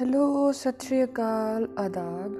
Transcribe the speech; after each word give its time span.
Hello, 0.00 0.52
ਸਤਿ 0.52 0.86
ਸ਼੍ਰੀ 0.86 1.04
ਅਕਾਲ, 1.04 1.68
ਆਦਾਬ। 1.78 2.36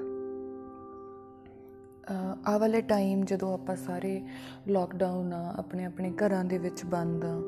ਆ 2.47 2.59
ਵਾਲੇ 2.59 2.81
ਟਾਈਮ 2.81 3.25
ਜਦੋਂ 3.25 3.55
ਆਪਾਂ 3.55 3.77
ਸਾਰੇ 3.77 4.23
ਲਾਕਡਾਊਨ 4.69 5.33
ਆ, 5.33 5.55
ਆਪਣੇ 5.59 5.85
ਆਪਣੇ 5.85 6.13
ਘਰਾਂ 6.13 6.45
ਦੇ 6.45 6.59
ਵਿੱਚ 6.59 6.85
ਬੰਦ 6.85 7.25
ਆ, 7.25 7.41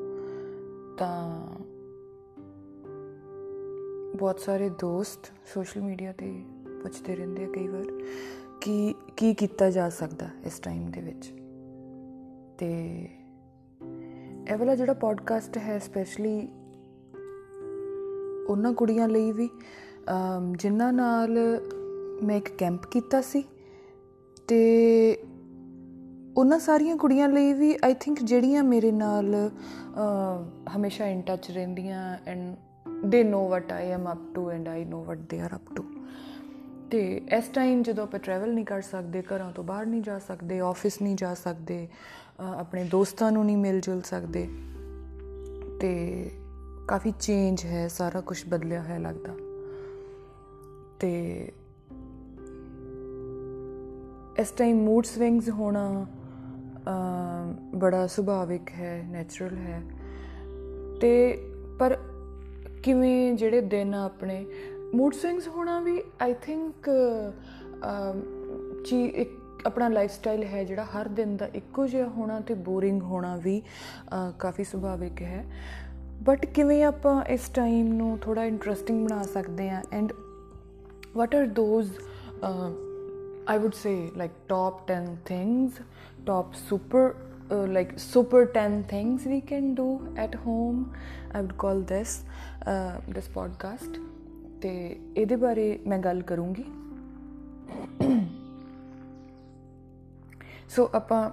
ਤਾਂ 0.97 1.41
ਬਹੁਤ 4.17 4.39
ਸਾਰੇ 4.39 4.69
ਦੋਸਤ 4.69 5.31
ਸੋਸ਼ਲ 5.53 5.81
ਮੀਡੀਆ 5.81 6.11
ਤੇ 6.11 6.43
ਪੁੱਛਦੇ 6.81 7.15
ਰਹਿੰਦੇ 7.15 7.43
ਆ 7.43 7.47
ਕਈ 7.47 7.67
ਵਾਰ 7.67 7.85
ਕਿ 8.61 8.95
ਕੀ 9.17 9.33
ਕੀਤਾ 9.33 9.69
ਜਾ 9.69 9.89
ਸਕਦਾ 9.89 10.29
ਇਸ 10.45 10.59
ਟਾਈਮ 10.59 10.91
ਦੇ 10.91 11.01
ਵਿੱਚ। 11.01 11.33
ਤੇ 12.57 12.99
ਇਹ 14.51 14.57
ਵਾਲਾ 14.57 14.75
ਜਿਹੜਾ 14.75 14.93
ਪੋਡਕਾਸਟ 14.93 15.57
ਹੈ 15.57 15.79
ਸਪੈਸ਼ਲੀ 15.79 16.47
ਉਹਨਾਂ 18.49 18.73
ਕੁੜੀਆਂ 18.73 19.09
ਲਈ 19.09 19.31
ਵੀ 19.31 19.49
ਜਿਨ੍ਹਾਂ 20.57 20.93
ਨਾਲ 20.93 21.37
ਮੈਂ 22.23 22.37
ਇੱਕ 22.37 22.49
ਕੈਂਪ 22.57 22.85
ਕੀਤਾ 22.85 23.21
ਸੀ 23.21 23.43
ਤੇ 24.47 25.23
ਉਹਨਾਂ 26.37 26.59
ਸਾਰੀਆਂ 26.59 26.95
ਕੁੜੀਆਂ 26.97 27.29
ਲਈ 27.29 27.53
ਵੀ 27.53 27.75
ਆਈ 27.85 27.93
ਥਿੰਕ 27.99 28.19
ਜਿਹੜੀਆਂ 28.23 28.63
ਮੇਰੇ 28.63 28.91
ਨਾਲ 28.91 29.35
ਹਮੇਸ਼ਾ 30.75 31.07
ਇਨ 31.07 31.21
ਟੱਚ 31.21 31.51
ਰਹਿੰਦੀਆਂ 31.51 32.17
and 32.27 32.55
they 33.05 33.23
know 33.23 33.47
what 33.49 33.71
I 33.71 33.89
am 33.89 34.11
up 34.11 34.33
to 34.35 34.49
and 34.51 34.67
I 34.67 34.85
know 34.85 35.03
what 35.03 35.17
they 35.29 35.39
are 35.39 35.55
up 35.55 35.75
to 35.75 35.83
ਤੇ 36.91 37.21
ਇਸ 37.37 37.47
ਟਾਈਮ 37.53 37.83
ਜਦੋਂ 37.83 38.03
ਆਪਾਂ 38.03 38.19
ਟਰੈਵਲ 38.19 38.53
ਨਹੀਂ 38.53 38.65
ਕਰ 38.65 38.81
ਸਕਦੇ, 38.81 39.21
ਘਰਾਂ 39.21 39.51
ਤੋਂ 39.51 39.63
ਬਾਹਰ 39.63 39.85
ਨਹੀਂ 39.85 40.01
ਜਾ 40.01 40.19
ਸਕਦੇ 40.19 40.59
ਆਫਿਸ 40.59 41.01
ਨਹੀਂ 41.01 41.15
ਜਾ 41.15 41.33
ਸਕਦੇ 41.33 41.87
ਆਪਣੇ 42.39 42.83
ਦੋਸਤਾਂ 42.83 43.31
ਨੂੰ 43.31 43.45
ਨਹੀਂ 43.45 43.57
ਮਿਲ 43.57 43.79
ਜੁਲ 43.81 44.01
ਸਕਦੇ, 44.01 44.47
ਤੇ 45.81 46.31
ਕਾਫੀ 46.87 47.13
ਚੇਂਜ 47.19 47.65
ਹੈ, 47.65 47.87
ਸਾਰਾ 47.87 48.21
ਕੁਝ 48.21 48.43
ਬਦਲਿਆ 48.49 48.83
ਹੈ 48.83 48.99
ਲੱਗਦਾ। 48.99 49.33
ਤੇ 51.03 51.51
ਇਸ 54.39 54.51
ਟਾਈਮ 54.51 54.77
ਮੂਡ 54.77 55.05
ਸਵਿੰਗਸ 55.05 55.49
ਹੋਣਾ 55.49 56.05
ਬੜਾ 57.75 58.05
ਸੁਭਾਵਿਕ 58.07 58.69
ਹੈ 58.71 59.03
ਨੇਚਰਲ 59.07 59.57
ਹੈ। 59.57 59.81
ਤੇ 61.01 61.11
ਪਰ 61.79 61.97
ਕਿਵੇਂ 62.83 63.33
ਜਿਹੜੇ 63.33 63.61
ਦਿਨ 63.61 63.93
ਆਪਣੇ 63.95 64.45
ਮੂਡ 64.95 65.13
ਸਵਿੰਗਸ 65.13 65.47
ਹੋਣਾ 65.47 65.79
ਵੀ 65.79 66.01
ਆਈ 66.21 66.33
ਥਿੰਕ 66.41 66.89
ਚੀ, 68.85 69.05
ਇੱਕ 69.05 69.31
ਆਪਣਾ 69.65 69.87
ਲਾਈਫ 69.87 70.11
ਸਟਾਈਲ 70.11 70.43
ਹੈ 70.43 70.63
ਜਿਹੜਾ 70.63 70.85
ਹਰ 70.85 71.07
ਦਿਨ 71.07 71.37
ਦਾ 71.37 71.49
ਇੱਕੋ 71.55 71.87
ਜਿਹਾ 71.87 72.07
ਹੋਣਾ 72.07 72.39
ਤੇ 72.39 72.53
ਬੋਰਿੰਗ 72.53 73.01
ਹੋਣਾ 73.01 73.35
ਵੀ 73.35 73.61
ਕਾਫੀ 74.39 74.63
ਸੁਭਾਵਿਕ 74.63 75.21
ਹੈ। 75.21 75.45
ਬਟ 76.21 76.45
ਕਿਵੇਂ 76.45 76.83
ਆਪਾਂ 76.83 77.21
ਇਸ 77.23 77.49
ਟਾਈਮ 77.49 77.93
ਨੂੰ 77.93 78.17
ਥੋੜਾ 78.17 78.45
ਇੰਟਰਸਟਿੰਗ 78.45 79.05
ਬਣਾ 79.05 79.23
ਸਕਦੇ 79.23 79.69
ਆ 79.69 79.81
and 79.91 80.13
what 81.13 81.33
are 81.33 81.47
those 81.47 81.89
uh, 82.41 82.69
i 83.47 83.57
would 83.57 83.75
say 83.75 83.95
like 84.15 84.33
top 84.47 84.87
10 84.87 85.17
things 85.25 85.79
top 86.25 86.55
super 86.55 87.03
uh, 87.51 87.65
like 87.77 87.93
super 87.97 88.45
10 88.45 88.83
things 88.85 89.25
we 89.25 89.41
can 89.41 89.75
do 89.75 89.89
at 90.17 90.35
home 90.45 90.81
i 91.33 91.41
would 91.41 91.57
call 91.57 91.85
this 91.93 92.17
uh, 92.65 92.95
this 93.15 93.29
podcast 93.37 94.01
ਤੇ 94.61 94.99
ਇਹਦੇ 95.17 95.35
ਬਾਰੇ 95.35 95.79
ਮੈਂ 95.87 95.97
ਗੱਲ 95.99 96.21
ਕਰੂੰਗੀ 96.21 96.63
ਸੋ 100.69 100.89
ਆਪਾਂ 100.93 101.31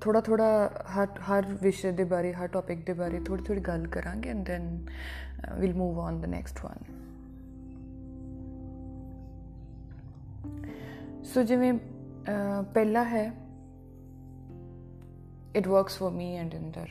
ਥੋੜਾ 0.00 0.20
ਥੋੜਾ 0.20 0.70
ਹਰ 0.94 1.08
ਹਰ 1.20 1.46
ਵਿਸ਼ੇ 1.62 1.92
ਦੇ 1.92 2.04
ਬਾਰੇ 2.04 2.32
ਹਰ 2.32 2.48
ਟੌਪਿਕ 2.48 2.86
ਦੇ 2.86 2.92
ਬਾਰੇ 2.92 3.20
ਥੋੜੀ 3.20 3.42
ਥੋੜੀ 3.42 3.60
ਗੱਲ 3.60 3.86
ਕਰਾਂਗੇ 3.86 4.30
and 4.30 4.44
then 4.46 4.86
we'll 5.58 5.74
move 5.74 5.98
on 6.00 6.20
the 6.20 6.24
next 6.24 6.64
one 6.64 6.84
so 11.24 11.42
ਜਿਵੇਂ 11.42 11.72
ਪਹਿਲਾ 12.74 13.04
ਹੈ 13.04 13.32
it 15.56 15.68
works 15.68 15.98
for 15.98 16.10
me 16.10 16.36
and 16.36 16.54
ਅੰਦਰ 16.56 16.88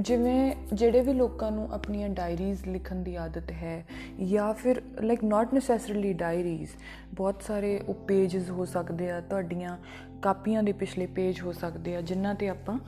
ਜਿਵੇਂ 0.00 0.54
ਜਿਹੜੇ 0.72 1.00
ਵੀ 1.00 1.12
ਲੋਕਾਂ 1.12 1.50
ਨੂੰ 1.52 1.68
ਆਪਣੀਆਂ 1.72 2.08
ਡਾਇਰੀਜ਼ 2.08 2.66
ਲਿਖਣ 2.68 2.96
ਦੀ 2.96 3.14
ਆਦਤ 3.16 3.50
ਹੈ 3.52 3.84
ਜਾਂ 4.20 4.52
ਫਿਰ 4.54 4.82
ਲਾਈਕ 5.02 5.24
ਨਾਟ 5.24 5.54
ਨੈਸੈਸਰੀਲੀ 5.54 6.12
ਡਾਇਰੀਜ਼ 6.12 6.70
ਬਹੁਤ 7.14 7.42
ਸਾਰੇ 7.42 7.78
ਉਹ 7.88 7.94
ਪੇजेस 7.94 8.50
ਹੋ 8.50 8.64
ਸਕਦੇ 8.64 9.10
ਆ 9.10 9.20
ਤੁਹਾਡੀਆਂ 9.20 9.76
ਕਾਪੀਆਂ 10.22 10.62
ਦੇ 10.62 10.72
ਪਿਛਲੇ 10.72 11.06
ਪੇਜ 11.06 11.40
ਹੋ 11.40 11.52
ਸਕਦੇ 11.52 11.96
ਆ 11.96 12.00
ਜਿਨ੍ਹਾਂ 12.00 12.34
ਤੇ 12.34 12.48
ਆਪਾਂ 12.48 12.78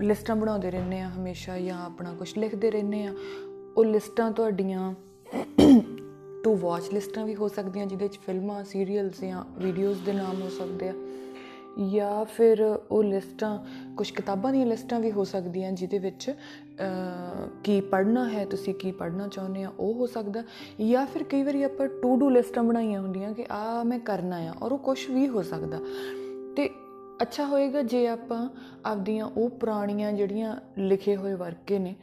ਲਿਸਟਾਂ 0.00 0.36
ਬਣਾਉਂਦੇ 0.36 0.70
ਰਹਿੰਦੇ 0.70 1.00
ਆ 1.00 1.08
ਹਮੇਸ਼ਾ 1.08 1.58
ਜਾਂ 1.58 1.84
ਆਪਣਾ 1.86 2.12
ਕੁਝ 2.12 2.38
ਲਿਖਦੇ 2.38 2.70
ਰਹਿੰਦੇ 2.70 3.04
ਆ 3.06 3.14
ਉਹ 3.76 3.84
ਲਿਸਟਾਂ 3.84 4.30
ਤੁਹਾਡੀਆਂ 4.30 4.94
ਟੂ 6.44 6.54
ਵਾਚ 6.56 6.92
ਲਿਸਟਾਂ 6.92 7.24
ਵੀ 7.26 7.34
ਹੋ 7.34 7.48
ਸਕਦੀਆਂ 7.48 7.86
ਜਿਹਦੇ 7.86 8.04
ਵਿੱਚ 8.04 8.18
ਫਿਲਮਾਂ 8.26 8.62
ਸੀਰੀਅਲਸ 8.64 9.20
ਜਾਂ 9.20 9.44
ਵੀਡੀਓਜ਼ 9.58 10.02
ਦੇ 10.06 10.12
ਨਾਮ 10.12 10.42
ਹੋ 10.42 10.48
ਸਕਦੇ 10.48 10.88
ਆ। 10.88 10.94
ਜਾਂ 11.90 12.24
ਫਿਰ 12.24 12.62
ਉਹ 12.90 13.02
ਲਿਸਟਾਂ 13.02 13.58
ਕੁਝ 13.96 14.10
ਕਿਤਾਬਾਂ 14.10 14.52
ਦੀਆਂ 14.52 14.66
ਲਿਸਟਾਂ 14.66 14.98
ਵੀ 15.00 15.10
ਹੋ 15.12 15.24
ਸਕਦੀਆਂ 15.24 15.72
ਜਿਹਦੇ 15.72 15.98
ਵਿੱਚ 15.98 16.30
ਕੀ 17.64 17.80
ਪੜ੍ਹਨਾ 17.80 18.28
ਹੈ, 18.28 18.44
ਤੁਸੀਂ 18.46 18.74
ਕੀ 18.74 18.92
ਪੜ੍ਹਨਾ 18.92 19.28
ਚਾਹੁੰਦੇ 19.28 19.62
ਆ, 19.62 19.72
ਉਹ 19.78 19.94
ਹੋ 19.94 20.06
ਸਕਦਾ। 20.06 20.42
ਜਾਂ 20.80 21.06
ਫਿਰ 21.06 21.22
ਕਈ 21.22 21.42
ਵਾਰੀ 21.42 21.62
ਆਪਾਂ 21.62 21.88
ਟੂ 22.02 22.16
ਡੂ 22.16 22.30
ਲਿਸਟਾਂ 22.30 22.64
ਬਣਾਈਆਂ 22.64 23.00
ਹੁੰਦੀਆਂ 23.00 23.32
ਕਿ 23.32 23.46
ਆ 23.50 23.82
ਮੈਂ 23.82 23.98
ਕਰਨਾ 24.00 24.36
ਆ 24.40 24.54
ਔਰ 24.62 24.72
ਉਹ 24.72 24.78
ਕੁਝ 24.78 24.98
ਵੀ 25.10 25.28
ਹੋ 25.28 25.42
ਸਕਦਾ। 25.42 25.80
ਤੇ 26.56 26.68
ਅੱਛਾ 27.22 27.46
ਹੋਏਗਾ 27.46 27.82
ਜੇ 27.82 28.06
ਆਪਾਂ 28.08 28.48
ਆਪਦੀਆਂ 28.86 29.24
ਉਹ 29.26 29.48
ਪੁਰਾਣੀਆਂ 29.50 30.12
ਜਿਹੜੀਆਂ 30.12 30.56
ਲਿਖੇ 30.78 31.16
ਹੋਏ 31.16 31.34
ਵਰਕੇ 31.34 31.78
ਨੇ, 31.78 31.94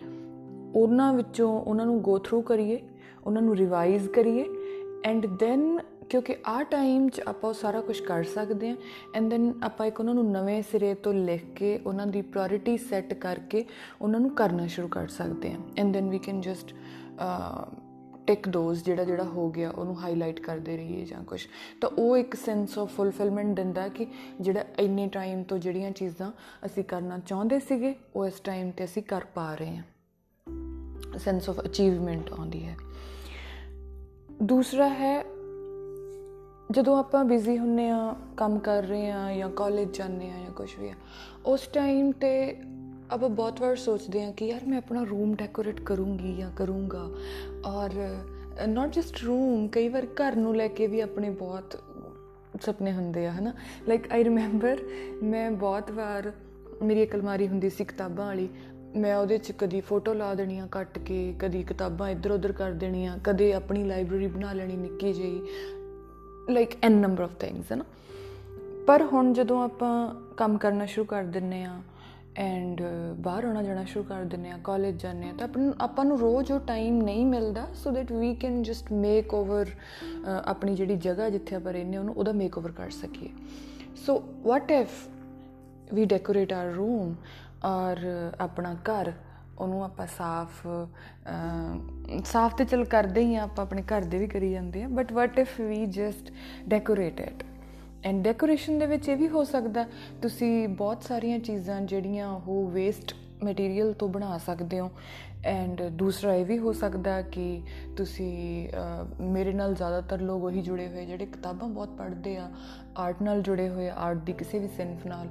ਉਹਨਾਂ 0.75 1.13
ਵਿੱਚੋਂ 1.13 1.51
ਉਹਨਾਂ 1.61 1.85
ਨੂੰ 1.85 2.01
ਗੋ 2.01 2.17
ਥਰੂ 2.19 2.41
ਕਰੀਏ 2.41 2.81
ਉਹਨਾਂ 3.25 3.41
ਨੂੰ 3.41 3.55
ਰਿਵਾਈਜ਼ 3.55 4.07
ਕਰੀਏ। 4.09 4.45
ਐਂਡ 5.05 5.25
ਦੈਨ 5.39 5.79
ਕਿਉਂਕਿ 6.09 6.35
ਆ 6.45 6.61
ਟਾਈਮ 6.63 7.07
'ਚ 7.09 7.21
ਆਪਾਂ 7.27 7.49
ਉਹ 7.49 7.53
ਸਾਰਾ 7.53 7.81
ਕੁਝ 7.81 7.99
ਕਰ 7.99 8.23
ਸਕਦੇ 8.23 8.69
ਹਾਂ। 8.69 8.75
ਐਂਡ 9.15 9.29
ਦੈਨ 9.29 9.53
ਆਪਾਂ 9.63 9.85
ਇੱਕ 9.87 9.99
ਉਹਨਾਂ 9.99 10.13
ਨੂੰ 10.13 10.31
ਨਵੇਂ 10.31 10.61
ਸਿਰੇ 10.63 10.93
ਤੋਂ 10.93 11.13
ਲਿਖ 11.13 11.45
ਕੇ, 11.55 11.77
ਉਹਨਾਂ 11.85 12.07
ਦੀ 12.07 12.21
ਪ੍ਰਾਇੋਰਟੀ 12.21 12.77
ਸੈੱਟ 12.77 13.13
ਕਰਕੇ 13.13 13.65
ਉਹਨਾਂ 14.01 14.19
ਨੂੰ 14.19 14.29
ਕਰਨਾ 14.35 14.67
ਸ਼ੁਰੂ 14.67 14.87
ਕਰ 14.87 15.07
ਸਕਦੇ 15.07 15.51
ਹਾਂ। 15.51 15.59
And 15.77 15.93
then 15.93 16.09
we 16.09 16.19
can 16.19 16.41
just 16.41 16.73
tick 18.27 18.47
those 18.49 18.83
ਜਿਹੜਾ 18.83 19.03
ਜਿਹੜਾ 19.03 19.23
ਹੋ 19.23 19.49
ਗਿਆ, 19.49 19.69
ਉਹਨੂੰ 19.69 19.99
ਹਾਈਲਾਈਟ 20.01 20.39
ਕਰਦੇ 20.39 20.77
ਰਹੀਏ 20.77 21.03
ਜਾਂ 21.05 21.23
ਕੁਝ 21.23 21.41
ਤਾਂ 21.81 21.89
ਉਹ 21.89 22.17
ਇੱਕ 22.17 22.35
ਸੈਂਸ 22.35 22.77
ਆਫ 22.79 22.95
ਫੁੱਲਫਿਲਮੈਂਟ 22.95 23.55
ਦਿੰਦਾ 23.55 23.87
ਕਿ 23.87 24.07
ਜਿਹੜਾ 24.41 24.65
ਇੰਨੇ 24.79 25.07
ਟਾਈਮ 25.07 25.43
ਤੋਂ 25.43 25.57
ਜਿਹੜੀਆਂ 25.57 25.91
ਚੀਜ਼ਾਂ 25.91 26.31
ਅਸੀਂ 26.65 26.83
ਕਰਨਾ 26.83 27.19
ਚਾਹੁੰਦੇ 27.19 27.59
ਸੀਗੇ, 27.59 27.93
ਉਹ 28.15 28.25
ਇਸ 28.25 28.39
ਟਾਈਮ 28.39 28.71
ਤੇ 28.71 28.83
ਅਸੀਂ 28.83 29.03
ਕਰ 29.03 29.25
ਪਾ 29.35 29.53
ਰਹੇ 29.55 29.75
ਹਾਂ। 29.75 31.19
ਸੈਂਸ 31.19 31.49
ਆਫ 31.49 31.59
ਅਚੀਵਮੈਂਟ 31.65 32.31
ਆਉਂਦੀ 32.31 32.63
ਹੈ। 32.65 32.75
ਦੂਸਰਾ 34.43 34.87
ਹੈ, 34.89 35.23
ਜਦੋਂ 36.71 36.97
ਆਪਾਂ 36.99 37.23
ਬਿਜ਼ੀ 37.25 37.57
ਹੁੰਨੇ 37.57 37.89
ਆ, 37.89 38.15
ਕੰਮ 38.37 38.59
ਕਰ 38.59 38.83
ਰਹੇ 38.83 39.09
ਆ 39.11 39.35
ਜਾਂ 39.35 39.49
ਕਾਲਜ 39.49 39.97
ਜਾਂਦੇ 39.97 40.29
ਆ 40.31 40.37
ਜਾਂ 40.37 40.51
ਕੁਝ 40.51 40.69
ਵੀ 40.79 40.89
ਆ, 40.89 40.93
ਉਸ 41.45 41.67
ਟਾਈਮ 41.67 42.11
ਤੇ 42.11 42.57
ਆਪਾਂ 43.11 43.29
ਬਹੁਤ 43.29 43.61
ਵਾਰ 43.61 43.75
ਸੋਚਦੇ 43.75 44.23
ਆ 44.23 44.31
ਕਿ 44.31 44.47
ਯਾਰ 44.47 44.65
ਮੈਂ 44.67 44.77
ਆਪਣਾ 44.77 45.03
ਰੂਮ 45.03 45.35
ਡੈਕੋਰੇਟ 45.35 45.81
ਕਰੂੰਗੀ 45.81 46.35
ਜਾਂ 46.37 46.51
ਕਰੂੰਗਾ। 46.55 47.09
ਔਰ 47.65 47.89
ਨਾਟ 48.67 48.93
ਜਸਟ 48.93 49.23
ਰੂਮ 49.23 49.67
ਕਈ 49.67 49.89
ਵਾਰ 49.89 50.05
ਘਰ 50.05 50.35
ਨੂੰ 50.35 50.55
ਲੈ 50.55 50.67
ਕੇ 50.67 50.87
ਵੀ 50.87 50.99
ਆਪਣੇ 50.99 51.29
ਬਹੁਤ 51.29 51.79
ਸੁਪਨੇ 52.61 52.93
ਹੁੰਦੇ 52.93 53.27
ਆ, 53.27 53.31
ਹਨਾ? 53.31 53.53
ਲਾਈਕ 53.87 54.11
ਆਈ 54.11 54.23
ਰਿਮੈਂਬਰ 54.23 54.77
ਮੈਂ 55.23 55.51
ਬਹੁਤ 55.51 55.91
ਵਾਰ, 55.91 56.31
ਮੇਰੀ 56.83 57.01
ਇੱਕ 57.01 57.15
ਅਲਮਾਰੀ 57.15 57.47
ਹੁੰਦੀ 57.47 57.69
ਸੀ 57.69 57.85
ਕਿਤਾਬਾਂ 57.85 58.25
ਵਾਲੀ 58.25 58.49
ਮੈਂ 58.95 59.15
ਉਹਦੇ 59.17 59.37
'ਚ 59.37 59.51
ਕਦੀ 59.51 59.79
ਫੋਟੋ 59.81 60.13
ਲਾ 60.13 60.33
ਦੇਣੀਆਂ 60.35 60.67
ਕੱਟ 60.67 60.97
ਕੇ, 60.99 61.33
ਕਦੀ 61.39 61.63
ਕਿਤਾਬਾਂ 61.63 62.09
ਇੱਧਰ 62.09 62.31
ਉੱਧਰ 62.31 62.51
ਕਰ 62.51 62.71
ਦੇਣੀਆਂ 62.73 63.17
ਕਦੇ 63.23 63.51
ਆਪਣੀ 63.53 63.83
ਲਾਇਬ੍ਰੇਰੀ 63.83 64.27
ਬਣਾ 64.27 64.53
ਲੈਣੀ 64.53 64.75
ਨਿੱਕੀ 64.75 65.13
ਜਿਹੀ 65.13 65.41
like 66.49 66.75
an 66.83 66.91
number 66.91 67.23
of 67.23 67.31
things 67.39 67.71
ਹੈ 67.71 67.75
ਨਾ? 67.77 67.83
ਪਰ 68.87 69.03
ਹੁਣ 69.03 69.33
ਜਦੋਂ 69.33 69.63
ਆਪਾਂ 69.63 69.93
ਕੰਮ 70.37 70.57
ਕਰਨਾ 70.57 70.85
ਸ਼ੁਰੂ 70.85 71.05
ਕਰ 71.05 71.23
ਦਿੰਨੇ 71.25 71.63
ਆ 71.63 71.73
ਐਂਡ 72.37 72.81
ਬਾਹਰ 73.19 73.45
ਆਉਣਾ 73.45 73.63
ਜਾਣਾ 73.63 73.83
ਸ਼ੁਰੂ 73.83 74.03
ਕਰ 74.03 74.23
ਦਿੰਨੇ 74.23 74.49
ਆ 74.51 74.57
ਕਾਲਜ 74.63 75.01
ਜਾਂਦੇ 75.01 75.29
ਆ, 75.29 75.33
ਤਾਂ 75.33 75.47
ਆਪਾਂ 75.47 75.71
ਆਪਾਂ 75.81 76.05
ਨੂੰ 76.05 76.19
ਰੋਜ਼ 76.19 76.51
ਉਹ 76.51 76.59
ਟਾਈਮ 76.67 77.01
ਨਹੀਂ 77.01 77.25
ਮਿਲਦਾ 77.25 77.67
so 77.75 77.91
that 77.91 78.11
we 78.11 78.33
can 78.35 78.61
just 78.63 78.91
make 78.91 79.33
over 79.33 79.69
ਆਪਣੀ 80.45 80.75
ਜਿਹੜੀ 80.75 80.95
ਜਗ੍ਹਾ 80.97 81.29
ਜਿੱਥੇ 81.29 81.55
ਆਪਾਂ 81.55 81.73
ਰਹਿੰਦੇ 81.73 81.97
ਉਹਨੂੰ 81.97 82.13
ਉਹਦਾ 82.15 82.31
ਮੇਕ 82.31 82.57
ਓਵਰ 82.57 82.71
ਕਰ 82.71 82.89
ਸਕੀਏ। 82.91 83.29
So 84.05 84.21
what 84.43 84.71
if 84.71 84.89
we 85.93 86.05
decorate 86.05 86.53
our 86.53 86.71
room 86.71 87.15
or 87.65 87.97
ਆਪਣਾ 88.39 88.73
ਘਰ, 88.89 89.11
ਉਹਨੂੰ 89.59 89.83
ਆਪਾਂ 89.83 90.05
ਸਾਫ਼ 90.07 90.65
ਸਾਫ਼ 92.25 92.55
ਤੇ 92.55 92.65
ਚਲ 92.65 92.83
ਕਰਦੇ 92.85 93.21
ਹੀ 93.21 93.35
ਆ, 93.35 93.43
ਆਪਾਂ 93.43 93.65
ਆਪਣੇ 93.65 93.81
ਘਰ 93.83 94.03
ਦੇ 94.03 94.17
ਵੀ 94.17 94.27
ਕਰੀ 94.27 94.51
ਜਾਂਦੇ 94.51 94.83
ਆ 94.83 94.87
but 94.87 95.11
what 95.13 95.39
if 95.39 95.59
we 95.61 95.85
just 95.87 96.31
decorate 96.69 97.19
it 97.21 97.43
and 98.05 98.23
decoration 98.23 98.79
ਦੇ 98.79 98.85
ਵਿੱਚ 98.85 99.07
ਇਹ 99.09 99.17
ਵੀ 99.17 99.27
ਹੋ 99.29 99.43
ਸਕਦਾ, 99.43 99.85
ਤੁਸੀਂ 100.21 100.67
ਬਹੁਤ 100.67 101.03
ਸਾਰੀਆਂ 101.03 101.39
ਚੀਜ਼ਾਂ 101.39 101.81
ਜਿਹੜੀਆਂ 101.81 102.27
ਉਹ 102.29 102.69
ਵੇਸਟ 102.71 103.13
ਮਟੀਰੀਅਲ 103.43 103.93
ਤੋਂ 103.93 104.09
ਬਣਾ 104.09 104.37
ਸਕਦੇ 104.37 104.79
ਹੋ 104.79 104.89
ਐਂਡ 105.45 105.81
ਦੂਸਰਾ 105.93 106.33
ਇਹ 106.33 106.45
ਵੀ 106.45 106.57
ਹੋ 106.57 106.71
ਸਕਦਾ 106.73 107.21
ਕਿ 107.21 107.61
ਤੁਸੀਂ 107.97 108.69
ਮੇਰੇ 109.23 109.53
ਨਾਲ 109.53 109.73
ਜ਼ਿਆਦਾਤਰ 109.75 110.21
ਲੋਕ 110.21 110.43
ਉਹੀ 110.43 110.61
ਜੁੜੇ 110.61 110.87
ਹੋਏ 110.87 111.05
ਜਿਹੜੇ 111.05 111.25
ਕਿਤਾਬਾਂ 111.25 111.67
ਬਹੁਤ 111.69 111.97
ਪੜ੍ਹਦੇ 111.97 112.35
ਆ 112.37 112.49
ਆਰਟ 112.97 113.21
ਨਾਲ 113.21 113.41
ਜੁੜੇ 113.41 113.67
ਹੋਏ 113.69 113.89
ਆਰਟ 113.89 114.17
ਦੀ 114.17 114.33
ਕਿਸੇ 114.33 114.59
ਵੀ 114.59 114.67
ਸਿਨਫ 114.67 115.05
ਨਾਲ। 115.05 115.29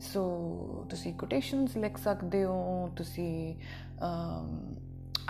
ਸੋ 0.00 0.86
ਤੁਸੀਂ 0.90 1.12
ਕੋਟੇਸ਼ਨਸ 1.14 1.76
ਲਿਖ 1.76 1.96
ਸਕਦੇ 1.96 2.44
ਹੋ, 2.44 2.88
ਤੁਸੀਂ 2.96 3.54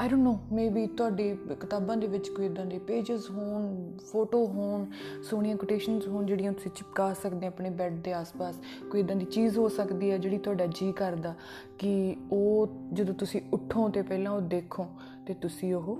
ਆਈ 0.00 0.08
ਡੋਨਟ 0.08 0.22
ਨੋ 0.22 0.38
ਮੇਬੀ 0.52 0.86
ਤੁਹਾਡੀ 0.86 1.36
ਕਿਤਾਬਾਂ 1.60 1.96
ਦੇ 1.96 2.06
ਵਿੱਚ 2.06 2.28
ਕੋਈ 2.28 2.46
ਇਦਾਂ 2.46 2.64
ਦੇ 2.66 2.78
ਪੇजेस 2.78 3.30
ਹੋਣ 3.30 3.96
ਫੋਟੋ 4.12 4.46
ਹੋਣ, 4.46 4.84
ਸੋਹਣੀਆਂ 5.22 5.56
ਕੋਟੇਸ਼ਨਸ 5.56 6.08
ਹੋਣ 6.08 6.26
ਜਿਹੜੀਆਂ 6.26 6.52
ਤੁਸੀਂ 6.52 6.70
ਚਿਪਕਾ 6.70 7.12
ਸਕਦੇ 7.14 7.46
ਆਪਣੇ 7.46 7.70
ਬੈੱਡ 7.70 8.00
ਦੇ 8.04 8.12
ਆਸ-ਪਾਸ, 8.12 8.54
ਕੋਈ 8.90 9.00
ਇਦਾਂ 9.00 9.16
ਦੀ 9.16 9.24
ਚੀਜ਼ 9.24 9.58
ਹੋ 9.58 9.68
ਸਕਦੀ 9.68 10.10
ਹੈ 10.10 10.18
ਜਿਹੜੀ 10.18 10.38
ਤੁਹਾਡਾ 10.38 10.66
ਜੀ 10.66 10.92
ਕਰਦਾ 10.92 11.34
ਕਿ 11.78 12.16
ਉਹ 12.32 12.68
ਜਦੋਂ 12.92 13.14
ਤੁਸੀਂ 13.14 13.40
ਉੱਠੋ 13.52 13.88
ਤੇ 13.88 14.02
ਪਹਿਲਾਂ 14.02 14.32
ਉਹ 14.32 14.40
ਦੇਖੋ 14.40 14.86
ਤੇ 15.26 15.34
ਤੁਸੀਂ 15.34 15.74
ਉਹ 15.74 15.98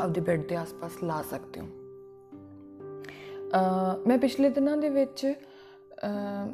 ਆਪਦੇ 0.00 0.20
ਬੈੱਡ 0.20 0.42
ਦੇ 0.48 0.56
ਆਸ-ਪਾਸ 0.56 1.02
ਲਾ 1.04 1.22
ਸਕਦੇ 1.22 1.60
ਹੋ। 1.60 1.66
ਮੈਂ 4.06 4.18
ਪਿਛਲੇ 4.18 4.48
ਦਿਨਾਂ 4.48 4.76
ਦੇ 4.76 4.88
ਵਿੱਚ 4.88 5.34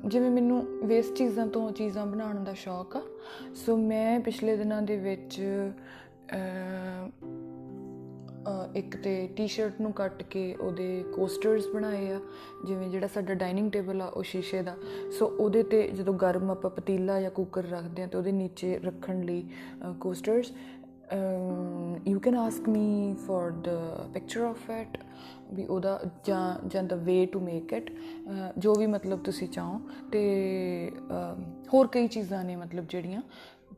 ਜਿਵੇਂ 0.07 0.31
ਮੈਨੂੰ 0.31 0.65
ਵੇਸਟ 0.85 1.15
ਚੀਜ਼ਾਂ 1.15 1.47
ਤੋਂ 1.47 1.71
ਚੀਜ਼ਾਂ 1.73 2.07
ਬਣਾਉਣ 2.07 2.45
ਦਾ 2.45 2.53
ਸ਼ੌਕ 2.53 2.97
ਆ। 2.97 3.03
ਸੋ 3.55 3.77
ਮੈਂ 3.77 4.21
ਪਿਛਲੇ 4.21 4.57
ਦਿਨਾਂ 4.57 4.83
ਦੇ 4.83 4.97
ਵਿੱਚ 4.97 5.41
ਇੱਕ 8.77 8.97
ਤੇ 8.97 9.29
ਟੀ-ਸ਼ਰਟ 9.37 9.81
ਨੂੰ 9.81 9.93
ਕੱਟ 9.93 10.23
ਕੇ 10.23 10.55
ਉਹਦੇ 10.55 11.05
ਕੋਸਟਰਸ 11.15 11.67
ਬਣਾਏ 11.75 12.11
ਆ। 12.11 12.21
ਜਿਵੇਂ 12.67 12.89
ਜਿਹੜਾ 12.89 13.07
ਸਾਡਾ 13.07 13.35
ਡਾਈਨਿੰਗ 13.35 13.71
ਟੇਬਲ 13.71 14.03
ਆ, 14.03 14.07
ਉਹ 14.07 14.23
ਸ਼ੀਸ਼ੇ 14.23 14.63
ਦਾ। 14.63 14.77
ਸੋ 15.19 15.27
ਉਹਦੇ 15.27 15.63
ਤੇ 15.63 15.89
ਜਦੋਂ 15.89 16.15
ਗਰਮ 16.15 16.51
ਆਪਾਂ 16.51 16.71
ਪਤੀਲਾ 16.71 17.21
ਜਾਂ 17.21 17.31
ਕੁੱਕਰ 17.31 17.65
ਰੱਖਦੇ 17.65 18.03
ਆ, 18.03 18.07
ਤੇ 18.07 18.19
ਉਹਦੇ 18.19 18.33
ਨੀਚੇ 18.33 18.79
ਰੱਖਣ 18.79 19.21
ਲਈ 19.23 19.49
coasters 20.01 20.53
you 22.09 22.21
can 22.21 22.35
ask 22.35 22.69
me 22.69 23.17
for 23.27 23.51
the 23.51 23.71
picture 24.15 24.41
of 24.41 24.71
it 24.71 24.99
ਵੀ 25.55 25.65
ਉਹਦਾ 25.67 26.01
ਜਾਂ 26.25 26.69
ਜਾਂ 26.69 26.83
the 26.83 26.97
way 26.97 27.25
to 27.27 27.41
make 27.41 27.73
it 27.73 27.91
ਜੋ 28.59 28.75
ਵੀ 28.75 28.87
ਮਤਲਬ 28.87 29.23
ਤੁਸੀਂ 29.25 29.49
ਚਾਹੋ। 29.49 29.81
ਤੇ 30.13 30.93
ਹੋਰ 31.75 31.87
ਕਈ 31.87 32.07
ਚੀਜ਼ਾਂ 32.07 32.45
ਨੇ 32.45 32.57
ਮਤਲਬ 32.57 32.85
ਜਿਹੜੀਆਂ। 32.89 33.23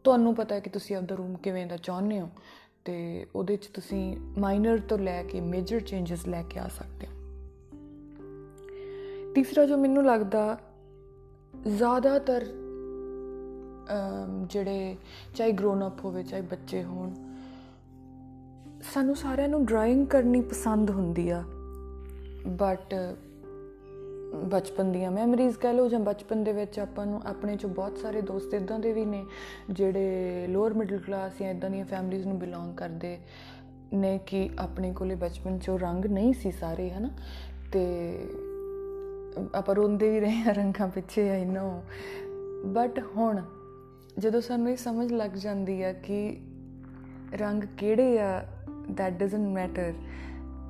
ਤੁਹਾਨੂੰ 0.04 0.34
ਪਤਾ 0.34 0.54
ਹੈ 0.54 0.60
ਕਿ 0.60 0.70
ਤੁਸੀਂ 0.70 0.96
ਆਪਦਾ 0.96 1.14
ਰੂਮ 1.14 1.36
ਕਿਵੇਂ 1.36 1.66
ਦਾ 1.66 1.76
ਚਾਹੁੰਦੇ 1.76 2.20
ਹੋ। 2.20 2.28
ਤੇ 2.84 3.26
ਉਹਦੇ 3.34 3.56
'ਚ 3.56 3.66
ਤੁਸੀਂ 3.66 4.16
ਮਾਈਨਰ 4.38 4.78
ਤੋਂ 4.78 4.98
ਲੈ 4.98 5.22
ਕੇ 5.22 5.40
ਮੇਜਰ 5.40 5.80
ਚੇਂਜਸ 5.80 6.26
ਲੈ 6.28 6.42
ਕੇ 6.50 6.58
ਆ 6.60 6.68
ਸਕਦੇ 6.68 7.06
ਹੋ। 7.06 7.12
ਤੀਸਰਾ 9.34 9.64
ਜੋ 9.66 9.76
ਮੈਨੂੰ 9.76 10.04
ਲੱਗਦਾ, 10.06 10.58
ਜ਼ਿਆਦਾਤਰ 11.68 12.46
ਜਿਹੜੇ 14.46 14.96
ਚਾਹੇ 15.34 15.52
ਗਰੋਨ 15.52 15.86
ਅਪ 15.86 16.04
ਹੋਵੇ, 16.04 16.22
ਚਾਹੇ 16.22 16.42
ਬੱਚੇ 16.42 16.82
ਹੋਣ, 16.84 17.14
ਸਾਨੂੰ 18.92 19.16
ਸਾਰਿਆਂ 19.16 19.48
ਨੂੰ 19.48 19.64
ਡਰਾਇੰਗ 19.66 20.06
ਕਰਨੀ 20.06 20.40
ਪਸੰਦ 20.40 20.90
ਹੁੰਦੀ 20.90 21.28
ਆ। 21.30 21.42
ਬਟ 22.46 22.94
ਬਚਪਨ 24.44 24.92
ਦੀਆਂ 24.92 25.10
ਮੈਮਰੀਜ਼ 25.10 25.56
ਕਹ 25.56 25.68
ਲਓ 25.68 25.88
ਜਾਂ 25.88 26.00
ਬਚਪਨ 26.00 26.44
ਦੇ 26.44 26.52
ਵਿੱਚ 26.52 26.78
ਆਪਾਂ 26.78 27.06
ਨੂੰ 27.06 27.20
ਆਪਣੇ 27.26 27.56
ਚੋਂ 27.56 27.70
ਬਹੁਤ 27.70 27.98
ਸਾਰੇ 27.98 28.20
ਦੋਸਤ 28.20 28.54
ਇਦਾਂ 28.54 28.78
ਦੇ 28.78 28.92
ਵੀ 28.92 29.04
ਨੇ 29.04 29.26
ਜਿਹੜੇ 29.70 30.44
ਲੋਅਰ 30.48 30.74
ਮਿਡਲ 30.74 30.98
ਕਲਾਸ 30.98 31.32
ਜਾਂ 31.40 31.50
ਇਦਾਂ 31.50 31.70
ਦੀਆਂ 31.70 31.84
ਫੈਮਲੀਆਂ 31.84 32.26
ਨੂੰ 32.26 32.38
ਬਿਲੋਂਗ 32.38 32.74
ਕਰਦੇ 32.74 33.18
ਨੇ 33.94 34.20
ਕਿ 34.26 34.50
ਆਪਣੇ 34.58 34.92
ਕੋਲੇ 34.92 35.14
ਬਚਪਨ 35.14 35.58
ਚੋਂ 35.58 35.78
ਰੰਗ 35.78 36.04
ਨਹੀਂ 36.04 36.32
ਸੀ 36.32 36.50
ਸਾਰੇ, 36.50 36.90
ਹਨਾ? 36.90 37.10
ਤੇ 37.72 38.18
ਆਪਾਂ 39.54 39.74
ਰੋਂਦੇ 39.74 40.10
ਵੀ 40.10 40.20
ਰਹੇ 40.20 40.42
ਆ 40.48 40.52
ਰੰਗਾਂ 40.52 40.88
ਪਿੱਛੇ 40.88 41.30
ਆਈ 41.30 41.44
ਨੋ 41.44 41.82
ਬਟ 42.66 43.04
ਹੁਣ 43.16 43.42
ਜਦੋਂ 44.18 44.40
ਸਾਨੂੰ 44.40 44.70
ਇਹ 44.70 44.76
ਸਮਝ 44.76 45.12
ਲੱਗ 45.12 45.30
ਜਾਂਦੀ 45.30 45.82
ਆ 45.82 45.92
ਕਿ 45.92 46.40
ਰੰਗ 47.34 47.64
ਕਿਹੜੇ 47.78 48.18
ਆ, 48.20 48.44
that 48.90 49.14
doesn't 49.22 49.46
matter 49.46 49.92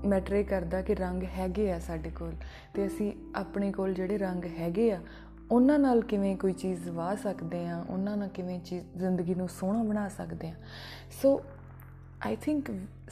ਮੈਟਰ 0.06 0.34
ਇਹ 0.34 0.44
ਕਰਦਾ 0.44 0.82
ਕਿ 0.82 0.94
ਰੰਗ 0.94 1.22
ਹੈਗੇ 1.22 1.72
ਆ 1.72 1.78
ਸਾਡੇ 1.78 2.10
ਕੋਲ 2.10 2.32
ਤੇ 2.74 2.86
ਅਸੀਂ 2.86 3.12
ਆਪਣੇ 3.36 3.72
ਕੋਲ 3.72 3.94
ਜਿਹੜੇ 3.94 4.18
ਰੰਗ 4.18 4.44
ਹੈਗੇ 4.44 4.92
ਆ, 4.92 5.00
ਉਹਨਾਂ 5.50 5.78
ਨਾਲ 5.78 6.00
ਕਿਵੇਂ 6.02 6.36
ਕੋਈ 6.36 6.52
ਚੀਜ਼ 6.52 6.88
ਵਾ 6.88 7.14
ਸਕਦੇ 7.14 7.66
ਆ, 7.66 7.84
ਉਹਨਾਂ 7.88 8.16
ਨਾਲ 8.16 8.28
ਕਿਵੇਂ 8.28 8.60
ਚੀਜ਼ 8.60 8.84
ਜ਼ਿੰਦਗੀ 8.96 9.34
ਨੂੰ 9.34 9.48
ਸੋਹਣਾ 9.48 9.82
ਬਣਾ 9.82 10.08
ਸਕਦੇ 10.08 10.48
ਆ। 10.48 10.54
ਸੋ 11.22 11.42
ਆਈ 12.26 12.36
ਥਿੰਕ 12.36 12.70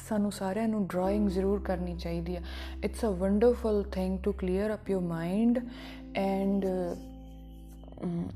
ਸਾਨੂੰ 0.09 0.33
ਸਾਰਿਆਂ 0.33 0.69
ਨੂੰ 0.69 0.87
ਡਰਾਇੰਗ 0.87 1.29
ਜ਼ਰੂਰ 1.29 1.61
ਕਰਨੀ 1.61 1.97
ਚਾਹੀਦੀ 1.97 2.37
ਆ। 2.37 2.41
It's 2.85 3.05
a 3.05 3.09
wonderful 3.09 3.85
thing 3.93 4.19
to 4.19 4.33
clear 4.33 4.75
up 4.75 4.91
your 4.91 5.03
mind 5.03 5.59
and 6.15 6.67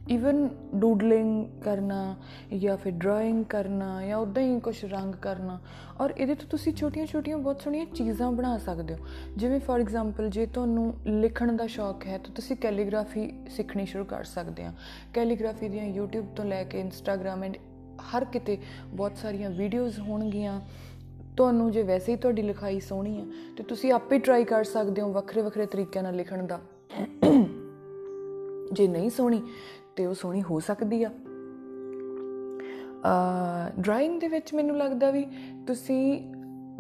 even 0.09 0.49
doodling 0.75 1.47
ਕਰਨਾ 1.63 2.17
ਜਾਂ 2.59 2.77
ਫਿਰ 2.77 2.93
ਡਰਾਇੰਗ 2.93 3.45
ਕਰਨਾ 3.45 4.07
ਜਾਂ 4.07 4.19
ਉਦਾਂ 4.19 4.43
ਹੀ 4.43 4.61
ਕੁਝ 4.61 4.85
ਰੰਗ 4.85 5.15
ਕਰਨਾ। 5.15 5.59
ਔਰ 6.01 6.15
ਇਹਦੇ 6.19 6.35
ਤੋਂ 6.35 6.49
ਤੁਸੀਂ 6.49 6.73
ਛੋਟੀਆਂ-ਛੋਟੀਆਂ 6.73 7.39
ਬਹੁਤ 7.39 7.63
ਸੋਹਣੀਆਂ 7.63 7.87
ਚੀਜ਼ਾਂ 7.87 8.33
ਬਣਾ 8.33 8.59
ਸਕਦੇ 8.59 8.95
ਹੋ। 8.95 8.99
ਜਿਵੇਂ 9.37 9.61
ਫੋਰ 9.61 9.81
ਐਗਜ਼ਾਮਪਲ 9.81 10.29
ਜੇ 10.29 10.47
ਤੁਹਾਨੂੰ 10.47 10.95
ਲਿਖਣ 11.07 11.53
ਦਾ 11.57 11.67
ਸ਼ੌਕ 11.67 12.07
ਹੈ, 12.07 12.19
ਤਾਂ 12.19 12.35
ਤੁਸੀਂ 12.35 12.57
ਕੈਲੀਗ੍ਰਾਫੀ 12.57 13.33
ਸਿੱਖਣੀ 13.51 13.87
ਸ਼ੁਰੂ 13.87 14.05
ਕਰ 14.05 14.25
ਸਕਦੇ 14.25 14.65
ਆ 14.65 14.73
ਕੈਲੀਗ੍ਰਾਫੀ 15.15 15.69
ਦੀਆਂ 15.69 15.87
YouTube 15.91 16.35
ਤੋਂ 16.37 16.45
ਲੈ 16.45 16.65
ਕੇ 16.65 16.83
Instagram 16.83 17.45
ਐਂਡ 17.45 17.57
ਹਰ 18.11 18.25
ਕਿਤੇ 18.25 18.59
ਬਹੁਤ 18.89 19.17
ਸਾਰੀਆਂ 19.17 19.51
ਵੀਡੀਓਜ਼ 19.51 20.01
ਹੋਣਗੀਆਂ। 20.01 20.61
ਤੁਹਾਨੂੰ 21.37 21.71
ਜੇ 21.71 21.83
ਵੈਸੇ 21.83 22.13
ਹੀ 22.13 22.17
ਤੁਹਾਡੀ 22.17 22.43
ਲਿਖਾਈ 22.43 22.81
ਸੋਹਣੀ 22.81 23.19
ਹੈ, 23.21 23.25
ਤੇ 23.57 23.63
ਤੁਸੀਂ 23.63 23.93
ਆਪੇ 23.93 24.19
ਟਰਾਈ 24.19 24.45
ਕਰ 24.45 24.65
ਸਕਦੇ 24.65 25.03
ਹੋ 25.03 25.13
ਵੱਖਰੇ 25.13 25.43
ਵੱਖਰੇ 25.43 25.67
ਤਰੀਕਿਆਂ 25.67 26.05
ਨਾਲ 26.05 26.17
ਲਿਖਣ 26.17 26.47
ਦਾ। 26.47 26.61
ਜੇ 28.73 28.87
ਨਹੀਂ 28.89 29.11
ਸੋਹਣੀ, 29.11 29.43
ਤੇ 29.97 30.07
ਉਹ 30.07 30.15
ਸੋਹਣੀ 30.15 30.43
ਹੋ 30.43 30.61
ਸਕਦੀ 30.61 31.03
ਆ। 31.05 31.11
ਅ 33.05 33.81
ਡਰਾਇੰਗ 33.81 34.21
ਦੇ 34.21 34.29
ਵਿੱਚ 34.29 34.55
ਮੈਨੂੰ 34.55 34.77
ਲੱਗਦਾ 34.77 35.11
ਵੀ 35.11 35.27
ਤੁਸੀਂ 35.67 36.21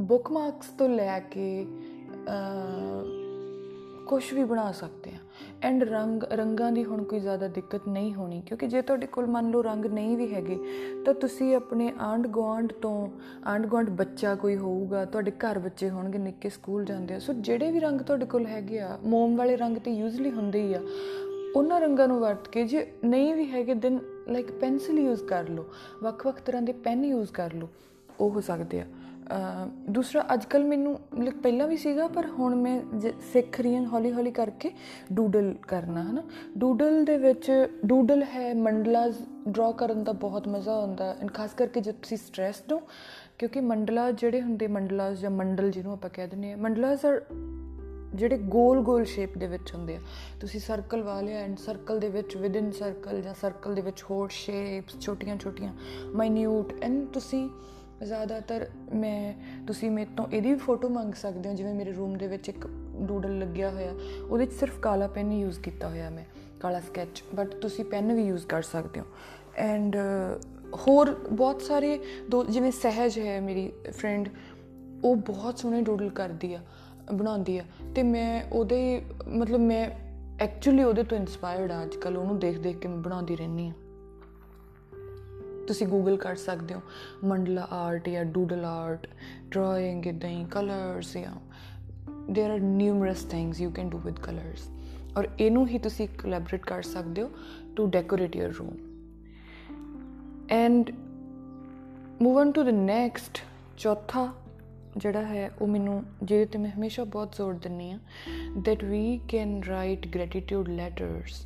ਬੁੱਕਮਾਰਕਸ 0.00 0.68
ਤੋਂ 0.68 0.88
ਲੈ 0.88 1.18
ਕੇ 1.20 1.66
ਕੁਝ 4.06 4.22
ਵੀ 4.34 4.44
ਬਣਾ 4.44 4.70
ਸਕਦੇ 4.72 5.10
ਆ। 5.10 5.18
ਐਂਡ 5.62 5.82
ਰੰਗ, 5.84 6.22
ਰੰਗਾਂ 6.32 6.70
ਦੀ 6.72 6.84
ਹੁਣ 6.84 7.02
ਕੋਈ 7.04 7.20
ਜ਼ਿਆਦਾ 7.20 7.48
ਦਿੱਕਤ 7.48 7.86
ਨਹੀਂ 7.88 8.12
ਹੋਣੀ, 8.14 8.40
ਕਿਉਂਕਿ 8.46 8.66
ਜੇ 8.66 8.82
ਤੁਹਾਡੇ 8.82 9.06
ਕੋਲ 9.06 9.26
ਮੰਨ 9.26 9.50
ਲਓ 9.50 9.62
ਰੰਗ 9.62 9.86
ਨਹੀਂ 9.86 10.16
ਵੀ 10.16 10.32
ਹੈਗੇ, 10.34 10.58
ਤਾਂ 11.04 11.14
ਤੁਸੀਂ 11.14 11.54
ਆਪਣੇ 11.56 11.92
ਆਂਡ 12.00 12.26
ਗਵਾਂਡ 12.26 12.72
ਤੋਂ 12.72 13.08
ਆਂਡ 13.46 13.66
ਗਵਾਂਡ 13.66 13.90
ਬੱਚਾ 13.90 14.34
ਕੋਈ 14.34 14.56
ਹੋਊਗਾ, 14.56 15.04
ਤੁਹਾਡੇ 15.04 15.30
ਘਰ 15.38 15.58
ਬੱਚੇ 15.58 15.90
ਹੋਣਗੇ, 15.90 16.18
ਨਿੱਕੇ 16.18 16.48
ਸਕੂਲ 16.48 16.84
ਜਾਂਦੇ 16.84 17.14
ਆ। 17.14 17.18
ਸੋ 17.18 17.32
ਜਿਹੜੇ 17.32 17.70
ਵੀ 17.70 17.80
ਰੰਗ 17.80 18.00
ਤੁਹਾਡੇ 18.00 18.26
ਕੋਲ 18.26 18.46
ਹੈਗੇ 18.46 18.80
ਆ, 18.80 18.98
ਮੋਮ 19.04 19.36
ਵਾਲੇ 19.36 19.56
ਰੰਗ 19.56 19.76
ਤੇ 19.76 19.90
ਯੂਜ਼ਲੀ 19.90 20.30
ਹੁੰਦੇ 20.30 20.62
ਹੀ 20.62 20.74
ਆ 20.74 20.80
ਉਹਨਾਂ 21.56 21.80
ਰੰਗਾਂ 21.80 22.08
ਨੂੰ 22.08 22.20
ਵਰਤ 22.20 22.48
ਕੇ 22.48 22.64
ਜੇ 22.64 22.92
ਨਹੀਂ 23.04 23.34
ਵੀ 23.34 23.50
ਹੈਗੇ 23.50 23.74
ਦਿਨ 23.74 23.98
ਲਾਈਕ 24.28 24.52
ਪੈਨਸਲ 24.52 24.98
ਯੂਜ਼ 24.98 25.24
ਕਰ 25.24 25.48
ਲਓ। 25.48 25.64
ਵੱਖ-ਵੱਖ 26.02 26.40
ਤਰ੍ਹਾਂ 26.40 26.62
ਦੇ 26.62 26.72
ਪੈਨ 26.72 27.04
ਯੂਜ਼ 27.04 27.32
ਕਰ 27.32 27.52
ਲਓ। 27.54 27.68
ਉਹ 28.20 28.30
ਹੋ 28.30 28.40
ਸਕਦੇ 28.40 28.80
ਆ। 28.80 28.86
ਦੂਸਰਾ 29.90 30.24
ਅੱਜਕੱਲ 30.34 30.64
ਮੈਨੂੰ 30.64 30.98
ਲਾਈਕ 31.18 31.36
ਪਹਿਲਾਂ 31.36 31.68
ਵੀ 31.68 31.76
ਸੀਗਾ, 31.76 32.06
ਪਰ 32.08 32.26
ਹੁਣ 32.26 32.54
ਮੈਂ 32.54 32.82
ਸਿੱਖ 33.32 33.60
ਰਹੀ 33.60 33.74
ਹਾਂ 33.76 33.84
ਹੌਲੀ-ਹੌਲੀ 33.86 34.30
ਕਰਕੇ 34.30 34.70
ਡੂਡਲ 35.12 35.54
ਕਰਨਾ, 35.68 36.10
ਹਨਾ। 36.10 36.22
ਡੂਡਲ 36.58 37.04
ਦੇ 37.04 37.16
ਵਿੱਚ 37.18 37.68
ਡੂਡਲ 37.86 38.22
ਹੈ 38.22 38.54
ਮੰਡਲਾਸ 38.54 39.14
ਡਰਾ 39.48 39.70
ਕਰਨ 39.72 40.04
ਦਾ 40.04 40.12
ਬਹੁਤ 40.12 40.48
ਮਜ਼ਾ 40.48 40.72
ਆਉਂਦਾ 40.72 41.16
ਐਂਡ 41.20 41.32
ਖਾਸ 41.34 41.54
ਕਰਕੇ 41.54 41.80
ਜਦ 41.80 41.92
ਤੁਸੀਂ 41.92 42.16
ਸਟ੍ਰੈਸਡ 42.16 42.72
ਹੋ 42.72 42.80
ਕਿਉਂਕਿ 43.38 43.60
ਮੰਡਲਾ 43.60 44.10
ਜਿਹੜੇ 44.10 44.42
ਹੁੰਦੇ 44.42 44.66
ਮੰਡਲਾਸ 44.66 45.18
ਜਾਂ 45.18 45.30
ਮੰਡਲ 45.30 45.70
ਜਿਹਨੂੰ 45.70 45.92
ਆਪਾਂ 45.92 46.10
ਕਹਿ 46.14 46.26
ਦਿੰਦੇ 46.26 46.52
ਆ 46.52 46.56
ਮੰਡਲਾਸ 46.56 47.06
ਆਰ 47.06 47.22
ਜਿਹੜੇ 48.14 48.38
ਗੋਲ-ਗੋਲ 48.38 49.04
ਸ਼ੇਪ 49.04 49.36
ਦੇ 49.38 49.46
ਵਿੱਚ 49.46 49.74
ਹੁੰਦੇ 49.74 49.96
ਆ। 49.96 50.00
ਤੁਸੀਂ 50.40 50.60
ਸਰਕਲ 50.60 51.02
ਵਾਲੇ 51.02 51.34
ਐਂਡ 51.34 51.56
ਸਰਕਲ 51.58 52.00
ਦੇ 52.00 52.08
ਵਿੱਚ 52.08 52.36
ਵਿਦਿਨ 52.36 52.70
ਸਰਕਲ 52.70 53.20
ਜਾਂ 53.22 53.34
ਸਰਕਲ 53.40 53.74
ਦੇ 53.74 53.82
ਵਿੱਚ 53.82 54.02
ਹੋਰ 54.02 54.28
ਸ਼ੇਪਸ 54.28 55.00
ਛੋਟੀਆਂ-ਛੋਟੀਆਂ 55.00 55.72
ਮਾਈਨਿਊਟ 56.14 56.72
ਐਂਡ 56.82 57.06
ਤੁਸੀਂ 57.08 57.48
ਜ਼ਿਆਦਾਤਰ 58.02 58.66
ਮੈਂ, 58.94 59.34
ਤੁਸੀਂ 59.66 59.90
ਮੇਰੇ 59.90 60.10
ਤੋਂ 60.16 60.26
ਇਹਦੀ 60.32 60.50
ਵੀ 60.50 60.58
ਫੋਟੋ 60.58 60.88
ਮੰਗ 60.88 61.14
ਸਕਦੇ 61.14 61.48
ਹੋ। 61.48 61.54
ਜਿਵੇਂ 61.54 61.74
ਮੇਰੇ 61.74 61.92
ਰੂਮ 61.92 62.16
ਦੇ 62.18 62.26
ਵਿੱਚ 62.26 62.48
ਇੱਕ 62.48 62.66
ਡੂਡਲ 63.00 63.38
ਲੱਗਿਆ 63.38 63.70
ਹੋਇਆ, 63.70 63.92
ਉਹਦੇ 64.22 64.44
ਵਿੱਚ 64.44 64.52
ਸਿਰਫ 64.52 64.78
ਕਾਲਾ 64.78 65.06
ਪੈਨ 65.06 65.32
ਯੂਜ਼ 65.32 65.60
ਕੀਤਾ 65.60 65.88
ਹੋਇਆ 65.88 66.10
ਮੈਂ, 66.10 66.24
ਕਾਲਾ 66.60 66.80
ਸਕੈਚ 66.80 67.22
ਬਟ 67.34 67.54
ਤੁਸੀਂ 67.54 67.84
ਪੈਨ 67.84 68.12
ਵੀ 68.12 68.26
ਯੂਜ਼ 68.26 68.46
ਕਰ 68.46 68.62
ਸਕਦੇ 68.62 69.00
ਹੋ। 69.00 69.04
ਐਂਡ 69.56 69.96
ਹੋਰ 70.76 71.10
ਬਹੁਤ 71.32 71.62
ਸਾਰੇ 71.62 71.98
ਜਿਵੇਂ 72.50 72.72
ਸਹਿਜ 72.72 73.18
ਹੈ 73.18 73.40
ਮੇਰੀ 73.40 73.72
ਫਰੈਂਡ 73.92 74.28
ਉਹ 75.04 75.16
ਬਹੁਤ 75.16 75.58
ਸੋਹਣੇ 75.58 75.82
ਡੂਡਲ 75.82 76.10
ਕਰਦੀ 76.10 76.54
ਆ। 76.54 76.60
ਬਣਾਉਂਦੀ 77.13 77.57
ਆ 77.57 77.63
ਤੇ 77.95 78.03
ਮੈਂ 78.03 78.43
ਉਹਦੇ 78.51 79.01
ਮਤਲਬ 79.27 79.59
ਮੈਂ 79.59 79.89
ਐਕਚੁਅਲੀ 80.43 80.83
ਉਹਦੇ 80.83 81.03
ਤੋਂ 81.03 81.17
ਇਨਸਪਾਇਰਡ 81.17 81.71
ਆ 81.71 81.83
ਅੱਜਕੱਲ 81.83 82.17
ਉਹਨੂੰ 82.17 82.39
ਦੇਖ 82.39 82.57
ਦੇਖ 82.57 82.77
ਕੇ 82.77 82.87
ਮੈਂ 82.87 82.97
ਬਣਾਉਂਦੀ 82.97 83.35
ਰਹਿੰਦੀ 83.35 83.67
ਆ 83.67 83.73
ਤੁਸੀਂ 85.67 85.87
ਗੂਗਲ 85.87 86.17
ਕਰ 86.17 86.35
ਸਕਦੇ 86.35 86.73
ਹੋ 86.73 86.81
ਮੰਡਲਾ 87.23 87.67
ਆਰਟ 87.71 88.09
ਜਾਂ 88.09 88.25
ਡੂਡਲ 88.25 88.65
ਆਰਟ 88.65 89.07
ਡਰਾਇੰਗ 89.49 90.07
ਇਦਾਂ 90.07 90.29
ਹੀ 90.29 90.45
ਕਲਰਸ 90.51 91.17
ਜਾਂ 91.17 91.33
there 92.31 92.51
are 92.51 92.61
numerous 92.61 93.23
things 93.23 93.61
you 93.61 93.71
can 93.71 93.89
do 93.89 93.97
with 93.97 94.19
colours 94.19 94.69
ਔਰ 95.17 95.27
ਇਹਨੂੰ 95.39 95.67
ਹੀ 95.67 95.77
ਤੁਸੀਂ 95.77 96.07
ਕੋਲੈਬੋਰੇਟ 96.07 96.65
ਕਰ 96.65 96.81
ਸਕਦੇ 96.81 97.21
ਹੋ 97.21 97.29
to 97.75 97.85
decorate 97.85 98.35
your 98.35 98.53
room 98.59 98.75
and 100.49 100.91
move 102.21 102.37
on 102.37 102.51
to 102.51 102.63
the 102.63 102.69
next 102.69 103.39
ਚੌਥਾ 103.77 104.33
ਜਿਹੜਾ 104.96 105.22
ਹੈ, 105.22 105.50
ਉਹ 105.60 105.66
ਮੈਨੂੰ 105.66 106.02
ਜਿਹਦੇ 106.22 106.44
ਤੇ 106.44 106.58
ਮੈਂ 106.58 106.70
ਹਮੇਸ਼ਾ 106.70 107.04
ਬਹੁਤ 107.04 107.36
ਜ਼ੋਰ 107.36 107.54
ਦਿੰਨੀ 107.54 107.90
ਆ 107.92 107.98
that 108.58 108.84
we 108.88 109.04
can 109.32 109.54
write 109.68 110.10
gratitude 110.16 110.68
letters 110.72 111.38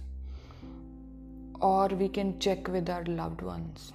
or 1.69 1.87
we 2.01 2.09
can 2.17 2.33
check 2.47 2.73
with 2.75 2.91
our 2.95 3.07
loved 3.13 3.47
ones. 3.49 3.93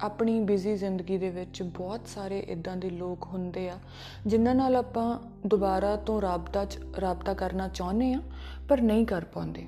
ਆਪਣੀ 0.00 0.40
ਬਿਜ਼ੀ 0.40 0.76
ਜ਼ਿੰਦਗੀ 0.76 1.18
ਦੇ 1.18 1.30
ਵਿੱਚ 1.30 1.62
ਬਹੁਤ 1.62 2.08
ਸਾਰੇ 2.08 2.38
ਇਦਾਂ 2.38 2.76
ਦੇ 2.76 2.90
ਲੋਕ 2.90 3.24
ਹੁੰਦੇ 3.26 3.68
ਆ, 3.70 3.78
ਜਿਨ੍ਹਾਂ 4.26 4.54
ਨਾਲ 4.54 4.76
ਆਪਾਂ 4.76 5.18
ਦੁਬਾਰਾ 5.46 5.96
ਤੋਂ 5.96 6.20
ਰਾਬਤਾ 6.22 6.66
ਰਾਬਤਾ 7.00 7.34
ਕਰਨਾ 7.34 7.68
ਚਾਹੁੰਦੇ 7.68 8.12
ਆ 8.14 8.20
ਪਰ 8.68 8.80
ਨਹੀਂ 8.80 9.06
ਕਰ 9.06 9.24
ਪਾਉਂਦੇ। 9.24 9.66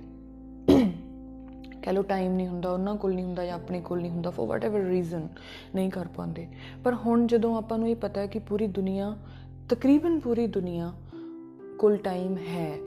ਕਹ 1.83 1.91
ਲੋ 1.91 2.03
ਟਾਈਮ 2.03 2.33
ਨਹੀਂ 2.33 2.49
ਹੁੰਦਾ 2.49 2.73
ਉਹਨਾਂ 2.73 2.97
ਕੋਲ 2.97 3.15
ਨਹੀਂ 3.15 3.25
ਹੁੰਦਾ 3.25 3.45
ਜਾਂ 3.45 3.55
ਆਪਣੇ 3.55 3.81
ਕੋਲ 3.81 4.01
ਨਹੀਂ 4.01 4.11
ਹੁੰਦਾ 4.11 4.31
ਫॉर 4.31 4.47
ਵਾਟਐਵਰ 4.47 4.81
ਰੀਜ਼ਨ 4.81 5.29
ਨਹੀਂ 5.75 5.91
ਕਰ 5.91 6.09
ਪਾਉਂਦੇ। 6.17 6.49
ਪਰ 6.85 6.95
ਹੁਣ 6.95 7.27
ਜਦੋਂ 7.27 7.57
ਆਪਾਂ 7.57 7.79
ਨੂੰ 7.79 7.89
ਇਹ 7.89 7.97
ਪਤਾ 7.97 8.21
ਹੈ 8.21 8.27
ਕਿ 8.27 8.39
ਪੂਰੀ 8.39 8.67
ਦੁਨੀਆ 8.67 9.17
ਤਕਰੀਬਨ 9.69 10.21
ਪੂਰੀ 10.21 10.47
ਦੁਨੀਆ 10.47 10.93
ਕੋਲ 11.79 11.97
ਟਾਈਮ 11.97 12.37
ਹੈ 12.37 12.79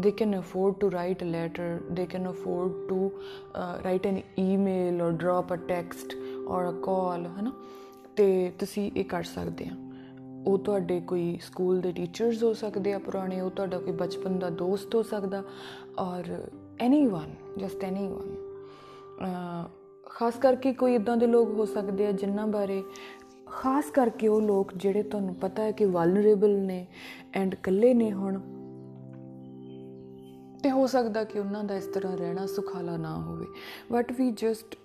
they 0.00 0.10
can 0.10 0.40
afford 0.40 0.72
to 0.72 0.92
write 0.92 1.26
a 1.26 1.30
letter 1.30 1.94
they 1.94 2.06
can 2.14 2.24
afford 2.30 2.70
to 2.70 3.00
uh, 3.00 3.84
write 3.84 4.10
an 4.12 4.16
email 4.18 5.04
or 5.04 5.16
drop 5.16 5.54
a 5.54 5.60
text 5.60 6.16
or 6.38 6.64
a 6.64 6.76
call 6.76 7.40
ਹਨਾ? 7.40 7.52
ਤੇ 8.16 8.52
ਤੁਸੀਂ 8.58 8.90
ਇਹ 8.96 9.04
ਕਰ 9.04 9.22
ਸਕਦੇ 9.22 9.64
ਆ। 9.64 9.72
ਉਹ 10.46 10.58
ਤੁਹਾਡੇ 10.58 11.00
ਕੋਈ 11.00 11.38
ਸਕੂਲ 11.42 11.80
ਦੇ 11.80 11.92
ਟੀਚਰਸ 11.92 12.42
ਹੋ 12.42 12.54
ਸਕਦੇ 12.54 12.92
ਆ 12.92 12.98
ਪੁਰਾਣੇ 12.98 13.40
ਉਹ 13.40 13.50
ਤੁਹਾਡਾ 13.50 13.78
ਕੋਈ 13.78 13.92
ਬਚਪਨ 13.92 14.38
ਦਾ 14.38 14.50
ਦੋਸਤ 14.50 14.94
ਹੋ 14.94 15.02
ਸਕਦਾ 15.02 15.42
ਔਰ 15.98 16.22
ਐਨੀਵਨ 16.80 17.34
ਜਸਟ 17.56 17.84
ਐਨੀਵਨ 17.84 18.34
ਖਾਸ 20.06 20.34
ਕਰਕੇ 20.34 20.72
ਕੋਈ 20.72 20.94
ਇਦਾਂ 20.94 21.16
ਦੇ 21.16 21.26
ਲੋਕ 21.26 21.50
ਹੋ 21.50 21.64
ਸਕਦੇ 21.64 22.06
ਆ 22.06 22.12
ਜਿਨ੍ਹਾਂ 22.12 22.46
ਬਾਰੇ, 22.46 22.82
ਖਾਸ 23.46 23.90
ਕਰਕੇ 23.90 24.28
ਉਹ 24.28 24.40
ਲੋਕ 24.40 24.72
ਜਿਹੜੇ 24.76 25.02
ਤੁਹਾਨੂੰ 25.02 25.34
ਪਤਾ 25.34 25.62
ਹੈ 25.62 25.72
ਕਿ 25.72 25.84
ਵਲਨਰੇਬਲ 25.84 26.58
ਨੇ 26.58 26.86
ਐਂਡ 27.34 27.54
ਇਕੱਲੇ 27.54 27.94
ਨੇ 27.94 28.12
ਹੁਣ, 28.12 28.38
ਤੇ 30.62 30.70
ਹੋ 30.70 30.86
ਸਕਦਾ 30.86 31.24
ਕਿ 31.24 31.38
ਉਹਨਾਂ 31.38 31.64
ਦਾ 31.64 31.76
ਇਸ 31.76 31.86
ਤਰ੍ਹਾਂ 31.86 32.16
ਰਹਿਣਾ 32.16 32.46
ਸੁਖਾਲਾ 32.46 32.96
ਨਾ 32.96 33.16
ਹੋਵੇ। 33.22 33.46
But 33.92 34.12
we 34.12 34.30
just 34.30 34.76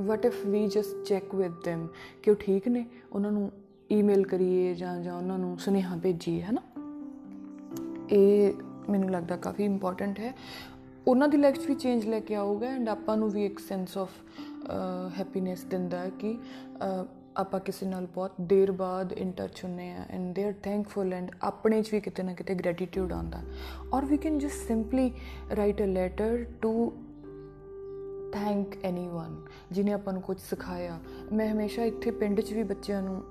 what 0.00 0.26
if 0.26 0.46
we 0.46 0.66
just 0.66 1.02
check 1.06 1.34
with 1.34 1.52
them 1.52 1.88
ਕਿ 2.22 2.30
ਉਹ 2.30 2.36
ਠੀਕ 2.36 2.68
ਨੇ? 2.68 2.86
ਉਹਨਾਂ 3.12 3.32
ਨੂੰ 3.32 3.50
ਈਮੇਲ 3.92 4.26
ਕਰੀਏ 4.26 4.74
ਜਾਂ 4.74 5.00
ਜਾਂ 5.02 5.16
ਉਹਨਾਂ 5.16 5.38
ਨੂੰ 5.38 5.58
ਸੁਨੇਹਾ 5.58 5.96
ਭੇਜੀਏ, 6.02 6.40
ਹਨਾ? 6.42 6.60
ਇਹ 8.10 8.52
ਮੈਨੂੰ 8.90 9.10
ਲੱਗਦਾ 9.10 9.36
ਕਾਫੀ 9.36 9.64
ਇੰਪੋਰਟੈਂਟ 9.64 10.20
ਹੈ। 10.20 10.34
ਉਹਨਾਂ 11.08 11.28
ਦੀ 11.28 11.36
ਲਾਈਫ 11.36 11.58
'ਚ 11.58 11.66
ਵੀ 11.66 11.74
ਚੇਂਜ 11.74 12.06
ਲੈ 12.06 12.20
ਕੇ 12.20 12.34
ਆਊਗਾ 12.34 12.66
ਐਂਡ 12.66 12.88
ਆਪਾਂ 12.88 13.16
ਨੂੰ 13.16 13.30
ਵੀ 13.30 13.44
ਇੱਕ 13.46 13.58
ਸੈਂਸ 13.58 13.98
ਆਫ 13.98 14.10
ਹੈਪੀਨੈਸ 15.18 15.64
ਦਿੰਦਾ 15.64 15.98
ਹੈ 15.98 16.10
ਕਿ 16.18 16.38
ਆਪਾਂ 17.36 17.60
ਕਿਸੇ 17.60 17.86
ਨਾਲ 17.86 18.06
ਬਹੁਤ 18.06 18.32
ਦੇਰ 18.40 18.72
ਬਾਅਦ 18.72 19.12
ਇਨ 19.12 19.30
ਟੱਚ 19.30 19.64
ਹੁੰਨੇ 19.64 19.92
ਆ 19.92 20.04
and 20.10 20.34
they 20.34 20.44
are 20.44 20.52
thankful 20.62 21.12
and 21.12 21.30
ਆਪਣੇ 21.42 21.82
'ਚ 21.82 21.92
ਵੀ 21.92 22.00
ਕਿਤੇ 22.00 22.22
ਨਾ 22.22 22.34
ਕਿਤੇ 22.34 22.54
ਗ੍ਰੈਟੀਟਿਊਡ 22.54 23.12
ਆਉਂਦਾ। 23.12 23.42
Or 23.92 24.04
we 24.04 24.16
can 24.16 24.38
just 24.38 24.66
simply 24.68 25.10
write 25.56 25.82
a 25.82 25.84
letter 25.84 26.44
to 26.62 26.90
thank 28.32 28.84
anyone 28.84 29.42
ਜਿਨੇ 29.72 29.92
ਆਪਾਂ 29.92 30.12
ਨੂੰ 30.12 30.22
ਕੁਝ 30.22 30.40
ਸਿਖਾਇਆ। 30.40 30.98
ਮੈਂ 31.32 31.52
ਹਮੇਸ਼ਾ 31.52 31.84
ਇੱਥੇ 31.84 32.10
ਪਿੰਡ 32.10 32.40
'ਚ 32.40 32.52
ਵੀ 32.52 32.62
ਬੱਚਿਆਂ 32.62 33.02
ਨੂੰ 33.02 33.22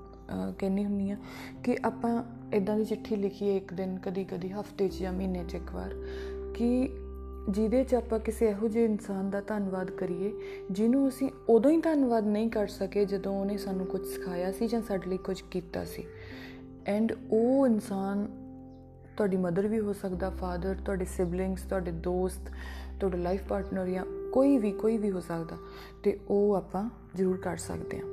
ਕਹਿੰਨੀ 0.58 0.84
ਹੁੰਨੀ 0.84 1.10
ਆ 1.10 1.16
ਕਿ 1.64 1.76
ਆਪਾਂ 1.84 2.22
ਇਦਾਂ 2.52 2.76
ਦੀ 2.76 2.84
ਚਿੱਠੀ 2.84 3.16
ਲਿਖੀਏ 3.16 3.56
ਇੱਕ 3.56 3.74
ਦਿਨ 3.74 3.98
ਕਦੀ 3.98 4.24
ਕਦੀ 4.24 4.48
ਹਫ਼ਤੇ 4.48 4.88
'ਚ 4.88 4.94
ਜਾਂ 4.94 5.12
ਮਹੀਨੇ 5.12 5.44
'ਚ 5.44 5.54
ਇੱਕ 5.54 5.72
ਵਾਰ 5.72 5.94
ਕਿ 6.54 6.88
ਜਿਹਦੇ 7.48 7.84
'ਚ 7.84 7.94
ਆਪਾਂ 7.94 8.18
ਕਿਸੇ 8.18 8.46
ਇਹੋ 8.46 8.68
ਜਿਹੇ 8.68 8.84
ਇਨਸਾਨ 8.84 9.30
ਦਾ 9.30 9.40
ਧੰਨਵਾਦ 9.40 9.90
ਕਰੀਏ, 9.90 10.32
ਜਿਹਨੂੰ 10.70 11.08
ਅਸੀਂ 11.08 11.30
ਉਦੋਂ 11.48 11.70
ਹੀ 11.70 11.80
ਧੰਨਵਾਦ 11.80 12.26
ਨਹੀਂ 12.26 12.50
ਕਰ 12.50 12.66
ਸਕੇ 12.66 13.04
ਜਦੋਂ 13.04 13.40
ਉਹਨੇ 13.40 13.56
ਸਾਨੂੰ 13.56 13.86
ਕੁਝ 13.86 14.04
ਸਿਖਾਇਆ 14.06 14.52
ਸੀ 14.52 14.66
ਜਾਂ 14.66 14.82
ਸਾਡੇ 14.82 15.10
ਲਈ 15.10 15.16
ਕੁਝ 15.16 15.40
ਕੀਤਾ 15.50 15.84
ਸੀ। 15.84 16.04
ਐਂਡ 16.86 17.12
ਉਹ 17.30 17.66
ਇਨਸਾਨ 17.66 18.26
ਤੁਹਾਡੀ 19.16 19.36
ਮਦਰ 19.36 19.66
ਵੀ 19.66 19.78
ਹੋ 19.78 19.92
ਸਕਦਾ 19.92 20.30
ਫਾਦਰ 20.30 20.74
ਤੁਹਾਡੇ 20.74 21.04
ਸਿਬਲਿੰਗਸ 21.04 21.62
ਤੁਹਾਡੇ 21.62 21.90
ਦੋਸਤ, 21.90 22.50
ਤੁਹਾਡਾ 23.00 23.18
ਲਾਈਫ 23.18 23.42
ਪਾਰਟਨਰ 23.48 23.86
ਜਾਂ 23.86 24.04
ਕੋਈ 24.32 24.58
ਵੀ 24.58 24.72
ਕੋਈ 24.72 24.98
ਵੀ 24.98 25.10
ਹੋ 25.10 25.20
ਸਕਦਾ, 25.20 25.56
ਤੇ 26.02 26.18
ਉਹ 26.28 26.54
ਆਪਾਂ 26.54 26.90
ਜ਼ਰੂਰ 27.16 27.36
ਕਰ 27.36 27.56
ਸਕਦੇ 27.56 27.98
ਹਾਂ। 27.98 28.06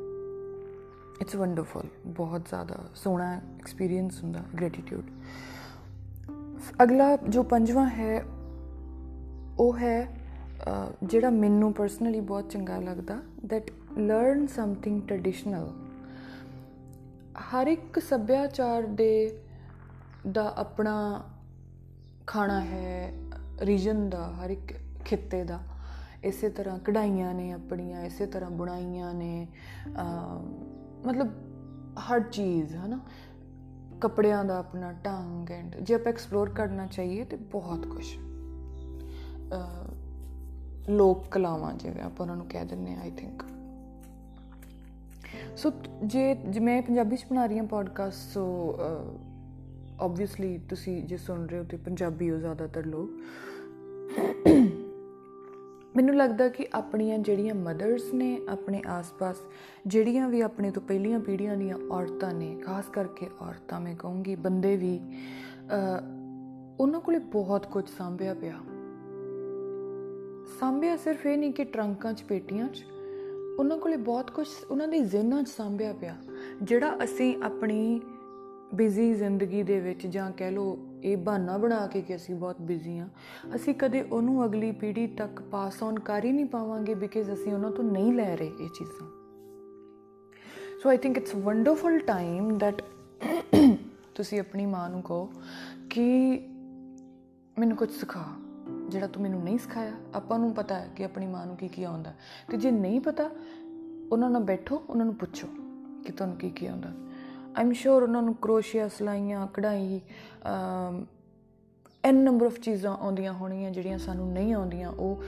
ਇਟਸ 1.21 1.35
ਵੰਡਰਫੁਲ 1.35 1.83
ਬਹੁਤ 2.05 2.41
ਜ਼ਿਆਦਾ 2.49 2.75
ਸੋਹਣਾ 2.95 3.33
ਐਕਸਪੀਰੀਅੰਸ 3.35 4.23
ਹੁੰਦਾ 4.23 4.43
ਗ੍ਰੈਟੀਟਿਊਡ 4.59 5.03
ਅਗਲਾ 6.83 7.15
ਜੋ 7.15 7.43
ਪੰਜਵਾਂ 7.43 7.89
ਹੈ 7.89 8.25
ਉਹ 9.59 9.77
ਹੈ 9.77 10.07
ਜਿਹੜਾ 11.03 11.29
ਮੈਨੂੰ 11.29 11.71
ਪਰਸਨਲੀ 11.73 12.19
ਬਹੁਤ 12.19 12.49
ਚੰਗਾ 12.49 12.77
ਲੱਗਦਾ 12.79 13.19
ਦੈਟ 13.45 13.71
ਲਰਨ 13.97 14.45
ਸਮਥਿੰਗ 14.47 15.01
ਟ੍ਰੈਡੀਸ਼ਨਲ 15.01 15.69
ਹਰ 17.39 17.67
ਇੱਕ 17.67 17.99
ਸੱਭਿਆਚਾਰ 17.99 18.83
ਦੇ, 18.83 19.39
ਦਾ 20.31 20.53
ਆਪਣਾ 20.57 20.95
ਖਾਣਾ 22.27 22.59
ਹੈ 22.61 23.13
ਰੀਜਨ 23.61 24.09
ਦਾ, 24.09 24.27
ਹਰ 24.33 24.49
ਇੱਕ 24.49 24.73
ਖਿੱਤੇ 25.05 25.43
ਦਾ। 25.43 25.59
ਇਸੇ 26.23 26.49
ਤਰ੍ਹਾਂ 26.49 26.77
ਕਢਾਈਆਂ 26.79 27.33
ਨੇ 27.33 27.51
ਆਪਣੀਆਂ, 27.51 28.03
ਇਸੇ 28.03 28.25
ਤਰ੍ਹਾਂ 28.25 28.51
ਬੁਣਾਈਆਂ 28.51 29.13
ਨੇ 29.13 29.47
ਮਤਲਬ 31.05 31.33
ਹਰ 31.99 32.19
ਚੀਜ਼ 32.21 32.75
ਹੈ 32.75 32.87
ਨਾ 32.87 32.99
ਕੱਪੜਿਆਂ 34.01 34.43
ਦਾ 34.45 34.57
ਆਪਣਾ 34.59 34.91
ਢੰਗ 35.05 35.51
ਐਂਡ 35.51 35.75
ਜੇ 35.75 35.93
ਆਪਾਂ 35.93 36.11
ਐਕਸਪਲੋਰ 36.11 36.49
ਕਰਨਾ 36.49 36.87
ਚਾਹੀਏ 36.87 37.23
ਤੇ 37.23 37.37
ਬਹੁਤ 37.51 37.85
ਕੁਝ 37.87 38.05
ਲੋਕ 40.89 41.27
ਕਲਾਵਾਂ 41.31 41.73
ਜਿਵੇਂ 41.73 42.03
ਆਪਾਂ 42.03 42.23
ਉਹਨਾਂ 42.23 42.35
ਨੂੰ 42.35 42.45
ਕਹਿ 42.49 42.65
ਦਿੰਨੇ 42.65 42.95
ਆਈ 42.95 43.11
ਥਿੰਕ 43.17 43.43
ਸੋ 45.57 45.71
ਜੇ 46.03 46.59
ਮੈਂ 46.61 46.81
ਪੰਜਾਬੀ 46.81 47.15
ਚ 47.15 47.25
ਬਣਾ 47.29 47.45
ਰਹੀ 47.45 47.57
ਹਾਂ 47.57 47.65
ਪੋਡਕਾਸਟ 47.65 48.33
ਸੋ 48.33 48.43
ਆਬਵੀਅਸਲੀ 50.01 50.57
ਤੁਸੀਂ 50.69 51.03
ਜੇ 51.03 51.17
ਸੁਣ 51.17 51.45
ਰਹੇ 51.45 51.59
ਹੋ 51.59 51.63
ਤੇ 51.63 51.77
ਪੰਜਾਬੀ 51.77 52.29
ਹੋ 52.31 52.37
ਜ਼ਿਆਦਾਤਰ 52.37 52.85
ਲੋਕ। 52.85 53.09
ਮੈਨੂੰ 55.95 56.15
ਲੱਗਦਾ 56.15 56.47
ਕਿ 56.49 56.67
ਆਪਣੀਆਂ 56.73 57.17
ਜਿਹੜੀਆਂ 57.19 57.55
ਮਦਰਸ 57.55 58.13
ਨੇ 58.13 58.39
ਆਪਣੇ 58.49 58.81
ਆਸ-ਪਾਸ, 58.87 59.35
ਜਿਹੜੀਆਂ 59.87 60.29
ਵੀ 60.29 60.41
ਆਪਣੇ 60.41 60.71
ਤੋਂ 60.71 60.81
ਪਹਿਲੀਆਂ 60.81 61.19
ਪੀੜ੍ਹੀਆਂ 61.19 61.57
ਦੀਆਂ 61.57 61.75
ਔਰਤਾਂ 61.91 62.33
ਨੇ, 62.33 62.55
ਖਾਸ 62.55 62.89
ਕਰਕੇ 62.89 63.29
ਔਰਤਾਂ, 63.41 63.79
ਮੈਂ 63.81 63.95
ਕਹੂੰਗੀ 63.95 64.35
ਬੰਦੇ 64.35 64.75
ਵੀ 64.77 64.99
ਉਹਨਾਂ 66.79 66.99
ਕੋਲੇ 67.01 67.19
ਬਹੁਤ 67.19 67.67
ਕੁਝ 67.67 67.85
ਸੰਭਿਆ 67.97 68.33
ਪਿਆ। 68.33 68.53
ਸੰਭਿਆ 70.59 70.97
ਸਿਰਫ 70.97 71.25
ਇਹ 71.25 71.37
ਨਹੀਂ 71.37 71.53
ਕਿ 71.53 71.63
ਟਰੰਕਾਂ 71.63 72.13
'ਚ, 72.13 72.23
ਪੇਟੀਆਂ 72.23 72.67
'ਚ। 72.67 72.85
ਉਹਨਾਂ 73.59 73.77
ਕੋਲੇ 73.77 73.97
ਬਹੁਤ 73.97 74.31
ਕੁਝ 74.31 74.47
ਉਹਨਾਂ 74.71 74.87
ਦੇ 74.87 74.99
ਜ਼ਿਹਨਾਂ 74.99 75.43
'ਚ 75.43 75.47
ਸੰਭਿਆ 75.47 75.93
ਪਿਆ। 75.93 76.15
ਜਿਹੜਾ 76.61 76.97
ਅਸੀਂ 77.03 77.43
ਆਪਣੀ 77.43 78.01
ਬਿਜ਼ੀ 78.75 79.13
ਜ਼ਿੰਦਗੀ 79.13 79.63
ਦੇ 79.63 79.79
ਵਿੱਚ 79.79 80.07
ਜਾਂ 80.07 80.31
ਕਹਿ 80.31 80.51
ਲਓ 80.51 80.77
ਇਹ 81.03 81.17
ਬਹਾਨਾ 81.17 81.57
ਬਣਾ 81.57 81.87
ਕੇ 81.87 82.01
ਕਿ 82.01 82.15
ਅਸੀਂ 82.15 82.35
ਬਹੁਤ 82.35 82.61
ਬਿਜ਼ੀ 82.61 82.97
ਆ 82.97 83.07
ਅਸੀਂ 83.55 83.75
ਕਦੇ 83.75 84.01
ਉਹਨੂੰ 84.01 84.45
ਅਗਲੀ 84.45 84.71
ਪੀੜ੍ਹੀ 84.71 85.07
ਤੱਕ 85.07 85.41
ਪਾਸ 85.41 85.83
ਔਨ 85.83 85.99
ਕਰ 85.99 86.25
ਹੀ 86.25 86.31
ਨਹੀਂ 86.31 86.45
ਪਾਵਾਂਗੇ 86.45 86.95
ਬਿਕਾਜ਼ 86.95 87.33
ਅਸੀਂ 87.33 87.53
ਉਹਨਾਂ 87.53 87.71
ਤੋਂ 87.71 87.83
ਨਹੀਂ 87.83 88.13
ਲੈ 88.13 88.35
ਰਹੇ 88.35 88.51
ਇਹ 88.61 88.69
ਚੀਜ਼ਾਂ। 88.69 89.07
So 90.83 90.89
I 90.89 90.97
think 90.97 91.17
it's 91.17 91.35
wonderful 91.35 91.99
time 91.99 92.57
that 92.57 92.81
ਤੁਸੀਂ 94.15 94.39
ਆਪਣੀ 94.39 94.65
ਮਾਂ 94.65 94.89
ਨੂੰ 94.89 95.01
ਕਹੋ 95.01 95.31
ਕਿ 95.89 96.37
ਮੈਨੂੰ 97.59 97.77
ਕੁਝ 97.77 97.91
ਸਿਖਾ। 97.91 98.25
ਜਿਹੜਾ 98.89 99.07
ਤੂੰ 99.07 99.21
ਮੈਨੂੰ 99.23 99.41
ਨਹੀਂ 99.43 99.57
ਸਿਖਾਇਆ, 99.59 99.91
ਆਪਾਂ 100.15 100.39
ਨੂੰ 100.39 100.53
ਪਤਾ 100.53 100.75
ਹੈ 100.75 100.89
ਕਿ 100.95 101.05
ਆਪਣੀ 101.05 101.27
ਮਾਂ 101.27 101.45
ਨੂੰ 101.45 101.55
ਕੀ 101.57 101.67
ਕੀ 101.67 101.83
ਆਉਂਦਾ 101.83 102.13
ਤੇ 102.51 102.57
ਜੇ 102.57 102.71
ਨਹੀਂ 102.71 102.99
ਪਤਾ, 103.01 103.29
ਉਹਨਾਂ 104.11 104.29
ਨਾਲ 104.29 104.43
ਬੈਠੋ, 104.43 104.83
ਉਹਨਾਂ 104.89 105.05
ਨੂੰ 105.05 105.15
ਪੁੱਛੋ 105.15 105.47
ਕਿ 106.05 106.11
ਤੁਹਾਨੂੰ 106.11 106.35
ਕੀ 106.37 106.49
ਕੀ 106.49 106.65
ਆਉਂਦਾ 106.65 106.89
ਆਮ 107.59 107.71
ਸ਼ੋਰ 107.73 108.03
ਉਹਨਾਂ 108.03 108.21
ਨੂੰ 108.21 108.33
ਕਰੋਸ਼ੀਆ 108.35 108.87
ਸਲਾਈਆਂ, 108.87 109.47
ਕਢਾਈ 109.53 109.99
ਐਨ 112.03 112.15
ਨੰਬਰ 112.15 112.45
ਆਫ 112.45 112.59
ਚੀਜ਼ਾਂ 112.59 112.95
ਆਉਂਦੀਆਂ 112.97 113.33
ਹੋਣੀਆਂ, 113.33 113.71
ਜਿਹੜੀਆਂ 113.71 113.97
ਸਾਨੂੰ 113.97 114.31
ਨਹੀਂ 114.33 114.53
ਆਉਂਦੀਆਂ। 114.53 114.89
ਉਹ 114.89 115.23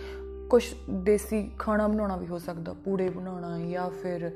ਕੁਝ 0.49 0.63
ਦੇਸੀ 0.89 1.49
ਖਾਣਾ 1.59 1.87
ਬਣਾਉਣਾ 1.87 2.17
ਵੀ 2.17 2.27
ਹੋ 2.27 2.39
ਸਕਦਾ, 2.39 2.73
ਪੂੜੇ 2.73 3.09
ਬਣਾਉਣਾ 3.09 3.57
ਜਾਂ 3.59 3.89
ਫਿਰ 4.03 4.31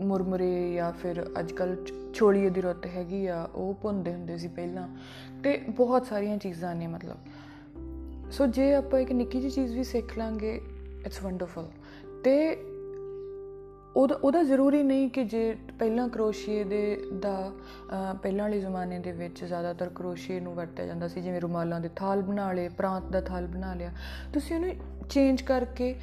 ਮੁਰਮਰੇ 0.00 0.74
ਜਾਂ 0.74 0.92
ਫਿਰ 0.92 1.24
ਅੱਜਕੱਲ 1.40 1.76
ਛੋਲੀਏ 2.14 2.50
ਦੀ 2.50 2.60
ਰੋਟੀ 2.60 2.88
ਹੈਗੀ 2.88 3.26
ਆ, 3.26 3.42
ਉਹ 3.44 3.74
ਭੁੰਦੇ 3.74 4.12
ਹੁੰਦੇ 4.14 4.36
ਸੀ 4.38 4.48
ਪਹਿਲਾਂ। 4.48 4.88
ਤੇ 5.44 5.56
ਬਹੁਤ 5.68 6.06
ਸਾਰੀਆਂ 6.06 6.36
ਚੀਜ਼ਾਂ 6.38 6.74
ਨੇ 6.74 6.86
ਮਤਲਬ। 6.86 7.16
ਸੋ 8.30 8.46
ਜੇ 8.46 8.74
ਆਪਾਂ 8.74 9.00
ਇੱਕ 9.00 9.12
ਨਿੱਕੀ 9.12 9.40
ਜਿਹੀ 9.40 9.50
ਚੀਜ਼ 9.50 9.74
ਵੀ 9.74 9.84
ਸਿੱਖ 9.84 10.18
ਲਾਂਗੇ 10.18 10.60
ਇਟਸ 11.06 11.22
ਵੰਡਰਫੁਲ 11.22 11.68
ਤੇ 12.24 12.56
ਉਹਦਾ 13.96 14.14
ਉਹਦਾ 14.14 14.42
ਜ਼ਰੂਰੀ 14.42 14.82
ਨਹੀਂ 14.82 15.08
ਕਿ 15.10 15.24
ਜੇ 15.24 15.56
ਪਹਿਲਾਂ 15.78 16.08
ਕਰੋਸ਼ੀਏ 16.08 16.64
ਦੇ 16.64 17.02
ਦਾ 17.18 17.52
ਪਹਿਲਾਂ 18.22 18.44
ਵਾਲੇ 18.44 18.60
ਜ਼ਮਾਨੇ 18.60 18.98
ਦੇ 18.98 19.12
ਵਿੱਚ 19.12 19.44
ਜ਼ਿਆਦਾਤਰ 19.44 19.90
ਕਰੋਸ਼ੀਏ 19.94 20.40
ਨੂੰ 20.40 20.54
ਵਰਤਿਆ 20.54 20.86
ਜਾਂਦਾ 20.86 21.08
ਸੀ, 21.08 21.20
ਜਿਵੇਂ 21.20 21.40
ਰੁਮਾਲਾਂ 21.40 21.80
ਦੇ 21.80 21.90
ਥਾਲ 21.96 22.22
ਬਣਾ 22.22 22.52
ਲਏ, 22.52 22.68
ਪ੍ਰਾਂਤ 22.68 23.04
ਦਾ 23.04 23.20
ਥਾਲ 23.20 23.46
ਬਣਾ 23.46 23.74
ਲਿਆ, 23.74 23.92
ਤੁਸੀਂ 24.32 24.56
ਉਹਨੂੰ 24.56 24.74
ਚੇਂਜ 25.10 25.42
ਕਰਕੇ 25.42 25.94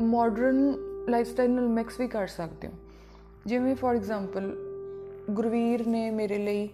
ਮਾਡਰਨ 0.00 0.74
ਲਾਈਫਸਟਾਈਲ 1.08 1.50
ਨਾਲ 1.50 1.68
ਮਿਕਸ 1.68 2.00
ਵੀ 2.00 2.08
ਕਰ 2.08 2.26
ਸਕਦੇ 2.26 2.68
ਹੋ। 2.68 2.72
ਜਿਵੇਂ 3.46 3.76
ਫੋਰ 3.76 3.94
ਐਗਜ਼ਾਮਪਲ 3.94 4.56
ਗੁਰਵੀਰ 5.30 5.86
ਨੇ 5.86 6.10
ਮੇਰੇ 6.10 6.38
ਲਈ 6.38 6.68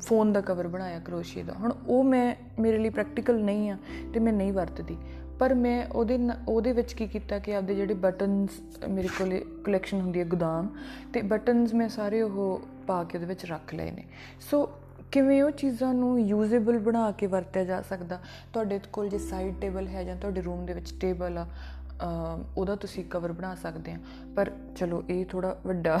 ਫੋਨ 0.00 0.32
ਦਾ 0.32 0.40
ਕਵਰ 0.40 0.66
ਬਣਾਇਆ 0.68 0.98
ਕਰੋਸ਼ੀਏ 0.98 1.42
ਦਾ। 1.42 1.52
ਹੁਣ 1.52 1.72
ਉਹ 1.86 2.04
ਮੈਂ 2.04 2.34
ਮੇਰੇ 2.58 2.78
ਲਈ 2.78 2.88
ਪ੍ਰੈਕਟੀਕਲ 2.88 3.40
ਨਹੀਂ 3.40 3.70
ਆ 3.70 3.76
ਤੇ 4.14 4.20
ਮੈਂ 4.20 4.32
ਨਹੀਂ 4.32 4.52
ਵਰਤਦੀ। 4.52 4.96
ਪਰ 5.38 5.54
ਮੈਂ 5.54 5.86
ਉਹਦੇ 5.88 6.18
ਉਹਦੇ 6.48 6.72
ਵਿੱਚ 6.72 6.92
ਕੀ 6.92 7.06
ਕੀਤਾ 7.06 7.38
ਕਿ 7.38 7.54
ਆਪਦੇ 7.56 7.74
ਜਿਹੜੇ 7.74 7.94
ਬਟਨਸ 7.94 8.60
ਮੇਰੇ 8.88 9.08
ਕੋਲੇ 9.08 9.44
ਕਲੈਕਸ਼ਨ 9.64 10.00
ਹੁੰਦੀ 10.00 10.20
ਹੈ 10.20 10.24
ਗੋਦਾਮ 10.24 10.68
ਤੇ 11.14 11.22
ਬਟਨਸ 11.22 11.74
ਮੈਂ 11.74 11.88
ਸਾਰੇ 11.88 12.22
ਉਹ 12.22 12.60
ਪਾ 12.86 13.02
ਕੇ 13.04 13.18
ਉਹਦੇ 13.18 13.26
ਵਿੱਚ 13.26 13.44
ਰੱਖ 13.44 13.74
ਲਏ 13.74 13.90
ਨੇ। 13.90 14.04
ਸੋ 14.40 14.68
ਕਿਵੇਂ 15.12 15.42
ਉਹ 15.42 15.50
ਚੀਜ਼ਾਂ 15.50 15.92
ਨੂੰ 15.94 16.20
ਯੂਜ਼ੇਬਲ 16.20 16.78
ਬਣਾ 16.78 17.10
ਕੇ 17.10 17.26
ਵਰਤਿਆ 17.26 17.64
ਜਾ 17.64 17.80
ਸਕਦਾ? 17.82 18.18
ਤੁਹਾਡੇ 18.52 18.80
ਕੋਲ 18.92 19.08
ਜੇ 19.08 19.18
ਸਾਈਡ 19.18 19.60
ਟੇਬਲ 19.60 19.86
ਹੈ 19.88 20.04
ਜਾਂ 20.04 20.16
ਤੁਹਾਡੇ 20.16 20.42
ਰੂਮ 20.42 20.64
ਦੇ 20.66 20.72
ਵਿੱਚ 20.72 20.92
ਟੇਬਲ 21.00 21.38
ਆ 21.38 21.46
ਉਹਦਾ 22.56 22.76
ਤੁਸੀਂ 22.76 23.04
ਕਵਰ 23.04 23.32
ਬਣਾ 23.32 23.54
ਸਕਦੇ 23.54 23.92
ਆ। 23.92 23.98
ਪਰ 24.36 24.50
ਚਲੋ, 24.76 25.02
ਇਹ 25.08 25.24
ਥੋੜਾ 25.26 25.56
ਵੱਡਾ, 25.66 26.00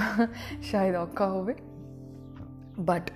ਸ਼ਾਇਦ 0.62 0.94
ਔਖਾ 0.94 1.28
ਹੋਵੇ। 1.28 1.54
But 2.80 3.10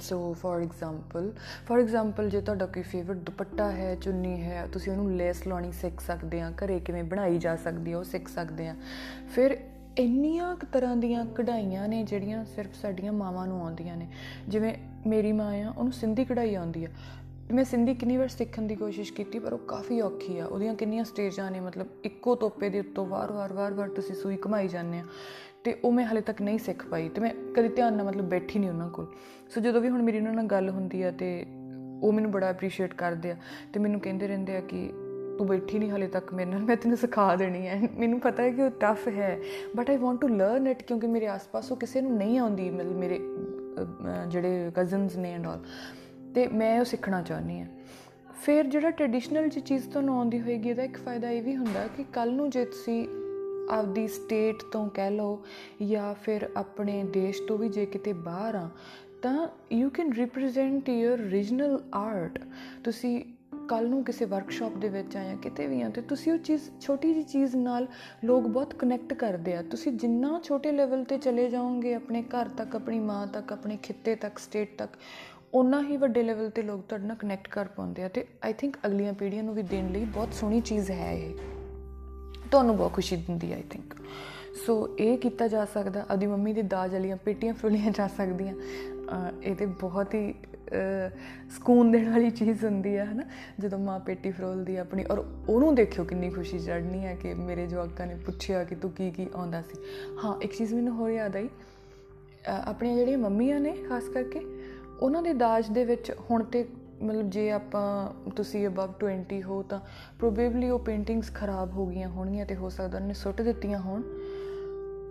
so 0.00 0.32
for 0.34 0.60
example 0.60 1.32
for 1.66 1.80
example 1.80 2.28
ਜੇ 2.30 2.40
ਤੁਹਾਡਾ 2.40 2.66
ਕੋਈ 2.66 2.82
ਫੇਵਰਿਟ 2.82 3.18
ਦੁਪੱਟਾ 3.18 3.70
ਹੈ, 3.70 3.94
ਚੁੰਨੀ 3.94 4.42
ਹੈ, 4.42 4.66
ਤੁਸੀਂ 4.72 4.92
ਉਹਨੂੰ 4.92 5.16
ਲੈਸ 5.16 5.46
ਲਾਉਣੀ 5.46 5.72
ਸਿੱਖ 5.72 6.00
ਸਕਦੇ 6.00 6.40
ਆ 6.40 6.50
ਘਰੇ 6.50 6.80
ਕਿਵੇਂ 6.80 7.04
ਬਣਾਈ 7.04 7.38
ਜਾ 7.38 7.56
ਸਕਦੀ 7.56 7.92
ਹੈ, 7.92 7.96
ਉਹ 7.96 8.04
ਸਿੱਖ 8.04 8.28
ਸਕਦੇ 8.28 8.68
ਆ 8.68 8.74
ਫਿਰ 9.34 9.56
ਇੰਨੀਆਂ 9.98 10.56
ਤਰ੍ਹਾਂ 10.72 10.96
ਦੀਆਂ 10.96 11.26
ਕਢਾਈਆਂ 11.26 11.88
ਨੇ 11.88 12.02
ਜਿਹੜੀਆਂ 12.02 12.44
ਸਿਰਫ 12.44 12.74
ਸਾਡੀਆਂ 12.74 13.12
ਮਾਵਾਂ 13.12 13.46
ਨੂੰ 13.46 13.60
ਆਉਂਦੀਆਂ 13.60 13.96
ਨੇ। 13.96 14.08
ਜਿਵੇਂ 14.48 14.74
ਮੇਰੀ 15.06 15.32
ਮਾਂ 15.32 15.54
ਆ, 15.58 15.72
ਉਹਨੂੰ 15.78 15.92
ਸਿੰਧੀ 15.92 16.24
ਕਢਾਈ 16.24 16.54
ਆਉਂਦੀ 16.54 16.84
ਆ। 16.84 16.88
ਮੈਂ 17.52 17.64
ਸਿੰਧੀ 17.64 17.94
ਕਿੰਨੀ 17.94 18.16
ਵਾਰ 18.16 18.28
ਸਿੱਖਣ 18.28 18.62
ਦੀ 18.62 18.74
ਕੋਸ਼ਿਸ਼ 18.74 19.12
ਕੀਤੀ, 19.12 19.38
ਪਰ 19.38 19.52
ਉਹ 19.52 19.58
ਕਾਫੀ 19.58 20.00
ਔਖੀ 20.00 20.38
ਆ। 20.38 20.46
ਉਹਦੀਆਂ 20.46 20.74
ਕਿੰਨੀਆਂ 20.74 21.04
ਸਟੇਜਾਂ 21.04 21.50
ਨੇ, 21.50 21.60
ਮਤਲਬ 21.60 21.86
ਇੱਕੋ 22.04 22.34
ਤੋਪੇ 22.34 22.68
ਦੇ 22.68 22.80
ਉੱਤੋਂ 22.80 23.06
ਵਾਰ-ਵਾਰ 23.06 23.52
ਵਾਰ-ਵਾਰ 23.52 23.88
ਤੁਸੀਂ 23.88 24.14
ਸੂਈ 24.14 24.36
ਕਮਾਈ 24.36 24.68
ਜਾਂਦੇ 24.68 24.98
ਆ 24.98 25.04
ਤੇ 25.68 25.74
ਉਹ 25.84 25.92
ਮੈਂ 25.92 26.04
ਹਲੇ 26.06 26.20
ਤੱਕ 26.20 26.40
ਨਹੀਂ 26.42 26.58
ਸਿੱਖ 26.58 26.84
ਪਾਈ 26.86 27.08
ਤੇ 27.08 27.20
ਮੈਂ 27.20 27.30
ਕਦੀ 27.56 27.68
ਧਿਆਨ 27.68 27.94
ਨਾਲ 27.94 28.06
ਮਤਲਬ 28.06 28.28
ਬੈਠੀ 28.28 28.58
ਨਹੀਂ 28.58 28.70
ਉਹਨਾਂ 28.70 28.88
ਕੋਲ। 28.90 29.06
ਸੋ 29.50 29.60
ਜਦੋਂ 29.60 29.80
ਵੀ 29.80 29.88
ਹੁਣ 29.88 30.02
ਮੇਰੀ 30.02 30.18
ਉਹਨਾਂ 30.18 30.32
ਨਾਲ 30.32 30.46
ਗੱਲ 30.46 30.68
ਹੁੰਦੀ 30.70 31.02
ਆ 31.02 31.10
ਤੇ 31.10 31.28
ਉਹ 32.02 32.12
ਮੈਨੂੰ 32.12 32.30
ਬੜਾ 32.30 32.50
ਅਪਰੀਸ਼ੀਏਟ 32.50 32.94
ਕਰਦੇ 32.94 33.30
ਆ 33.30 33.36
ਤੇ 33.72 33.80
ਮੈਨੂੰ 33.80 34.00
ਕਹਿੰਦੇ 34.00 34.28
ਰਹਿੰਦੇ 34.28 34.56
ਆ 34.56 34.60
ਕਿ 34.60 34.86
ਤੂੰ 35.38 35.46
ਬੈਠੀ 35.46 35.78
ਨਹੀਂ 35.78 35.90
ਹਲੇ 35.90 36.06
ਤੱਕ 36.06 36.32
ਮੇਰੇ 36.34 36.50
ਨਾਲ, 36.50 36.60
ਮੈਂ 36.60 36.76
ਤੈਨੂੰ 36.76 36.96
ਸਿਖਾ 36.96 37.34
ਦੇਣੀ 37.36 37.66
ਹੈ 37.66 37.80
ਮੈਨੂੰ 37.98 38.20
ਪਤਾ 38.20 38.42
ਹੈ 38.42 38.50
ਕਿ 38.50 38.62
ਉਹ 38.62 38.70
ਟਫ 38.80 39.06
ਹੈ 39.08 39.38
but 39.76 39.90
I 39.90 39.96
want 39.96 40.20
to 40.20 40.28
learn 40.28 40.66
it 40.66 40.82
ਕਿਉਂਕਿ 40.82 41.06
ਮੇਰੇ 41.06 41.26
ਆਸ-ਪਾਸ 41.26 41.70
ਉਹ 41.72 41.76
ਕਿਸੇ 41.76 42.00
ਨੂੰ 42.00 42.16
ਨਹੀਂ 42.16 42.38
ਆਉਂਦੀ, 42.38 42.70
ਮਤਲਬ 42.70 42.96
ਮੇਰੇ 42.96 43.20
ਜਿਹੜੇ 44.28 44.70
ਕਜ਼ਨਸ 44.76 45.16
ਨੇ 45.16 45.32
ਐਂਡ 45.32 45.46
ਆਲ 45.46 45.64
ਤੇ 46.34 46.46
ਮੈਂ 46.54 46.78
ਉਹ 46.80 46.84
ਸਿੱਖਣਾ 46.84 47.22
ਚਾਹੁੰਦੀ 47.22 47.60
ਹਾਂ 47.60 47.66
ਫਿਰ 48.42 48.66
ਜਿਹੜਾ 48.66 48.90
ਟ੍ਰੈਡੀਸ਼ਨਲ 48.90 49.48
ਜੀ 49.48 49.60
ਚੀਜ਼ 49.60 49.88
ਤੁਹਾਨੂੰ 49.90 50.18
ਆਉਂਦੀ 50.18 50.40
ਹੋਏਗੀ, 50.40 50.70
ਇਹਦਾ 50.70 50.82
ਇੱਕ 50.82 50.98
ਫਾਇਦਾ 50.98 51.30
ਇਹ 51.30 51.42
ਵੀ 51.42 51.56
ਹੁੰਦਾ 51.56 51.86
ਕਿ 51.96 52.04
ਕੱਲ 52.12 52.34
ਨੂੰ 52.34 52.50
ਜੇ 52.50 52.64
ਤੁਸੀਂ 52.64 53.06
ਆਪਦੀ 53.70 54.06
ਸਟੇਟ 54.08 54.62
ਤੋਂ 54.72 54.88
ਕਹਿ 54.90 55.10
ਲਓ 55.10 55.42
ਜਾਂ 55.82 56.14
ਫਿਰ 56.14 56.48
ਆਪਣੇ 56.56 57.02
ਦੇਸ਼ 57.04 57.42
ਤੋਂ 57.42 57.58
ਵੀ 57.58 57.68
ਜੇ 57.68 57.86
ਕਿਤੇ 57.86 58.12
ਬਾਹਰ 58.12 58.54
ਆ, 58.54 58.68
ਤਾਂ 59.22 59.48
you 59.72 59.90
can 59.90 60.12
represent 60.12 60.88
your 60.88 61.18
regional 61.18 61.78
art 61.94 62.38
ਤੁਸੀਂ 62.84 63.24
ਕੱਲ 63.68 63.88
ਨੂੰ 63.88 64.04
ਕਿਸੇ 64.04 64.24
ਵਰਕਸ਼ਾਪ 64.24 64.76
ਦੇ 64.76 64.88
ਵਿੱਚ 64.88 65.16
ਆਇਆ 65.16 65.34
ਕਿਤੇ 65.36 65.66
ਵੀ 65.66 65.82
ਆ, 65.82 65.88
ਤੇ 65.88 66.00
ਤੁਸੀਂ 66.00 66.32
ਉਹ 66.32 66.38
ਚੀਜ਼, 66.38 66.62
ਛੋਟੀ 66.80 67.14
ਜੀ 67.14 67.22
ਚੀਜ਼ 67.22 67.56
ਨਾਲ 67.56 67.86
ਲੋਕ 68.24 68.46
ਬਹੁਤ 68.46 68.74
ਕਨੈਕਟ 68.74 69.14
ਕਰਦੇ 69.14 69.54
ਆ। 69.54 69.62
ਤੁਸੀਂ 69.62 69.92
ਜਿੰਨਾ 69.92 70.40
ਛੋਟੇ 70.44 70.72
ਲੈਵਲ 70.72 71.04
ਤੇ 71.04 71.18
ਚਲੇ 71.18 71.48
ਜਾਓਗੇ, 71.50 71.94
ਆਪਣੇ 71.94 72.22
ਘਰ 72.22 72.48
ਤੱਕ, 72.48 72.76
ਆਪਣੀ 72.76 73.00
ਮਾਂ 73.00 73.26
ਤੱਕ, 73.26 73.52
ਆਪਣੇ 73.52 73.78
ਖਿੱਤੇ 73.82 74.14
ਤੱਕ 74.14 74.38
ਸਟੇਟ 74.38 74.78
ਤੱਕ 74.78 74.96
ਉਨਾ 75.54 75.82
ਹੀ 75.82 75.96
ਵੱਡੇ 75.96 76.22
ਲੈਵਲ 76.22 76.50
ਤੇ 76.50 76.62
ਲੋਕ 76.62 76.82
ਤੁਹਾਡੇ 76.82 77.06
ਨਾਲ 77.06 77.16
ਕਨੈਕਟ 77.16 77.48
ਕਰ 77.48 77.68
ਪਾਉਂਦੇ 77.68 78.02
ਆ। 78.02 78.08
ਤੇ 78.08 78.26
ਆਈ 78.44 78.52
ਥਿੰਕ 78.52 78.76
ਅਗਲੀਆਂ 78.86 79.12
ਪੀੜ੍ਹੀਆਂ 79.12 79.42
ਨੂੰ 79.42 79.54
ਵੀ 79.54 79.62
ਦੇਣ 79.62 79.92
ਲਈ 79.92 80.04
ਬਹੁਤ 80.04 80.34
ਸੋਹਣੀ 80.34 80.60
ਚੀਜ਼ 80.60 80.90
ਹੈ 80.90 81.12
ਇਹ। 81.12 81.57
ਤੁਹਾਨੂੰ 82.50 82.76
ਬਹੁਤ 82.76 82.92
ਖੁਸ਼ੀ 82.92 83.16
ਦਿੰਦੀ 83.16 83.52
ਆਈ 83.52 83.62
ਥਿੰਕ 83.70 83.94
ਸੋ 84.66 84.74
ਇਹ 84.98 85.18
ਕੀਤਾ 85.18 85.48
ਜਾ 85.48 85.64
ਸਕਦਾ 85.64 86.04
ਆਦੀ 86.10 86.26
ਮੰਮੀ 86.26 86.52
ਦੀ 86.52 86.62
ਦਾਜ 86.62 86.92
ਵਾਲੀਆਂ 86.92 87.16
ਪੇਟੀਆਂ 87.16 87.54
ਫੁੱਲੀਆਂ 87.54 87.90
ਜਾ 87.90 88.06
ਸਕਦੀਆਂ। 88.08 88.54
ਇਹ 89.42 89.54
ਤੇ 89.56 89.66
ਬਹੁਤ 89.66 90.14
ਹੀ 90.14 90.34
ਸਕੂਨ 91.50 91.90
ਦੇਣ 91.90 92.10
ਵਾਲੀ 92.10 92.30
ਚੀਜ਼ 92.30 92.64
ਹੁੰਦੀ 92.64 92.96
ਹੈ, 92.96 93.04
ਹਨਾ? 93.04 93.22
ਜਦੋਂ 93.60 93.78
ਮਾਂ 93.78 93.98
ਪੇਟੀ 94.00 94.30
ਫਰੋਲਦੀ 94.30 94.76
ਹੈ 94.76 94.80
ਆਪਣੀ, 94.80 95.04
ਔਰ 95.04 95.24
ਉਹਨੂੰ 95.48 95.74
ਦੇਖਿਓ 95.74 96.04
ਕਿੰਨੀ 96.04 96.30
ਖੁਸ਼ੀ 96.30 96.58
ਚੜਨੀ 96.58 97.04
ਹੈ 97.04 97.14
ਕਿ 97.14 97.34
ਮੇਰੇ 97.34 97.66
ਜਵਾਕਾਂ 97.66 98.06
ਨੇ 98.06 98.14
ਪੁੱਛਿਆ 98.14 98.64
ਕਿ 98.64 98.74
ਤੂੰ 98.74 98.90
ਕੀ 98.90 99.10
ਕੀ 99.10 99.26
ਆਉਂਦਾ 99.34 99.62
ਸੀ। 99.62 99.80
ਹਾਂ, 100.24 100.40
ਇੱਕ 100.42 100.56
ਚੀਜ਼ 100.56 100.74
ਮੈਨੂੰ 100.74 100.94
ਹੋਰ 100.94 101.10
ਯਾਦ 101.10 101.36
ਆਈ। 101.36 101.48
ਆਪਣੀਆਂ 102.48 102.96
ਜਿਹੜੀਆਂ 102.96 103.18
ਮੰਮੀਆਂ 103.18 103.60
ਨੇ, 103.60 103.72
ਖਾਸ 103.88 104.08
ਕਰਕੇ, 104.08 104.40
ਉਹਨਾਂ 105.00 105.22
ਦੇ 105.22 105.32
ਦਾਜ 105.32 105.70
ਦੇ 105.70 105.84
ਵਿੱਚ 105.84 106.12
ਹੁਣ 106.30 106.44
ਤੇ 106.44 106.64
ਮਤਲਬ 107.02 107.30
ਜੇ 107.30 107.50
ਆਪਾਂ 107.50 108.30
ਤੁਸੀਂ 108.36 108.66
ਅਬਵ 108.66 108.92
20 109.00 109.42
ਹੋ 109.42 109.62
ਤਾਂ 109.62 109.78
ਪ੍ਰੋਬੇਬਲੀ 110.18 110.70
ਉਹ 110.70 110.78
ਪੇਂਟਿੰਗਸ 110.78 111.32
ਖਰਾਬ 111.34 111.72
ਹੋ 111.72 111.86
ਗਈਆਂ 111.86 112.08
ਹੋਣਗੀਆਂ 112.08 112.46
ਤੇ 112.46 112.56
ਹੋ 112.56 112.68
ਸਕਦਾ 112.68 112.98
ਉਹਨੇ 112.98 113.14
ਸੁੱਟ 113.14 113.42
ਦਿੱਤੀਆਂ 113.42 113.78
ਹੋਣ। 113.80 114.02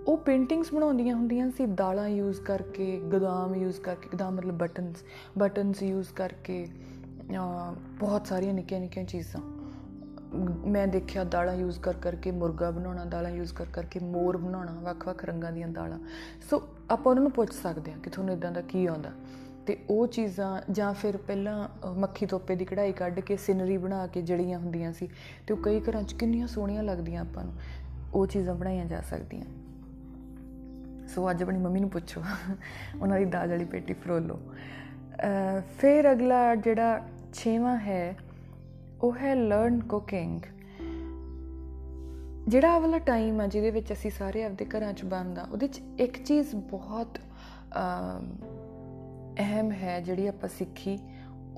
ਉਹ 0.07 0.17
ਪੇਂਟਿੰਗਸ 0.17 0.73
ਬਣਾਉਂਦੀਆਂ 0.73 1.15
ਹੁੰਦੀਆਂ 1.15 1.49
ਸੀ, 1.51 1.65
ਦਾਲਾਂ 1.65 2.07
ਯੂਜ਼ 2.09 2.41
ਕਰਕੇ, 2.41 2.99
ਗਦਾਮ 3.13 3.55
ਯੂਜ਼ 3.55 3.79
ਕਰਕੇ, 3.81 4.09
ਗਦਾਮ 4.13 4.35
ਮਤਲਬ 4.35 4.57
ਬਟਨਸ 4.57 5.03
ਬਟਨਸ 5.37 5.83
ਯੂਜ਼ 5.83 6.13
ਕਰਕੇ 6.15 6.67
ਬਹੁਤ 7.99 8.27
ਸਾਰੀਆਂ 8.27 8.53
ਨਿੱਕੀਆਂ 8.53 8.79
ਨਿੱਕੀਆਂ 8.79 9.05
ਚੀਜ਼ਾਂ। 9.05 9.41
ਮੈਂ 10.67 10.87
ਦੇਖਿਆ 10.87 11.23
ਦਾਲਾਂ 11.23 11.53
ਯੂਜ਼ 11.55 11.79
ਕਰ 11.79 11.93
ਕਰਕੇ 11.93 12.31
ਮੁਰਗਾ 12.31 12.69
ਬਣਾਉਣਾ, 12.71 13.05
ਦਾਲਾਂ 13.05 13.31
ਯੂਜ਼ 13.31 13.53
ਕਰ 13.53 13.65
ਕਰਕੇ 13.73 13.99
ਮੋਰ 13.99 14.37
ਬਣਾਉਣਾ, 14.37 14.71
ਵੱਖ-ਵੱਖ 14.83 15.25
ਰੰਗਾਂ 15.25 15.51
ਦੀਆਂ 15.51 15.67
ਦਾਲਾਂ। 15.67 15.99
ਸੋ 16.49 16.61
ਆਪਾਂ 16.91 17.09
ਉਹਨਾਂ 17.09 17.23
ਨੂੰ 17.23 17.31
ਪੁੱਛ 17.31 17.53
ਸਕਦੇ 17.53 17.91
ਹਾਂ 17.91 17.99
ਕਿ 17.99 18.09
ਤੁਹਾਨੂੰ 18.09 18.33
ਇਦਾਂ 18.33 18.51
ਦਾ 18.51 18.61
ਕੀ 18.61 18.85
ਆਉਂਦਾ। 18.85 19.11
ਤੇ 19.67 19.77
ਉਹ 19.89 20.07
ਚੀਜ਼ਾਂ 20.07 20.61
ਜਾਂ 20.71 20.93
ਫਿਰ 20.93 21.17
ਪਹਿਲਾਂ 21.17 21.67
ਮੱਖੀ 21.95 22.25
ਤੋਪੇ 22.25 22.55
ਦੀ 22.55 22.65
ਕਢਾਈ 22.65 22.91
ਕੱਢ 22.91 23.19
ਕੇ 23.19 23.37
ਸਿਨਰੀ 23.37 23.77
ਬਣਾ 23.77 24.05
ਕੇ 24.07 24.21
ਜੜੀਆਂ 24.21 24.59
ਹੁੰਦੀਆਂ 24.59 24.93
ਸੀ 24.93 25.07
ਤੇ 25.47 25.53
ਉਹ 25.53 25.59
ਕਈ 25.63 25.79
ਘਰਾਂ 25.79 26.03
'ਚ 26.03 26.13
ਕਿੰਨੀਆਂ 26.13 26.47
ਸੋਹਣੀਆਂ 26.47 26.83
ਲੱਗਦੀਆਂ 26.83 27.21
ਆਪਾਂ 27.21 27.43
ਨੂੰ। 27.43 27.53
ਉਹ 28.13 28.27
ਚੀਜ਼ਾਂ 28.27 28.55
ਬਣਾਈਆਂ 28.55 28.85
ਜਾ 28.85 29.01
ਸਕਦੀਆਂ। 29.01 29.45
ਸੋ 31.07 31.29
ਅੱਜ 31.29 31.43
ਆਪਣੀ 31.43 31.57
ਮੰਮੀ 31.57 31.79
ਨੂੰ 31.79 31.89
ਪੁੱਛੋ, 31.89 32.21
ਉਹਨਾਂ 33.01 33.19
ਦੀ 33.19 33.25
ਦਾਜ 33.25 33.49
ਵਾਲੀ 33.49 33.65
ਪੇਟੀ 33.65 33.93
ਫਰੋਲੋ। 33.93 34.39
ਫਿਰ 35.77 36.11
ਅਗਲਾ 36.11 36.55
ਜਿਹੜਾ 36.55 37.01
ਛੇਵਾਂ 37.33 37.77
ਹੈ, 37.79 38.15
ਉਹ 39.01 39.15
ਹੈ 39.15 39.35
ਲਰਨ 39.35 39.79
ਕੁਕਿੰਗ 39.79 40.41
ਜਿਹੜਾ 42.47 42.71
ਆ 42.71 42.79
ਵਾਲਾ 42.79 42.97
ਟਾਈਮ 42.99 43.41
ਆ 43.41 43.47
ਜਿਹਦੇ 43.47 43.71
ਵਿੱਚ 43.71 43.91
ਅਸੀਂ 43.93 44.11
ਸਾਰੇ 44.11 44.43
ਆਪਦੇ 44.43 44.65
ਘਰਾਂ 44.65 44.93
'ਚ 44.93 45.03
ਬੰਦਾ 45.03 45.47
ਉਹਦੇ 45.51 45.67
'ਚ 45.67 45.81
ਇੱਕ 45.99 46.23
ਚੀਜ਼ 46.23 46.55
ਬਹੁਤ 46.55 47.17
ਅਹਿਮ 49.39 49.71
ਹੈ 49.71 49.99
ਜਿਹੜੀ 50.01 50.27
ਆਪਾਂ 50.27 50.49
ਸਿੱਖੀ, 50.49 50.99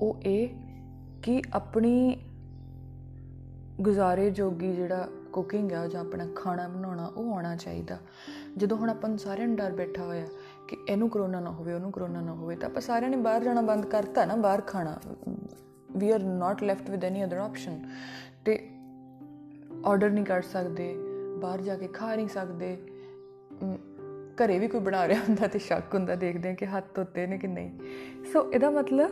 ਉਹ 0.00 0.20
ਇਹ 0.24 0.48
ਕਿ 1.22 1.42
ਆਪਣੀ 1.52 2.16
ਗੁਜ਼ਾਰੇ 3.80 4.30
ਜੋਗੀ 4.30 4.72
ਜਿਹੜਾ 4.72 5.08
ਕੁਕਿੰਗ 5.32 5.72
ਆ, 5.72 5.86
ਜਾਂ 5.86 6.00
ਆਪਣਾ 6.00 6.26
ਖਾਣਾ 6.36 6.68
ਬਣਾਉਣਾ, 6.68 7.06
ਉਹ 7.06 7.32
ਆਉਣਾ 7.32 7.56
ਚਾਹੀਦਾ। 7.56 7.98
ਜਦੋਂ 8.56 8.76
ਹੁਣ 8.76 8.90
ਆਪਾਂ 8.90 9.16
ਸਾਰਿਆਂ 9.16 9.46
ਨੂੰ 9.46 9.56
ਡਰ 9.56 9.72
ਬੈਠਾ 9.72 10.04
ਹੋਇਆ 10.04 10.26
ਕਿ 10.68 10.76
ਇਹਨੂੰ 10.88 11.10
ਕਰੋਨਾ 11.10 11.40
ਨਾ 11.40 11.50
ਹੋਵੇ, 11.50 11.72
ਉਹਨੂੰ 11.72 11.92
ਕਰੋਨਾ 11.92 12.20
ਨਾ 12.20 12.32
ਹੋਵੇ, 12.32 12.56
ਤਾਂ 12.56 12.68
ਆਪਾਂ 12.68 12.82
ਸਾਰਿਆਂ 12.82 13.10
ਨੇ 13.10 13.16
ਬਾਹਰ 13.16 13.44
ਜਾਣਾ 13.44 13.60
ਬੰਦ 13.60 13.86
ਕਰਤਾ 13.86 14.24
ਨਾ, 14.24 14.36
ਬਾਹਰ 14.36 14.60
ਖਾਣਾ। 14.60 15.00
We 15.96 16.10
are 16.10 16.22
not 16.22 16.62
left 16.62 16.90
with 16.90 17.04
any 17.04 17.24
other 17.24 17.36
option 17.36 17.90
ਤੇ 18.44 18.68
ਆਰਡਰ 19.86 20.10
ਨਹੀਂ 20.10 20.24
ਕਰ 20.24 20.42
ਸਕਦੇ, 20.42 20.94
ਬਾਹਰ 21.40 21.60
ਜਾ 21.60 21.76
ਕੇ 21.76 21.86
ਖਾ 21.86 22.14
ਨਹੀਂ 22.16 22.28
ਸਕਦੇ। 22.28 22.76
ਘਰੇ 24.44 24.58
ਵੀ 24.58 24.68
ਕੋਈ 24.68 24.80
ਬਣਾ 24.80 25.08
ਰਿਹਾ 25.08 25.20
ਹੁੰਦਾ 25.20 25.46
ਤੇ 25.46 25.58
ਸ਼ੱਕ 25.58 25.94
ਹੁੰਦਾ, 25.94 26.14
ਦੇਖਦੇ 26.14 26.48
ਆ 26.48 26.54
ਕਿ 26.54 26.66
ਹੱਥ 26.66 26.84
ਧੋਤੇ 26.94 27.26
ਨੇ 27.26 27.38
ਕਿ 27.38 27.46
ਨਹੀਂ। 27.46 27.70
ਸੋ 28.32 28.52
ਇਹਦਾ 28.52 28.70
ਮਤਲਬ 28.70 29.10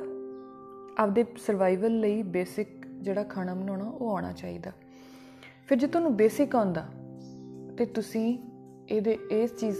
ਆਪਦੇ 0.99 1.25
ਸਰਵਾਈਵਲ 1.39 2.01
ਲਈ 2.01 2.23
ਬੇਸਿਕ 2.23 2.87
ਜਿਹੜਾ 2.87 3.25
ਖਾਣਾ 3.25 3.55
ਬਣਾਉਣਾ, 3.55 3.85
ਉਹ 3.85 4.11
ਆਉਣਾ 4.11 4.33
ਚਾਹੀਦਾ। 4.33 4.73
ਫਿਰ 5.67 5.79
ਜੇ 5.79 5.87
ਤੁਹਾਨੂੰ 5.87 6.17
ਬੇਸਿਕ 6.17 6.57
ਆਉਂਦਾ, 6.57 6.89
ਤੇ 7.79 7.85
ਤੁਸੀਂ 7.87 8.39
ਇਹਦੇ 8.89 9.19
ਇਸ 9.31 9.57
ਚੀਜ਼ 9.57 9.79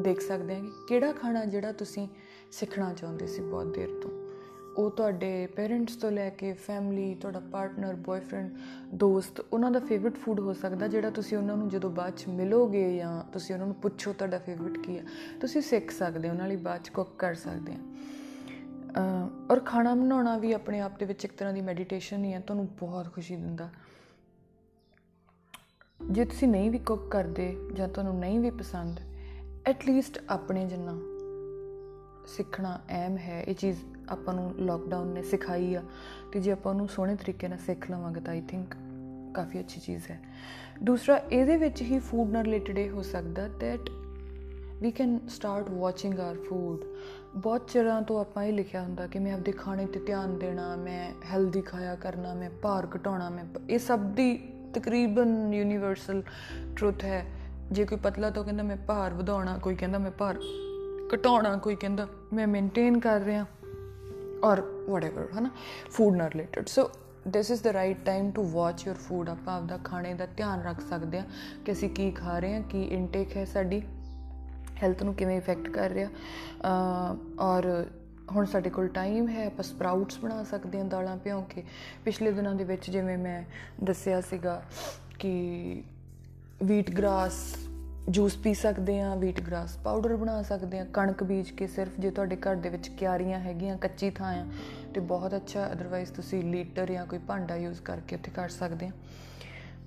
ਦੇਖ 0.00 0.20
ਸਕਦੇ 0.20 0.56
ਆ 0.56 0.60
ਕਿ 0.60 0.70
ਕਿਹੜਾ 0.88 1.12
ਖਾਣਾ 1.12 1.44
ਜਿਹੜਾ 1.44 1.72
ਤੁਸੀਂ 1.72 2.08
ਸਿੱਖਣਾ 2.52 2.94
ਚਾਹੁੰਦੇ 2.94 3.26
ਸੀ 3.26 3.42
ਬਹੁਤ 3.42 3.74
ਦੇਰ 3.74 3.88
ਤੋਂ। 4.02 4.19
ਉਹ 4.78 4.90
ਤੁਹਾਡੇ 4.90 5.46
ਪੇਰੈਂਟਸ 5.46 5.96
ਤੋਂ 5.96 6.10
ਲੈ 6.10 6.28
ਕੇ 6.30 6.52
ਫੈਮਿਲੀ 6.66 7.14
ਤੁਹਾਡਾ 7.14 7.40
ਪਾਰਟਨਰ 7.52 7.94
ਬॉयਫ੍ਰੈਂਡ 8.06 8.50
ਦੋਸਤ, 8.94 9.40
ਉਹਨਾਂ 9.42 9.70
ਦਾ 9.70 9.80
ਫੇਵਰਿਟ 9.80 10.16
ਫੂਡ 10.16 10.40
ਹੋ 10.40 10.52
ਸਕਦਾ 10.52 10.88
ਜਿਹੜਾ 10.88 11.10
ਤੁਸੀਂ 11.10 11.36
ਉਹਨਾਂ 11.38 11.56
ਨੂੰ 11.56 11.68
ਜਦੋਂ 11.68 11.90
ਬਾਅਦ 11.90 12.16
ਚ 12.16 12.28
ਮਿਲੋਗੇ 12.28 12.96
ਜਾਂ 12.96 13.22
ਤੁਸੀਂ 13.32 13.54
ਉਹਨਾਂ 13.54 13.66
ਨੂੰ 13.66 13.76
ਪੁੱਛੋ 13.76 14.12
ਤੁਹਾਡਾ 14.12 14.38
ਫੇਵਰਿਟ 14.38 14.78
ਕੀ 14.78 14.98
ਹੈ 14.98 15.04
ਤੁਸੀਂ 15.40 15.62
ਸਿੱਖ 15.62 15.90
ਸਕਦੇ 15.90 16.28
ਹੋ, 16.28 16.32
ਉਹਨਾਂ 16.32 16.48
ਲਈ 16.48 16.56
ਬਾਅਦ 16.56 16.82
ਚ 16.82 16.88
ਕੁੱਕ 16.88 17.10
ਕਰ 17.18 17.34
ਸਕਦੇ 17.34 17.72
ਆ। 17.72 19.28
ਔਰ 19.50 19.60
ਖਾਣਾ 19.60 19.94
ਬਣਾਉਣਾ 19.94 20.36
ਵੀ 20.38 20.52
ਆਪਣੇ 20.52 20.80
ਆਪ 20.80 20.98
ਦੇ 20.98 21.06
ਵਿੱਚ 21.06 21.24
ਇੱਕ 21.24 21.32
ਤਰ੍ਹਾਂ 21.32 21.52
ਦੀ 21.54 21.60
ਮੈਡੀਟੇਸ਼ਨ 21.60 22.24
ਹੀ 22.24 22.32
ਹੈ 22.32 22.40
ਤੁਹਾਨੂੰ 22.40 22.66
ਬਹੁਤ 22.80 23.12
ਖੁਸ਼ੀ 23.14 23.36
ਦਿੰਦਾ। 23.36 23.68
ਜੇ 26.00 26.24
ਤੁਸੀਂ 26.24 26.48
ਨਹੀਂ 26.48 26.70
ਵੀ 26.70 26.78
ਕੁੱਕ 26.78 27.10
ਕਰਦੇ 27.10 27.54
ਜਾਂ 27.74 27.88
ਤੁਹਾਨੂੰ 27.88 28.18
ਨਹੀਂ 28.18 28.40
ਵੀ 28.40 28.50
ਪਸੰਦ 28.50 29.00
ਐਟ 29.66 29.84
ਲੀਸਟ 29.86 30.18
ਆਪਣੇ 30.28 30.66
ਜਿੰਨਾ 30.66 30.98
ਸਿੱਖਣਾ 32.28 32.80
ਅਹਿਮ 32.88 33.16
ਹੈ, 33.18 33.42
ਇਹ 33.42 33.54
ਚੀਜ਼ 33.54 33.78
ਆਪਾਂ 34.10 34.34
ਨੂੰ 34.34 34.54
ਲੋਕਡਾਊਨ 34.58 35.08
ਨੇ 35.08 35.22
ਸਿਖਾਈ 35.22 35.74
ਆ, 35.74 35.82
ਤੇ 36.32 36.40
ਜੇ 36.40 36.52
ਆਪਾਂ 36.52 36.72
ਉਹਨੂੰ 36.72 36.88
ਸੋਹਣੇ 36.88 37.16
ਤਰੀਕੇ 37.16 37.48
ਨਾਲ 37.48 37.58
ਸਿੱਖ 37.58 37.90
ਲਵਾਂਗੇ 37.90 38.20
ਤਾਂ 38.20 38.32
ਆਈ 38.32 38.40
ਥਿੰਕ 38.40 38.74
ਕਾਫੀ 39.34 39.60
ਅੱਛੀ 39.60 39.80
ਚੀਜ਼ 39.80 40.10
ਹੈ। 40.10 40.20
ਦੂਸਰਾ, 40.82 41.16
ਇਹਦੇ 41.32 41.56
ਵਿੱਚ 41.56 41.82
ਹੀ 41.82 41.98
ਫੂਡ 41.98 42.30
ਨਾਲ 42.30 42.44
ਰਿਲੇਟਡ 42.44 42.78
ਇਹ 42.78 42.90
ਹੋ 42.90 43.02
ਸਕਦਾ 43.02 43.48
that 43.60 43.90
we 44.82 44.90
can 44.90 45.18
start 45.28 45.70
watching 45.70 46.18
our 46.20 46.36
food 46.48 46.84
ਬਹੁਤ 47.36 47.68
ਚਿਰਾਂ 47.68 48.02
ਤੋਂ 48.02 48.20
ਆਪਾਂ 48.20 48.44
ਇਹ 48.44 48.52
ਲਿਖਿਆ 48.52 48.82
ਹੁੰਦਾ 48.82 49.06
ਕਿ 49.06 49.18
ਮੈਂ 49.18 49.32
ਆਪਦੇ 49.32 49.52
ਖਾਣੇ 49.52 49.86
ਤੇ 49.86 50.00
ਧਿਆਨ 50.00 50.38
ਦੇਣਾ, 50.38 50.76
ਮੈਂ 50.76 51.12
ਹੈਲਦੀ 51.32 51.60
ਖਾਇਆ 51.60 51.94
ਕਰਨਾ, 51.94 52.34
ਮੈਂ 52.34 52.50
ਭਾਰ 52.62 52.88
ਘਟਾਉਣਾ, 52.96 53.30
ਮੈਂ 53.30 53.44
ਇਹ 53.70 53.78
ਸਭ 53.78 53.98
ਦੀ 53.98 54.36
ਤਕਰੀਬਨ 54.74 55.54
ਯੂਨੀਵਰਸਲ 55.54 56.22
ਟਰੂਥ 56.76 57.04
ਹੈ। 57.04 57.24
ਜੇ 57.72 57.84
ਕੋਈ 57.84 57.98
ਪਤਲਾ 57.98 58.30
ਤਾਂ 58.30 58.44
ਕਹਿੰਦਾ 58.44 58.62
ਮੈਂ 58.62 58.76
ਭਾਰ 58.76 59.14
ਵਧਾਉਣਾ, 59.14 59.58
ਕੋਈ 59.58 59.74
ਕਹਿੰਦਾ 59.74 59.98
ਮੈਂ 59.98 60.10
ਭਾਰ 60.10 60.38
ਘਟਾਉਣਾ, 61.14 61.56
ਕੋਈ 61.56 61.76
ਕਹਿੰਦਾ 61.76 62.06
ਮੈਂ 62.32 62.46
ਮੇਨਟੇਨ 62.46 62.98
ਕਰ 62.98 63.20
ਰਿਹਾ। 63.20 63.46
ਔਰ 64.44 64.60
ਵਟਐਵਰ 64.88 65.28
ਹਨਾ 65.38 65.50
ਫੂਡ 65.92 66.16
ਨਾਲ 66.16 66.30
related 66.30 66.66
so 66.66 66.90
this 67.28 67.50
is 67.50 67.62
the 67.62 67.66
right 67.66 68.04
time 68.04 68.30
to 68.30 68.42
watch 68.50 68.86
your 68.86 68.96
food 68.98 69.28
ਆਪਾਂ 69.28 69.56
ਆਪਦਾ 69.56 69.76
ਖਾਣੇ 69.84 70.12
ਦਾ 70.14 70.26
ਧਿਆਨ 70.36 70.62
ਰੱਖ 70.62 70.80
ਸਕਦੇ 70.80 71.18
ਆ 71.18 71.24
ਕਿ 71.64 71.72
ਅਸੀਂ 71.72 71.90
ਕੀ 71.90 72.10
ਖਾ 72.10 72.38
ਰਹੇ 72.38 72.54
ਹਾਂ, 72.54 72.60
ਕੀ 72.62 72.82
ਇਨਟੇਕ 72.84 73.36
ਹੈ 73.36 73.44
ਸਾਡੀ 73.44 73.82
ਹੈਲਥ 74.82 75.02
ਨੂੰ 75.02 75.14
ਕਿਵੇਂ 75.14 75.36
ਇਫੈਕਟ 75.36 75.68
ਕਰ 75.68 75.90
ਰਿਹਾ 75.90 76.08
ਔਰ 77.40 77.66
ਹੁਣ 78.32 78.44
ਸਾਡੇ 78.46 78.70
ਕੋਲ 78.70 78.88
ਟਾਈਮ 78.88 79.28
ਹੈ, 79.28 79.46
ਆਪਾਂ 79.46 79.64
ਸਪਰਾਊਟਸ 79.64 80.18
ਬਣਾ 80.18 80.42
ਸਕਦੇ 80.44 80.78
ਹਾਂ 80.78 80.84
ਦਾਲਾਂ 80.84 81.16
ਭਿਉਂ 81.16 81.42
ਕੇ। 81.50 81.62
ਪਿਛਲੇ 82.04 82.32
ਦਿਨਾਂ 82.32 82.54
ਦੇ 82.54 82.64
ਵਿੱਚ 82.64 82.90
ਜਿਵੇਂ 82.90 83.16
ਮੈਂ 83.18 83.42
ਦੱਸਿਆ 83.84 84.20
ਸੀਗਾ 84.20 84.62
ਕਿ 85.18 85.82
ਵੀਟ 86.62 86.90
ਗ੍ਰਾਸ 86.90 87.42
ਜੂਸ 88.08 88.36
ਪੀ 88.36 88.54
ਸਕਦੇ 88.54 89.00
ਆ 89.00 89.14
ਵੀਟ 89.14 89.40
ਗ੍ਰਾਸ 89.40 89.76
ਪਾਊਡਰ 89.76 90.16
ਬਣਾ 90.16 90.42
ਸਕਦੇ 90.42 90.78
ਆ 90.78 90.84
ਕਣਕ 90.84 91.22
ਬੀਜ 91.24 91.50
ਕੇ 91.50 91.66
ਸਿਰਫ 91.66 91.92
ਜੇ 91.98 92.10
ਤੁਹਾਡੇ 92.10 92.36
ਘਰ 92.36 92.54
ਦੇ 92.54 92.68
ਵਿੱਚ 92.68 92.88
ਕਿਆਰੀਆਂ 92.88 93.38
ਹੈਗੀਆਂ, 93.40 93.76
ਕੱਚੀ 93.78 94.10
ਥਾਂ 94.10 94.32
ਆ, 94.34 94.46
ਤੇ 94.94 95.00
ਬਹੁਤ 95.00 95.36
ਅੱਛਾ 95.36 95.72
ਅਦਰਵਾਈਜ਼ 95.72 96.12
ਤੁਸੀਂ 96.12 96.42
ਲੀਟਰ 96.42 96.92
ਜਾਂ 96.92 97.06
ਕੋਈ 97.06 97.18
ਭਾਂਡਾ 97.18 97.56
ਯੂਜ਼ 97.56 97.82
ਕਰਕੇ 97.82 98.16
ਉੱਥੇ 98.16 98.30
ਕਰ 98.30 98.48
ਸਕਦੇ 98.48 98.86
ਆ 98.86 98.90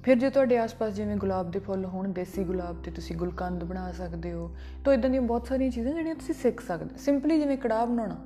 ਫਿਰ 0.04 0.18
ਜੇ 0.18 0.30
ਤੁਹਾਡੇ 0.30 0.58
ਆਸ-ਪਾਸ 0.58 0.94
ਜਿਵੇਂ 0.94 1.16
ਗੁਲਾਬ 1.16 1.52
ਦੇ 1.52 1.60
ਫੁੱਲ 1.60 1.86
ਹੋਣ, 1.86 2.08
ਦੇਸੀ 2.08 2.44
ਗੁਲਾਬ 2.44 2.82
ਤੇ 2.84 2.92
ਤੁਸੀਂ 2.92 3.16
ਗੁਲਕੰਦ 3.16 3.64
ਬਣਾ 3.64 3.92
ਸਕਦੇ 3.92 4.34
ਹੋ, 4.34 4.56
ਤਾਂ 4.86 4.94
ਇਦਾਂ 4.94 5.10
ਦੀਆਂ 5.10 5.22
ਬਹੁਤ 5.22 5.48
ਸਾਰੀਆਂ 5.48 5.72
ਚੀਜ਼ਾਂ 5.72 5.94
ਜਿਹੜੀਆਂ 5.94 6.16
ਤੁਸੀਂ 6.16 6.34
ਸਿੱਖ 6.34 6.62
ਸਕਦੇ 6.62 6.98
ਸਿੰਪਲੀ 6.98 7.40
ਜਿਵੇਂ 7.40 7.58
ਕੜਾਹ 7.58 7.86
ਬਣਾਉਣਾ, 7.86 8.18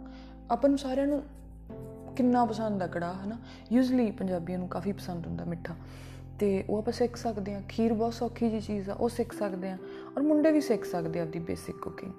ਆਪਾਂ 0.52 0.70
ਨੂੰ 0.70 0.80
ਸਾਰਿਆਂ 0.80 1.08
ਨੂੰ 1.08 1.24
ਕਿੰਨਾ 2.16 2.46
ਪਸੰਦ 2.46 2.84
ਆ 2.84 2.88
ਕੜਾਹ, 2.88 3.14
ਹਨਾ? 3.14 3.38
ਯੂਜ਼ਲੀ 3.72 4.12
ਪੰਜਾਬੀਆਂ 4.12 4.60
ਨੂੰ 4.60 4.68
ਕਾਫੀ 4.68 4.92
ਪਸੰਦ 4.92 5.28
ਹੁੰਦਾ 5.28 5.46
ਮਿੱਠਾ। 5.46 5.76
ਤੇ 6.40 6.64
ਉਹ 6.70 6.78
ਆਪਾਂ 6.78 6.94
ਸਿੱਖ 6.94 7.16
ਸਕਦੇ 7.16 7.54
ਆ 7.54 7.62
ਖੀਰ 7.70 7.94
ਬਹੁਤ 7.94 8.14
ਸੌਖੀ 8.14 8.50
ਜੀ 8.50 8.60
ਚੀਜ਼ 8.60 8.90
ਆ, 8.90 8.94
ਉਹ 8.94 9.10
ਸਿੱਖ 9.10 9.34
ਸਕਦੇ 9.34 9.70
ਆ 9.70 9.78
ਔਰ 10.18 10.24
ਮੁੰਡੇ 10.24 10.52
ਵੀ 10.52 10.62
ਸਿੱਖ 10.62 10.86
ਸਕਦੇ 10.86 11.20
ਆ 11.20 11.24
ਆਪਦੀ 11.24 11.40
ਬੇਸਿਕ 11.40 11.76
ਕੁਕਿੰਗ 11.76 12.14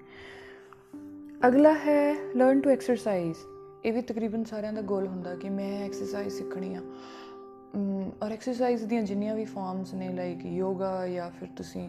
ਅਗਲਾ 1.46 1.72
ਹੈ 1.74 2.14
ਲਰਨ 2.36 2.60
ਟੂ 2.60 2.70
ਐਕਸਰਸਾਈਜ਼ 2.70 3.36
ਇਹ 3.84 3.92
ਵੀ 3.92 4.02
ਤਕਰੀਬਨ 4.02 4.44
ਸਾਰਿਆਂ 4.44 4.72
ਦਾ 4.72 4.82
ਗੋਲ 4.82 5.06
ਹੁੰਦਾ 5.06 5.34
ਕਿ 5.34 5.48
ਮੈਂ 5.48 5.84
ਐਕਸਰਸਾਈਜ਼ 5.84 6.34
ਸਿੱਖਣੀ 6.34 6.74
ਆ। 6.74 6.80
ਔਰ 8.22 8.32
ਐਕਸਰਸਾਈਜ਼ 8.32 8.84
ਦੀਆਂ 8.84 9.02
ਜਿੰਨੀਆਂ 9.02 9.34
ਵੀ 9.34 9.44
ਫਾਰਮਸ 9.44 9.92
ਨੇ 9.94 10.08
ਲਾਈਕ 10.12 10.44
ਯੋਗਾ 10.44 11.06
ਜਾਂ 11.08 11.30
ਫਿਰ 11.30 11.48
ਤੁਸੀਂ 11.56 11.88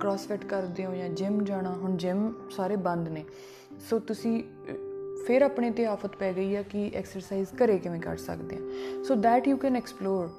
ਕ੍ਰਾਸਫਿਟ 0.00 0.44
ਕਰਦੇ 0.44 0.84
ਹੋ 0.86 0.94
ਜਾਂ 0.94 1.08
ਜਿਮ 1.08 1.42
ਜਾਣਾ, 1.44 1.72
ਹੁਣ 1.72 1.96
ਜਿਮ 1.96 2.32
ਸਾਰੇ 2.50 2.76
ਬੰਦ 2.76 3.08
ਨੇ। 3.08 3.24
ਸੋ 3.90 3.98
ਤੁਸੀਂ 3.98 4.42
ਫਿਰ 5.26 5.42
ਆਪਣੇ 5.42 5.70
ਤੇ 5.70 5.86
ਆਫਤ 5.86 6.16
ਪੈ 6.16 6.32
ਗਈ 6.32 6.54
ਆ 6.56 6.62
ਕਿ 6.62 6.90
ਐਕਸਰਸਾਈਜ਼ 6.94 7.48
ਘਰੇ 7.54 7.78
ਕਿਵੇਂ 7.78 8.00
ਕਰ 8.00 8.16
ਸਕਦੇ 8.16 8.56
ਆ। 8.56 9.02
So 9.04 9.16
that 9.16 9.48
you 9.48 9.56
can 9.56 9.76
explore 9.76 10.30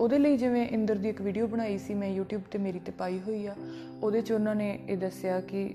ਉਹਦੇ 0.00 0.18
ਲਈ 0.18 0.36
ਜਿਵੇਂ 0.36 0.66
ਇੰਦਰ 0.68 0.94
ਦੀ 0.94 1.08
ਇੱਕ 1.08 1.20
ਵੀਡੀਓ 1.22 1.46
ਬਣਾਈ 1.46 1.76
ਸੀ, 1.78 1.94
ਮੈਂ 1.94 2.08
YouTube 2.10 2.48
ਤੇ 2.50 2.58
ਮੇਰੀ 2.58 2.78
ਤੇ 2.78 2.92
ਪਾਈ 2.92 3.18
ਹੋਈ 3.26 3.46
ਆ। 3.46 3.54
ਉਹਦੇ 4.02 4.20
ਚ 4.20 4.32
ਉਹਨਾਂ 4.32 4.54
ਨੇ 4.54 4.78
ਇਹ 4.88 4.96
ਦੱਸਿਆ 4.98 5.40
ਕਿ 5.42 5.74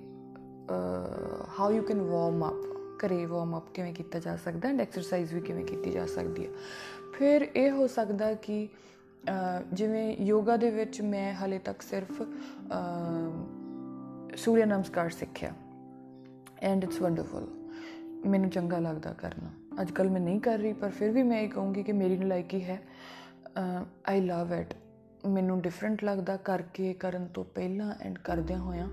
how 1.60 1.72
you 1.72 1.84
can 1.84 2.02
warm 2.02 2.48
up 2.50 2.68
ਘਰੇ 3.00 3.26
ਵਾਰਮ 3.26 3.58
ਅਪ 3.58 3.72
ਕਿਵੇਂ 3.74 3.94
ਕੀਤਾ 3.94 4.20
ਜਾ 4.20 4.36
ਸਕਦਾ 4.36 4.70
ਐਂਡ 4.70 4.82
ਐਕਸਰਸਾਈਜ਼ 4.82 5.34
ਵੀ 5.34 5.42
ਕਿਵੇਂ 5.42 5.66
ਕੀਤੀ 5.66 5.92
ਜਾ 5.92 6.06
ਸਕਦੀ 6.06 6.46
ਹੈ 6.46 6.52
ਫਿਰ 7.14 7.48
ਇਹ 7.56 7.72
ਹੋ 7.72 7.88
ਸਕਦਾ 7.88 8.34
ਕਿ 8.34 8.68
ਜਿਵੇਂ 9.74 10.16
ਯੋਗਾ 10.18 10.58
ਦੇ 10.58 10.70
ਵਿੱਚ 10.72 11.02
ਮੈਂ 11.02 11.34
ਹਲੇ 11.36 11.60
ਤੱਕ 11.60 11.82
ਸਿਰਫ 11.82 12.22
ਸੂਰਿਆ 14.36 14.66
ਨਮਸਕਾਰ 14.66 15.10
ਸਿੱਖਿਆ। 15.10 15.54
ਐਂਡ 16.62 16.84
ਇਟਸ 16.84 17.02
ਵੰਡਰਫੁਲ 17.02 17.48
ਮੈਨੂੰ 18.26 18.50
ਚੰਗਾ 18.50 18.80
ਲੱਗਦਾ 18.80 19.14
ਕਰਨਾ। 19.14 19.82
ਅੱਜ 19.82 19.92
ਕੱਲ 19.92 20.10
ਮੈਂ 20.10 20.22
ਨਹੀਂ 20.22 20.40
ਕਰ 20.40 20.58
ਰਹੀ, 20.60 20.74
ਪਰ 20.74 20.90
ਫਿਰ 20.90 21.12
ਵੀ 21.12 21.24
ਮੈਂ 21.24 21.42
ਇਹ 21.42 21.50
ਕਹੂੰਗੀ 21.50 21.84
ਕਿ 21.84 21.92
ਮੇਰੀ 21.94 22.18
ਨਲਾਇਕੀ 22.18 22.64
ਹੈ। 22.64 22.80
ਆਈ 24.08 24.22
ਲਵ 24.22 24.54
ਇਟ 24.54 24.74
ਮੈਨੂੰ 25.26 25.60
ਡਿਫਰੈਂਟ 25.62 26.04
ਲੱਗਦਾ 26.04 26.36
ਕਰਕੇ, 26.38 26.94
ਕਰਨ 26.94 27.26
ਤੋਂ 27.26 27.44
ਪਹਿਲਾਂ 27.46 27.94
ਐਂਡ 28.02 28.18
ਕਰਦਿਆਂ 28.18 28.60
ਹੋਇਆਂ। 28.60 28.88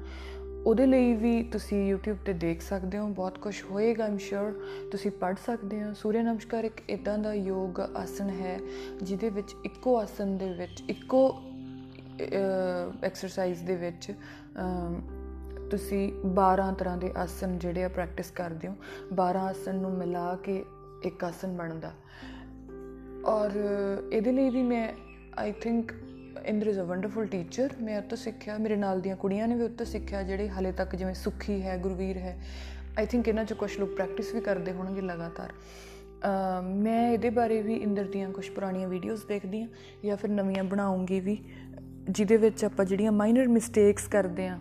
ਉਹਦੇ 0.66 0.86
ਲਈ 0.86 1.12
ਵੀ 1.14 1.42
ਤੁਸੀਂ 1.42 1.94
YouTube 1.94 2.24
ਤੇ 2.26 2.32
ਦੇਖ 2.32 2.62
ਸਕਦੇ 2.62 2.98
ਹੋ, 2.98 3.06
ਬਹੁਤ 3.08 3.38
ਕੁਝ 3.38 3.54
ਹੋਏਗਾ 3.70 4.06
ਆਮ 4.06 4.16
ਸ਼ੋਰ 4.18 4.52
ਤੁਸੀਂ 4.92 5.10
ਪੜ 5.10 5.34
ਸਕਦੇ 5.46 5.82
ਹੋ। 5.82 5.92
ਸੂਰਿਆ 5.92 6.22
ਨਮਸਕਾਰ 6.22 6.64
ਇੱਕ 6.64 6.80
ਇਦਾਂ 6.88 7.18
ਦਾ 7.18 7.34
ਯੋਗ 7.34 7.80
ਆਸਨ 7.80 8.30
ਹੈ, 8.30 8.58
ਜਿਹਦੇ 9.02 9.30
ਵਿੱਚ 9.30 9.54
ਇੱਕੋ 9.64 9.96
ਆਸਨ 9.98 10.36
ਦੇ 10.38 10.48
ਵਿੱਚ, 10.52 10.82
ਇੱਕੋ 10.88 11.28
ਐਕਸਰਸਾਈਜ਼ 13.02 13.62
ਦੇ 13.64 13.76
ਵਿੱਚ 13.76 14.12
ਤੁਸੀਂ 15.70 16.12
12 16.34 16.72
ਤਰ੍ਹਾਂ 16.72 16.96
ਦੇ 16.96 17.12
ਆਸਨ 17.16 17.58
ਜਿਹੜੇ 17.58 17.84
ਆ 17.84 17.88
ਪ੍ਰੈਕਟਿਸ 17.88 18.30
ਕਰਦੇ 18.30 18.68
ਹੋ। 18.68 18.74
12 19.14 19.38
ਆਸਨ 19.40 19.74
ਨੂੰ 19.74 19.92
ਮਿਲਾ 19.92 20.34
ਕੇ 20.44 20.64
ਇੱਕ 21.02 21.24
ਆਸਨ 21.24 21.56
ਬਣਦਾ। 21.56 21.92
ਔਰ 23.26 23.50
ਇਹਦੇ 24.12 24.32
ਲਈ 24.32 24.50
ਵੀ 24.50 24.62
ਮੈਂ 24.62 24.88
I 25.38 25.52
think 25.52 25.92
Inder 26.46 26.66
is 26.66 26.78
a 26.80 26.82
wonderful 26.82 27.26
teacher 27.26 27.72
ਮੈਂ 27.82 27.96
ਉਹ 27.98 28.02
ਤੋਂ 28.02 28.16
ਸਿੱਖਿਆ, 28.16 28.56
ਮੇਰੇ 28.58 28.76
ਨਾਲ 28.76 29.00
ਦੀਆਂ 29.00 29.16
ਕੁੜੀਆਂ 29.16 29.48
ਨੇ 29.48 29.54
ਵੀ 29.54 29.62
ਉਹ 29.62 29.68
ਤੋਂ 29.68 29.86
ਸਿੱਖਿਆ, 29.86 30.22
ਜਿਹੜੇ 30.22 30.48
ਹਾਲੇ 30.48 30.72
ਤੱਕ 30.72 30.94
ਜਿਵੇਂ 30.96 31.14
ਸੁਖੀ 31.14 31.60
ਹੈ, 31.62 31.76
ਗੁਰਵੀਰ 31.78 32.18
ਹੈ। 32.18 32.36
ਆਈ 32.98 33.06
ਥਿੰਕ 33.06 33.28
ਇਹਨਾਂ 33.28 33.44
ਚ 33.44 33.52
ਕੁਝ 33.52 33.78
ਲੋਕ 33.78 33.94
ਪ੍ਰੈਕਟਿਸ 33.96 34.34
ਵੀ 34.34 34.40
ਕਰਦੇ 34.40 34.72
ਹੋਣਗੇ 34.72 35.00
ਲਗਾਤਾਰ। 35.00 35.52
ਮੈਂ 36.62 37.10
ਇਹਦੇ 37.12 37.30
ਬਾਰੇ 37.30 37.60
ਵੀ 37.62 37.74
ਇੰਦਰ 37.74 38.04
ਦੀਆਂ 38.04 38.30
ਕੁਝ 38.30 38.48
ਪੁਰਾਣੀਆਂ 38.50 38.88
ਵੀਡੀਓਜ਼ 38.88 39.26
ਦੇਖਦੀ 39.28 39.62
ਆ 39.62 39.66
ਜਾਂ 40.04 40.16
ਫਿਰ 40.16 40.30
ਨਵੀਆਂ 40.30 40.64
ਬਣਾਉਂਗੀ 40.64 41.20
ਵੀ, 41.20 41.38
ਜਿਹਦੇ 42.10 42.36
ਵਿੱਚ 42.36 42.64
ਆਪਾਂ 42.64 42.84
ਜਿਹੜੀਆਂ 42.84 43.12
ਮਾਈਨਰ 43.12 43.48
ਮਿਸਟੇਕਸ 43.48 44.08
ਕਰਦੇ 44.08 44.46
ਆ 44.48 44.58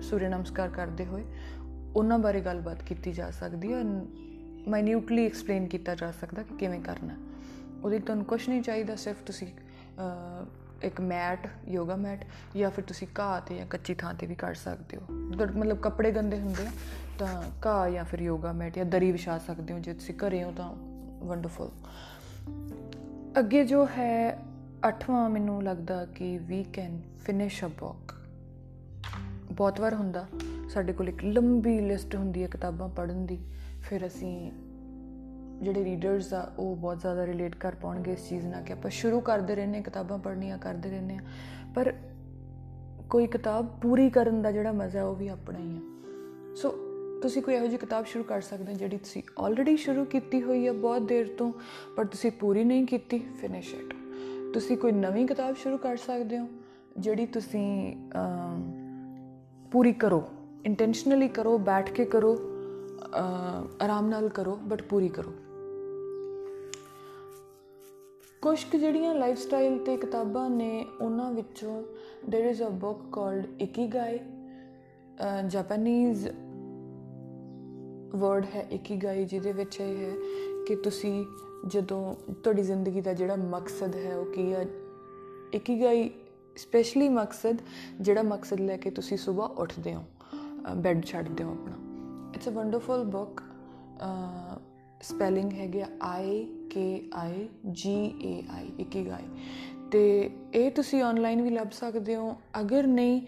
ਸੂਰਯ 0.00 0.28
ਨਮਸਕਾਰ 0.28 0.68
ਕਰਦੇ 0.68 1.04
ਹੋਏ, 1.04 1.24
ਉਹਨਾਂ 1.96 2.18
ਬਾਰੇ 2.18 2.40
ਗੱਲਬਾਤ 2.40 2.82
ਕੀਤੀ 2.82 3.12
ਜਾ 3.12 3.30
ਸਕਦੀ 3.30 3.72
ਹੈ। 3.72 3.82
ਮਾਈਨਿਊਟਲੀ 4.68 5.26
ਐਕਸਪਲੇਨ 5.26 5.66
ਕੀਤਾ 5.66 5.94
ਜਾ 5.94 6.10
ਸਕਦਾ 6.12 6.42
ਕਿ 6.42 6.56
ਕਿਵੇਂ 6.56 6.80
ਕਰਨਾ 6.80 7.16
ਉਹਦੇ 7.84 7.98
ਤੁਹਾਨੂੰ 7.98 8.24
ਕੁਝ 8.24 8.48
ਨਹੀਂ 8.48 8.62
ਚਾਹੀਦਾ, 8.62 8.96
ਸਿਰਫ 8.96 9.22
ਤੁਸੀਂ 9.22 9.46
ਇੱਕ 10.82 11.00
ਮੈਟ, 11.00 11.48
ਯੋਗਾ 11.68 11.96
ਮੈਟ, 11.96 12.24
ਜਾਂ 12.56 12.70
ਫਿਰ 12.70 12.84
ਤੁਸੀਂ 12.84 13.08
ਘਾਹ 13.18 13.40
ਤੇ 13.40 13.56
ਜਾਂ 13.56 13.66
ਕੱਚੀ 13.66 13.94
ਥਾਂ 13.94 14.14
ਤੇ 14.14 14.26
ਵੀ 14.26 14.34
ਕਰ 14.34 14.54
ਸਕਦੇ 14.54 14.96
ਹੋ। 14.96 15.12
ਮਤਲਬ 15.58 15.80
ਕੱਪੜੇ 15.80 16.10
ਗੰਦੇ 16.12 16.40
ਹੁੰਦੇ 16.40 16.66
ਤਾਂ 17.18 17.42
ਘਾਹ 17.66 17.88
ਜਾਂ 17.90 18.04
ਫਿਰ 18.04 18.20
ਯੋਗਾ 18.20 18.52
ਮੈਟ 18.52 18.76
ਜਾਂ 18.76 18.84
ਦਰੀ 18.84 19.12
ਵਿਛਾ 19.12 19.38
ਸਕਦੇ 19.38 19.74
ਹੋ, 19.74 19.78
ਜੇ 19.78 19.94
ਤੁਸੀਂ 19.94 20.14
ਘਰੇ 20.14 20.42
ਹੋ 20.44 20.52
ਤਾਂ। 20.56 20.72
ਵੰਡਰਫੁਲ 21.26 21.70
ਅੱਗੇ 23.38 23.64
ਜੋ 23.64 23.86
ਹੈ, 23.86 24.38
ਅੱਠਵਾਂ 24.88 25.28
ਮੈਨੂੰ 25.30 25.62
ਲੱਗਦਾ 25.62 26.04
ਕਿ 26.06 26.38
we 26.38 26.62
can 26.64 27.00
finish 27.24 27.64
a 27.64 27.68
book 27.68 28.14
ਬਹੁਤ 29.52 29.80
ਵਾਰ 29.80 29.94
ਹੁੰਦਾ, 29.94 30.26
ਸਾਡੇ 30.70 30.92
ਕੋਲ 30.92 31.08
ਇੱਕ 31.08 31.24
ਲੰਬੀ 31.24 31.80
ਲਿਸਟ 31.80 32.16
ਹੁੰਦੀ 32.16 32.42
ਹੈ 32.42 32.48
ਕਿਤਾਬਾਂ 32.48 32.88
ਪੜ੍ਹਨ 32.88 33.26
ਦੀ। 33.26 33.38
ਫਿਰ 33.82 34.06
ਅਸੀਂ 34.06 34.50
ਜਿਹੜੇ 35.62 35.84
ਰੀਡਰਸ 35.84 36.32
ਆ, 36.34 36.42
ਉਹ 36.58 36.74
ਬਹੁਤ 36.76 37.00
ਜ਼ਿਆਦਾ 37.00 37.26
ਰਿਲੇਟ 37.26 37.56
ਕਰ 37.56 37.74
ਪਾਉਣਗੇ 37.74 38.12
ਇਸ 38.12 38.28
ਚੀਜ਼ 38.28 38.46
ਨਾਲ 38.46 38.62
ਕਿ 38.62 38.72
ਆਪਾਂ 38.72 38.90
ਸ਼ੁਰੂ 38.90 39.20
ਕਰਦੇ 39.20 39.54
ਰਹਿੰਨੇ 39.54 39.80
ਕਿਤਾਬਾਂ 39.82 40.18
ਪੜ੍ਹਨੀਆਂ 40.18 40.58
ਕਰਦੇ 40.58 40.90
ਰਹਿੰਨੇ 40.90 41.16
ਆ 41.16 41.20
ਪਰ 41.74 41.92
ਕੋਈ 43.10 43.26
ਕਿਤਾਬ 43.26 43.66
ਪੂਰੀ 43.82 44.08
ਕਰਨ 44.10 44.42
ਦਾ 44.42 44.52
ਜਿਹੜਾ 44.52 44.72
ਮਜ਼ਾ 44.72 45.04
ਉਹ 45.04 45.14
ਵੀ 45.16 45.28
ਆਪਣਾ 45.28 45.58
ਹੀ 45.58 45.76
ਆ 45.76 46.54
ਸੋ 46.56 46.74
ਤੁਸੀਂ 47.22 47.42
ਕੋਈ 47.42 47.54
ਇਹੋ 47.54 47.66
ਜਿਹੀ 47.66 47.78
ਕਿਤਾਬ 47.78 48.04
ਸ਼ੁਰੂ 48.04 48.24
ਕਰ 48.24 48.40
ਸਕਦੇ 48.40 48.72
ਹੋ 48.72 48.78
ਜਿਹੜੀ 48.78 48.96
ਤੁਸੀਂ 48.96 49.22
ਆਲਰੇਡੀ 49.38 49.76
ਸ਼ੁਰੂ 49.76 50.04
ਕੀਤੀ 50.04 50.42
ਹੋਈ 50.42 50.66
ਹੈ 50.66 50.72
ਬਹੁਤ 50.72 51.02
ਦੇਰ 51.02 51.26
ਤੋਂ, 51.38 51.52
ਪਰ 51.96 52.04
ਤੁਸੀਂ 52.04 52.30
ਪੂਰੀ 52.30 52.64
ਨਹੀਂ 52.64 52.86
ਕੀਤੀ 52.86 53.18
ਫਿਨਿਸ਼ 53.40 53.74
ਇਟ 53.74 53.94
ਤੁਸੀਂ 54.54 54.76
ਕੋਈ 54.76 54.92
ਨਵੀਂ 54.92 55.26
ਕਿਤਾਬ 55.26 55.56
ਸ਼ੁਰੂ 55.56 55.78
ਕਰ 55.78 55.96
ਸਕਦੇ 55.96 56.38
ਹੋ 56.38 56.46
ਜਿਹੜੀ 56.98 57.26
ਤੁਸੀਂ 57.26 57.96
ਪੂਰੀ 59.72 59.92
ਕਰੋ 59.92 60.22
ਇੰਟੈਂਸ਼ਨਲੀ 60.64 61.28
ਕਰੋ, 61.28 61.56
ਬੈਠ 61.58 61.90
ਕੇ 61.92 62.04
ਕਰੋ 62.04 62.36
ਆਰਾਮ 63.82 64.08
ਨਾਲ 64.08 64.28
ਕਰੋ 64.28 64.56
ਬਟ 64.64 64.82
ਪੂਰੀ 64.82 65.08
ਕਰੋ। 65.08 65.32
ਕੁਝ 68.43 68.63
ਕੁ 68.63 68.77
ਜਿਹੜੀਆਂ 68.77 69.15
ਲਾਈਫ 69.15 69.37
ਸਟਾਈਲ 69.37 69.77
ਤੇ 69.77 69.97
ਕਿਤਾਬਾਂ 69.97 70.49
ਨੇ 70.49 70.85
ਉਹਨਾਂ 71.01 71.31
ਵਿੱਚੋਂ 71.31 71.83
there 72.31 72.55
is 72.55 72.67
a 72.67 72.69
book 72.69 72.99
called 73.11 73.61
Ikigai 73.61 74.19
Japanese 75.47 76.27
word 78.15 78.45
ਹੈ 78.55 78.67
ਇਕੀਗਾਈ 78.71 79.25
ਜਿਹਦੇ 79.25 79.51
ਵਿੱਚ 79.51 79.81
ਇਹ 79.81 79.97
ਹੈ 79.97 80.15
ਕਿ 80.67 80.75
ਤੁਸੀਂ 80.75 81.25
ਜਦੋਂ 81.67 82.15
ਤੁਹਾਡੀ 82.33 82.61
ਜ਼ਿੰਦਗੀ 82.61 83.01
ਦਾ 83.01 83.13
ਜਿਹੜਾ 83.13 83.35
ਮਕਸਦ 83.35 83.95
ਹੈ 83.95 84.17
ਉਹ 84.17 84.25
ਕੀ 84.25 84.53
ਹੈ 84.53 84.65
ਇਕੀਗਾਈ 85.53 86.11
ਸਪੈਸ਼ਲੀ 86.55 87.09
ਮਕਸਦ 87.09 87.57
ਜਿਹੜਾ 88.01 88.21
ਮਕਸਦ 88.21 88.59
ਲੈ 88.59 88.77
ਕੇ 88.77 88.89
ਤੁਸੀਂ 88.89 89.17
ਸਵੇਰ 89.17 89.59
ਉੱਠਦੇ 89.59 89.95
ਹੋ 89.95 90.03
ਬੈੱਡ 90.75 91.05
ਛੱਡਦੇ 91.05 91.43
ਹੋ 91.43 91.51
ਆਪਣਾ 91.51 91.75
it's 92.35 92.47
a 92.47 92.51
wonderful 92.51 93.03
book 93.03 93.41
spelling 95.04 95.52
ਹੈ 95.52 95.66
ਗਿਆ 95.68 95.86
ਆਈ 96.02 96.44
ਕੇ 96.70 97.10
ਆਈ 97.14 97.48
ਜੀ 97.72 97.94
ਏ 98.22 98.42
ਆਈ 98.50 98.70
ਇਕੀਗਾਈ 98.80 99.26
ਤੇ 99.90 100.30
ਇਹ 100.54 100.70
ਤੁਸੀਂ 100.70 101.02
ਆਨਲਾਈਨ 101.02 101.42
ਵੀ 101.42 101.50
ਲੱਭ 101.50 101.70
ਸਕਦੇ 101.70 102.16
ਹੋ। 102.16 102.36
ਅਗਰ 102.60 102.86
ਨਹੀਂ, 102.86 103.20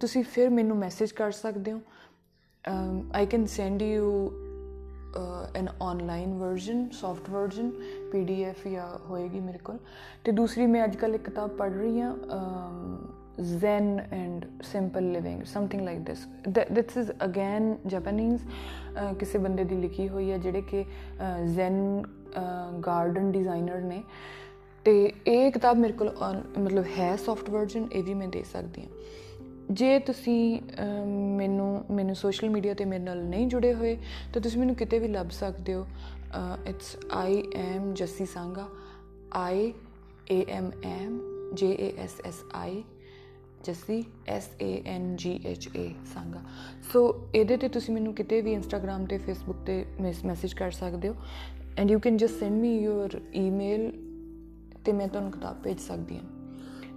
ਤੁਸੀਂ 0.00 0.22
ਫਿਰ 0.24 0.50
ਮੈਨੂੰ 0.50 0.76
ਮੈਸੇਜ 0.76 1.12
ਕਰ 1.12 1.32
ਸਕਦੇ 1.32 1.72
ਹੋ। 1.72 1.80
I 3.14 3.26
can 3.26 3.46
send 3.46 3.82
you 3.82 4.30
an 5.56 5.68
online 5.82 6.34
version 6.34 6.88
soft 6.92 7.30
version 7.30 7.70
PDF 8.12 8.66
ਜਾਂ 8.68 8.86
ਹੋਏਗੀ 9.06 9.40
ਮੇਰੇ 9.40 9.58
ਕੋਲ। 9.58 9.78
ਤੇ 10.24 10.32
ਦੂਸਰੀ 10.32 10.66
ਮੈਂ 10.66 10.84
ਅੱਜਕੱਲ 10.84 11.14
ਇੱਕ 11.14 11.24
ਕਿਤਾਬ 11.24 11.50
ਪੜ੍ਹ 11.50 11.74
ਰਹੀ 11.74 12.00
ਹਾਂ 12.00 12.14
zen 13.38 13.88
and 14.16 14.44
simple 14.66 15.06
living, 15.14 15.40
something 15.44 15.82
like 15.86 16.04
this. 16.04 16.20
This 16.76 16.96
is 16.96 17.10
again 17.26 17.66
japanese 17.94 18.44
uh, 18.44 19.14
ਕਿਸੇ 19.18 19.38
ਬੰਦੇ 19.38 19.64
ਦੀ 19.64 19.76
ਲਿਖੀ 19.76 20.08
ਹੋਈ 20.08 20.30
ਹੈ 20.30 20.38
ਜਿਹੜੇ 20.38 20.62
ਕਿ 20.62 20.84
zen 21.58 21.76
ਗਾਰਡਨ 22.86 23.30
ਡਿਜ਼ਾਈਨਰ 23.32 23.80
ਨੇ। 23.82 24.02
ਤੇ 24.84 25.12
ਇਹ 25.26 25.50
ਕਿਤਾਬ 25.52 25.76
ਮੇਰੇ 25.76 25.92
ਕੋਲ 25.92 26.14
ਮਤਲਬ 26.58 26.84
ਹੈ 26.98 27.14
ਸੌਫਟ 27.16 27.50
ਵਰਜ਼ਨ 27.50 27.88
ਇਹ 27.92 28.02
ਵੀ 28.04 28.14
ਮੈਂ 28.14 28.28
ਦੇ 28.28 28.42
ਸਕਦੀ 28.52 28.82
ਹਾਂ। 28.82 28.88
ਜੇ 29.70 29.98
ਤੁਸੀਂ 29.98 30.60
ਮੈਨੂੰ 31.36 31.84
ਮੈਨੂੰ 31.90 32.14
ਸੋਸ਼ਲ 32.14 32.50
ਮੀਡੀਆ 32.50 32.74
ਤੇ 32.74 32.84
ਮੇਰੇ 32.84 33.02
ਨਾਲ 33.04 33.24
ਨਹੀਂ 33.24 33.46
ਜੁੜੇ 33.48 33.74
ਹੋਏ, 33.74 33.96
ਤਾਂ 34.34 34.42
ਤੁਸੀਂ 34.42 34.60
ਮੈਨੂੰ 34.60 34.74
ਕਿਤੇ 34.74 34.98
ਵੀ 34.98 35.08
ਲੱਭ 35.08 35.28
ਸਕਦੇ 35.30 35.74
ਹੋ। 35.74 35.86
It's 36.68 36.96
I 37.12 37.42
am 37.56 37.94
Jassi 37.94 38.26
Sanga. 38.26 38.68
I 39.34 39.72
am 40.48 40.70
M 40.84 41.20
J 41.54 41.70
A 41.80 41.92
S 42.02 42.20
S 42.26 42.42
I 42.54 42.82
Jassi, 43.64 43.98
S 44.28 44.46
A 44.62 44.70
N 44.90 45.04
G 45.22 45.32
H 45.50 45.68
A, 45.76 45.86
Sanga. 46.14 46.40
So 46.92 47.30
ਇਹਦੇ 47.34 47.56
ਤੇ 47.56 47.68
ਤੁਸੀਂ 47.68 47.94
ਮੈਨੂੰ 47.94 48.14
ਕਿਤੇ 48.14 48.40
ਵੀ 48.40 48.52
ਇੰਸਟਾਗ੍ਰam 48.52 49.06
ਤੇ 49.06 49.18
ਫੇਸਬੁੱਕ 49.18 49.58
ਤੇ 49.66 49.84
ਮੈਸੇਜ 50.00 50.52
ਕਰ 50.54 50.70
ਸਕਦੇ 50.70 51.08
ਹੋ। 51.08 51.14
And 51.78 51.90
you 51.90 51.98
can 51.98 52.16
just 52.16 52.40
send 52.40 52.52
me 52.52 52.76
your 52.78 53.20
email 53.36 53.90
ਤੇ 54.84 54.92
ਮੈਂ 54.92 55.08
ਤੁਹਾਨੂੰ 55.08 55.32
ਕਿਤਾਬ 55.32 55.62
ਭੇਜ 55.62 55.78
ਸਕਦੀ 55.80 56.16
ਹਾਂ। 56.16 56.24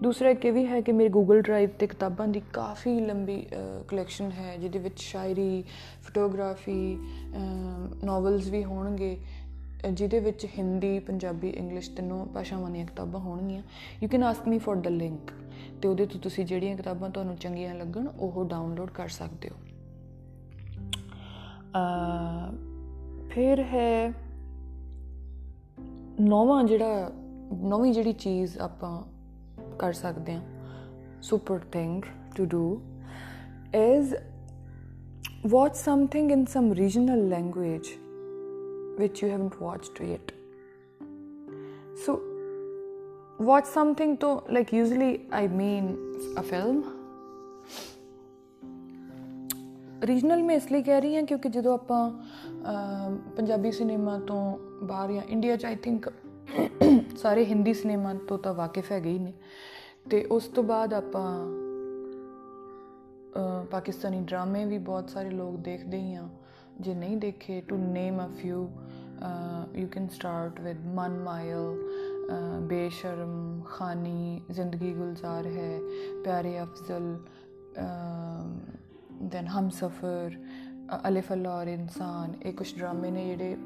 ਦੂਸਰਾ 0.04 0.30
ਇੱਕ 0.30 0.46
ਇਹ 0.46 0.52
ਵੀ 0.54 0.66
ਹੈ 0.66 0.80
ਕਿ 0.82 0.92
ਮੇਰੇ 0.92 1.10
ਗੂਗਲ 1.10 1.42
ਡਰਾਈਵ 1.42 1.70
ਤੇ 1.80 1.88
ਕਿਤਾਬਾਂ 1.88 2.28
ਦੀ 2.28 2.42
ਕਾਫੀ 2.54 3.00
ਲੰਬੀ 3.00 3.46
ਕਲੈਕਸ਼ਨ 3.88 4.32
ਹੈ, 4.32 4.56
ਜਿਹਦੇ 4.58 4.80
ਵਿੱਚ 4.80 5.00
ਸ਼ਾਇਰੀ 5.00 5.64
ਫੋਟੋਗ੍ਰਾਫੀ 6.04 6.98
ਨੋਵਲਸ 8.04 8.48
ਵੀ 8.48 8.64
ਹੋਣਗੇ, 8.64 9.18
ਜਿਹਦੇ 9.92 10.20
ਵਿੱਚ 10.20 10.46
ਹਿੰਦੀ, 10.58 10.98
ਪੰਜਾਬੀ, 11.00 11.50
ਇੰਗਲਿਸ਼ 11.50 11.90
ਤਿੰਨੋਂ 11.92 12.26
ਭਾਸ਼ਾਵਾਂ 12.26 12.70
ਦੀਆਂ 12.72 12.86
ਕਿਤਾਬਾਂ 12.86 13.20
ਹੋਣਗੀਆਂ। 13.22 13.62
You 14.04 14.10
can 14.10 14.24
ask 14.24 14.48
me 14.48 14.58
for 14.58 14.76
the 14.78 14.88
link 14.88 15.32
ਤੇ 15.82 15.88
ਉਹਦੇ 15.88 16.06
ਤੋਂ 16.06 16.20
ਤੁਸੀਂ 16.20 16.46
ਜਿਹੜੀਆਂ 16.46 16.78
ਕਿਤਾਬਾਂ 16.78 17.10
ਤੁਹਾਨੂੰ 17.10 17.36
ਚੰਗੀਆਂ 17.36 17.76
ਲੱਗਣ, 17.76 18.08
ਉਹ 18.08 18.46
ਡਾਊਨਲੋਡ 18.46 18.90
ਕਰ 18.90 19.08
ਸਕਦੇ 19.08 19.50
ਹੋ। 19.50 19.56
ਅ 21.74 22.52
ਫਿਰ 23.30 23.60
ਹੈ 23.60 24.14
ਨੌਵਾਂ 26.22 26.64
ਜਿਹੜਾ, 26.64 27.12
ਨੌਵੀਂ 27.54 27.94
ਜਿਹੜੀ 27.94 28.14
ਚੀਜ਼ 28.14 28.58
ਆਪਾਂ 28.58 29.04
ਕਰ 29.80 29.94
ਸਕਦੇ 29.94 30.34
ਹਾਂ 30.34 30.42
super 31.22 31.60
thing 31.60 32.02
to 32.36 32.46
do 32.46 32.82
is 33.76 34.16
watch 35.46 35.74
something 35.74 36.36
in 36.36 36.44
some 36.44 36.74
regional 36.74 37.22
language 37.38 37.88
which 39.00 39.14
you 39.14 39.38
haven't 39.38 39.54
watched 39.54 40.12
yet. 40.12 40.34
So 42.04 42.29
watch 43.40 43.66
something 43.66 44.18
to, 44.18 44.44
like, 44.50 44.72
usually, 44.74 45.22
i 45.32 45.48
mean, 45.50 45.86
a 46.38 46.44
film. 46.44 46.82
Regional 50.02 50.44
ਮੈਂ 50.44 50.56
ਇਸ 50.56 50.72
ਲਈ 50.72 50.84
ਕਹਿ 50.84 51.02
ਰਹੀ 51.02 51.16
ਹਾਂ 51.16 51.24
ਕਿਉਂਕਿ 51.24 51.50
ਜਦੋਂ 51.50 51.74
ਆਪਾਂ 51.74 52.10
ਪੰਜਾਬੀ 53.36 53.72
ਸਿਨੇਮਾ 53.72 54.18
ਤੋਂ 54.20 54.58
ਬਾਹਰ 54.84 55.12
ਜਾਂ 55.12 55.22
ਇੰਡੀਆ 55.30 55.56
'ਚ 55.56 55.66
ਆਈ 55.66 55.76
ਥਿੰਕ 55.76 56.10
ਸਾਰੇ 57.18 57.44
ਹਿੰਦੀ 57.46 57.74
ਸਿਨੇਮਾ 57.74 58.14
ਤੋਂ 58.28 58.38
ਤਾਂ 58.38 58.54
ਵਾਕਿਫ 58.54 58.92
ਹੈਗੇ 58.92 59.10
ਹੀ 59.10 59.20
ਨੇ 59.20 59.34
ਤੇ 60.10 60.24
ਉਸ 60.32 60.48
ਤੋਂ 60.48 60.64
ਬਾਅਦ 60.64 60.94
ਆਪਾਂ 60.94 61.26
ਪਾਕਿਸਤਾਨੀ 63.72 64.22
ਡਰਾਮੇ 64.22 64.64
ਵੀ 64.66 64.78
ਬਹੁਤ 64.78 65.10
ਸਾਰੇ 65.10 65.30
ਲੋਕ 65.30 65.58
ਦੇਖਦੇ 65.60 65.98
ਹੀ 65.98 66.14
ਆ 66.14 66.28
ਜੇ 66.82 66.94
ਨਹੀਂ 66.94 67.18
ਦੇਖੇ 67.18 67.62
to 67.62 67.78
name 67.78 68.26
a 68.26 68.30
few 68.38 68.68
you 69.76 69.88
can 69.88 70.08
start 70.08 70.62
with 70.62 70.86
ਮਨ 70.86 71.20
ਮਾਇਲ 71.20 71.76
ਬੇਸ਼ਰਮ, 72.68 73.62
ਖਾਨੀ, 73.68 74.42
ਜ਼ਿੰਦਗੀ 74.52 74.94
ਗੁਲਜ਼ਾਰ 74.94 75.46
ਹੈ, 75.48 75.80
ਪਿਆਰੇ 76.24 76.60
ਅਫਜ਼ਲ 76.62 77.18
ਦੈਨ 79.24 79.48
ਹਮਸਫਰ 79.50 80.38
ਅਲਿਫ 81.08 81.32
ਅਲੌਰ 81.34 81.68
ਇਨਸਾਨ, 81.68 82.34
ਇਹ 82.46 82.54
ਕੁਝ 82.54 82.74
ਡਰਾਮੇ 82.76 83.12
ਨੇ 83.12 83.26
ਜਿਹੜੇ 83.26 83.58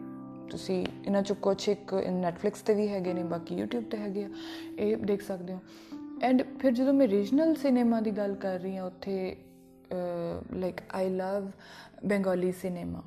ਤੁਸੀਂ 0.51 0.85
ਇਹਨਾਂ 1.05 1.21
ਚੋਂ 1.21 1.35
ਕੁਝ 1.35 1.69
ਇੱਕ 1.69 1.93
ਨੈਟਫਲਿਕਸ 2.11 2.61
ਤੇ 2.61 2.73
ਵੀ 2.73 2.87
ਹੈਗੇ 2.87 3.13
ਨੇ, 3.13 3.23
ਬਾਕੀ 3.23 3.61
YouTube 3.61 3.89
ਤੇ 3.91 3.97
ਹੈਗੇ 3.97 4.23
ਆ, 4.23 4.29
ਇਹ 4.79 4.97
ਦੇਖ 4.97 5.21
ਸਕਦੇ 5.21 5.53
ਹੋ। 5.53 5.59
ਐਂਡ 6.23 6.43
ਫਿਰ 6.59 6.71
ਜਦੋਂ 6.71 6.93
ਮੈਂ 6.93 7.07
ਰੀਜਨਲ 7.07 7.55
ਸਿਨੇਮਾ 7.55 7.99
ਦੀ 8.01 8.11
ਗੱਲ 8.11 8.35
ਕਰ 8.35 8.59
ਰਹੀ 8.59 8.75
ਹਾਂ, 8.77 8.83
ਉੱਥੇ 8.83 9.35
like 10.53 10.81
I 10.93 11.09
love 11.09 11.49
Bengali 12.05 12.51
cinema 12.51 13.01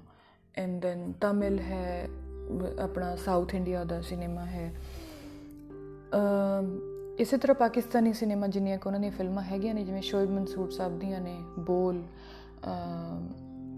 and 0.54 0.80
then 0.82 1.12
Tamil 1.20 1.58
ਹੈ 1.60 2.08
ਆਪਣਾ 2.80 3.14
ਸਾਊਥ 3.16 3.54
ਇੰਡੀਆ 3.54 3.84
ਦਾ 3.84 4.00
ਸਿਨੇਮਾ 4.00 4.44
ਹੈ 4.46 4.72
ਇਸੇ 7.18 7.36
ਤਰ੍ਹਾਂ 7.36 7.54
ਪਾਕਿਸਤਾਨੀ 7.54 8.12
ਸਿਨੇਮਾ 8.12 8.46
ਜਿੰਨੀਆਂ 8.46 8.78
ਕੋ 8.78 8.88
ਉਹਨਾਂ 8.88 9.00
ਦੀਆਂ 9.00 9.12
ਫਿਲਮਾਂ 9.12 9.42
ਹੈਗੀਆਂ 9.42 9.74
ਨੇ, 9.74 9.84
ਜਿਵੇਂ 9.84 10.02
ਸ਼ੋਇਬ 10.02 10.30
ਮਨਸੂਰ 10.30 10.70
ਸਾਹਿਬ 10.70 10.98
ਦੀਆਂ 10.98 11.20
ਨੇ, 11.20 11.36
ਬੋਲ 11.58 12.02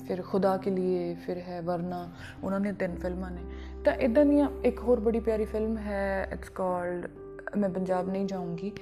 ਫਿਰ 0.07 0.23
ਖੁਦਾ 0.23 0.57
ਕੇ 0.57 0.71
ਲਈ 0.71 1.15
ਫਿਰ 1.15 1.39
ਹੈ 1.39 1.61
ਵਰਨਾ, 1.63 2.09
ਉਹਨਾਂ 2.45 2.61
ਨੇ 2.61 2.73
ਤਿੰਨ 2.73 2.95
ਫਿਲਮਾਂ 2.97 3.31
ਨੇ। 3.31 3.43
ਤਾਂ 3.85 3.93
ਇਦਾਂ 3.95 4.25
ਦੀਆਂ 4.27 4.49
ਇੱਕ 4.65 4.81
ਹੋਰ 4.81 5.01
ਬੜੀ 5.01 5.21
ਪਿਆਰੀ 5.21 5.45
ਫਿਲਮ 5.45 5.77
ਹੈ 5.79 6.29
ਇਟਸ 6.33 6.49
ਕਾਲਡ 6.49 7.09
ਮੈਂ 7.57 7.69
ਪੰਜਾਬ 7.69 8.09
ਨਹੀਂ 8.09 8.27
ਜਾਊਂਗੀ। 8.27 8.73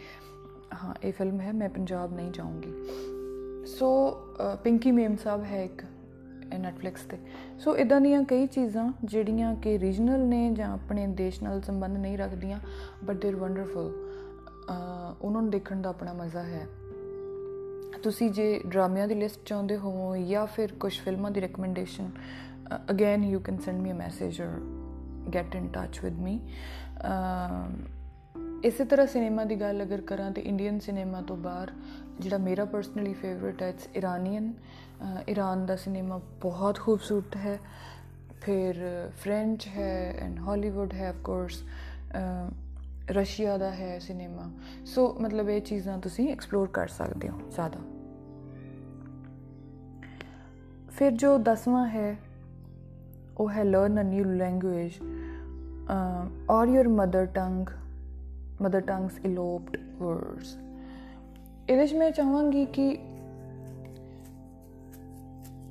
ਹਾਂ, 0.74 0.94
ਇਹ 1.04 1.12
ਫਿਲਮ 1.12 1.40
ਹੈ, 1.40 1.52
ਮੈਂ 1.52 1.68
ਪੰਜਾਬ 1.68 2.14
ਨਹੀਂ 2.14 2.30
ਜਾਊਂਗੀ। 2.30 2.72
ਸੋ 3.66 3.88
ਪਿੰਕੀ 4.64 4.90
ਮੇਮ 4.92 5.16
ਸਾਹਿਬ 5.16 5.44
ਹੈ 5.44 5.62
ਇੱਕ। 5.64 5.82
ਨੈਟਫਲਿਕਸ 6.58 7.00
ਤੇ। 7.00 7.18
ਸੋ 7.58 7.76
ਇਦਾਂ 7.76 8.00
ਦੀਆਂ 8.00 8.22
ਕਈ 8.22 8.46
ਚੀਜ਼ਾਂ 8.46 8.92
ਜਿਹੜੀਆਂ 9.04 9.56
ਕਿ 9.56 9.78
ਰੀਜਨਲ 9.78 10.20
ਨੇ 10.20 10.50
ਜਾਂ 10.52 10.72
ਆਪਣੇ 10.72 11.06
ਦੇਸ਼ 11.06 11.42
ਨਾਲ 11.42 11.60
ਸੰਬੰਧ 11.60 11.96
ਨਹੀਂ 11.96 12.18
ਰੱਖਦੀਆਂ 12.18 12.58
ਬਟ 13.04 13.14
ਦੇ 13.14 13.28
ਆਰ 13.28 13.36
ਵੰਡਰਫੁਲ 13.36 14.10
ਉਹਨਾਂ 15.22 15.42
ਨੂੰ 15.42 15.50
ਦੇਖਣ 15.50 15.82
ਦਾ 15.82 15.90
ਆਪਣਾ 15.90 16.12
ਮਜ਼ਾ 16.12 16.42
ਹੈ। 16.42 16.66
ਤੁਸੀਂ 18.02 18.30
ਜੇ 18.30 18.60
ਡਰਾਮਿਆਂ 18.66 19.08
ਦੀ 19.08 19.14
ਲਿਸਟ 19.14 19.40
ਚਾਹੁੰਦੇ 19.46 19.76
ਹੋ 19.76 20.16
ਜਾਂ 20.16 20.46
ਫਿਰ 20.46 20.72
ਕੁਝ 20.72 20.98
ਫਿਲਮਾਂ 20.98 21.30
ਦੀ 21.30 21.40
recommendation 21.40 22.10
again 22.90 23.24
you 23.24 23.40
can 23.40 23.58
send 23.58 23.76
me 23.76 23.92
a 23.92 23.94
message 23.94 24.42
or 24.42 25.30
get 25.34 25.56
in 25.56 25.68
touch 25.68 26.00
with 26.04 26.12
me 26.12 26.40
ਇਸੇ 28.64 28.84
ਤਰ੍ਹਾਂ 28.84 29.06
ਸਿਨੇਮਾ 29.06 29.44
ਦੀ 29.44 29.54
ਗੱਲ 29.54 29.82
ਅਗਰ 29.82 30.00
ਕਰਾਂ 30.00 30.30
ਤੇ 30.30 30.40
ਇੰਡੀਅਨ 30.40 30.78
ਸਿਨੇਮਾ 30.78 31.20
ਤੋਂ 31.20 31.36
ਬਾਹਰ 31.36 31.70
ਜਿਹੜਾ 32.20 32.38
ਮੇਰਾ 32.38 32.64
ਪਰਸਨਲੀ 32.64 33.12
ਫੇਵਰਿਟ 33.12 33.62
ਹੈ 33.62 33.68
ਇਟਸ 33.68 33.88
ਇਰਾਨੀਅਨ 33.94 34.52
ਈਰਾਨ 35.30 35.66
ਦਾ 35.66 35.76
ਸਿਨੇਮਾ 35.76 36.20
ਬਹੁਤ 36.40 36.78
ਖੂਬਸੂਰਤ 36.78 37.36
ਹੈ। 37.36 37.58
ਫਿਰ 38.42 38.74
ਫ੍ਰੈਂਚ 39.16 39.66
ਹੈ 39.68 40.14
ਐਂਡ 40.20 40.38
ਹਾਲੀਵੁੱਡ 40.38 40.94
ਹੈ 40.94 41.08
ਆਫ 41.08 41.16
ਕੋਰਸ 41.24 41.62
ਰਸ਼ੀਆ 43.10 43.56
ਦਾ 43.58 43.70
ਹੈ 43.70 43.98
ਸਿਨੇਮਾ 43.98 44.50
ਸੋ 44.86 45.14
ਮਤਲਬ 45.20 45.48
ਇਹ 45.48 45.60
ਚੀਜ਼ਾਂ 45.60 45.98
ਤੁਸੀਂ 45.98 46.28
ਐਕਸਪਲੋਰ 46.32 46.68
ਕਰ 46.68 46.88
ਸਕਦੇ 46.88 47.28
ਹੋ 47.28 47.40
ਜ਼ਿਆਦਾ। 47.50 47.80
ਫਿਰ 50.90 51.10
ਜੋ 51.10 51.38
ਦਸਵਾਂ 51.38 51.88
ਹੈ, 51.88 52.16
ਉਹ 53.38 53.50
ਹੈ 53.50 53.64
learn 53.64 54.00
a 54.00 54.04
new 54.04 54.24
language 54.24 54.92
or 56.50 56.68
your 56.68 56.88
mother 56.88 57.26
tongue 57.26 57.66
mother 58.62 58.80
tongues 58.80 59.18
eloped 59.24 59.76
words 59.98 60.56
ਇਹਦੇ 61.69 61.81
ਵਿੱਚ 61.81 61.93
ਮੈਂ 61.93 62.11
ਚਾਹਾਂਗੀ 62.11 62.65
ਕਿ 62.65 62.97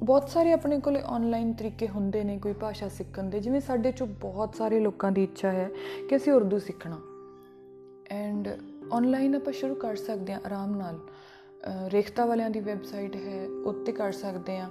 ਬਹੁਤ 0.04 0.28
ਸਾਰੇ 0.28 0.52
ਆਪਣੇ 0.52 0.80
ਕੋਲੇ 0.80 1.00
ਆਨਲਾਈਨ 1.04 1.52
ਤਰੀਕੇ 1.52 1.88
ਹੁੰਦੇ 1.88 2.24
ਨੇ 2.24 2.38
ਕੋਈ 2.38 2.52
ਭਾਸ਼ਾ 2.52 2.88
ਸਿੱਖਣ 2.88 3.24
ਦੇ 3.24 3.40
ਜਿਵੇਂ 3.40 3.60
ਸਾਡੇ 3.60 3.92
ਚੋਂ 3.92 4.06
ਬਹੁਤ 4.06 4.54
ਸਾਰੇ 4.54 4.80
ਲੋਕਾਂ 4.80 5.12
ਦੀ 5.12 5.24
ਇੱਛਾ 5.24 5.50
ਹੈ 5.50 5.70
ਕਿ 6.10 6.16
ਅਸੀਂ 6.16 6.32
ਉਰਦੂ 6.32 6.58
ਸਿੱਖਣਾ 6.58 7.00
ਐਂਡ 8.10 8.48
ਆਨਲਾਈਨ 8.92 9.34
ਆਪਾਂ 9.34 9.52
ਸ਼ੁਰੂ 9.52 9.74
ਕਰ 9.74 9.96
ਸਕਦੇ 9.96 10.32
ਹਾਂ 10.32 10.40
ਆਰਾਮ 10.46 10.76
ਨਾਲ 10.76 11.00
ਰੇਖਤਾ 11.88 12.24
ਵਾਲਿਆਂ 12.24 12.50
ਦੀ 12.50 12.60
ਵੈਬਸਾਈਟ 12.60 13.16
ਹੈ 13.16 13.46
ਉੱਤੇ 13.64 13.92
ਕਰ 13.92 14.12
ਸਕਦੇ 14.12 14.58
ਆ 14.58 14.70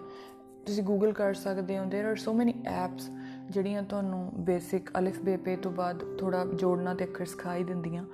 ਤੁਸੀਂ 0.65 0.83
ਗੂਗਲ 0.83 1.13
ਕਰ 1.13 1.33
ਸਕਦੇ 1.33 1.77
ਹੋ 1.77 1.83
देयर 1.83 2.09
आर 2.09 2.15
ਸੋ 2.15 2.33
ਮੈਨੀ 2.33 2.53
ਐਪਸ 2.65 3.09
ਜਿਹੜੀਆਂ 3.49 3.83
ਤੁਹਾਨੂੰ 3.83 4.31
ਬੇਸਿਕ 4.35 4.89
ਅਲਿਫ 4.99 5.21
ਬੇ 5.21 5.37
ਪੇ 5.37 5.55
ਤੋਂ 5.55 5.71
ਬਾਅਦ 5.71 6.03
ਥੋੜਾ 6.17 6.45
ਜੋੜਨਾ 6.55 6.93
ਤੇ 6.93 7.05
ਅੱਖਰ 7.05 7.25
ਸਿਖਾਈ 7.25 7.63
ਦਿੰਦੀਆਂ 7.63 8.05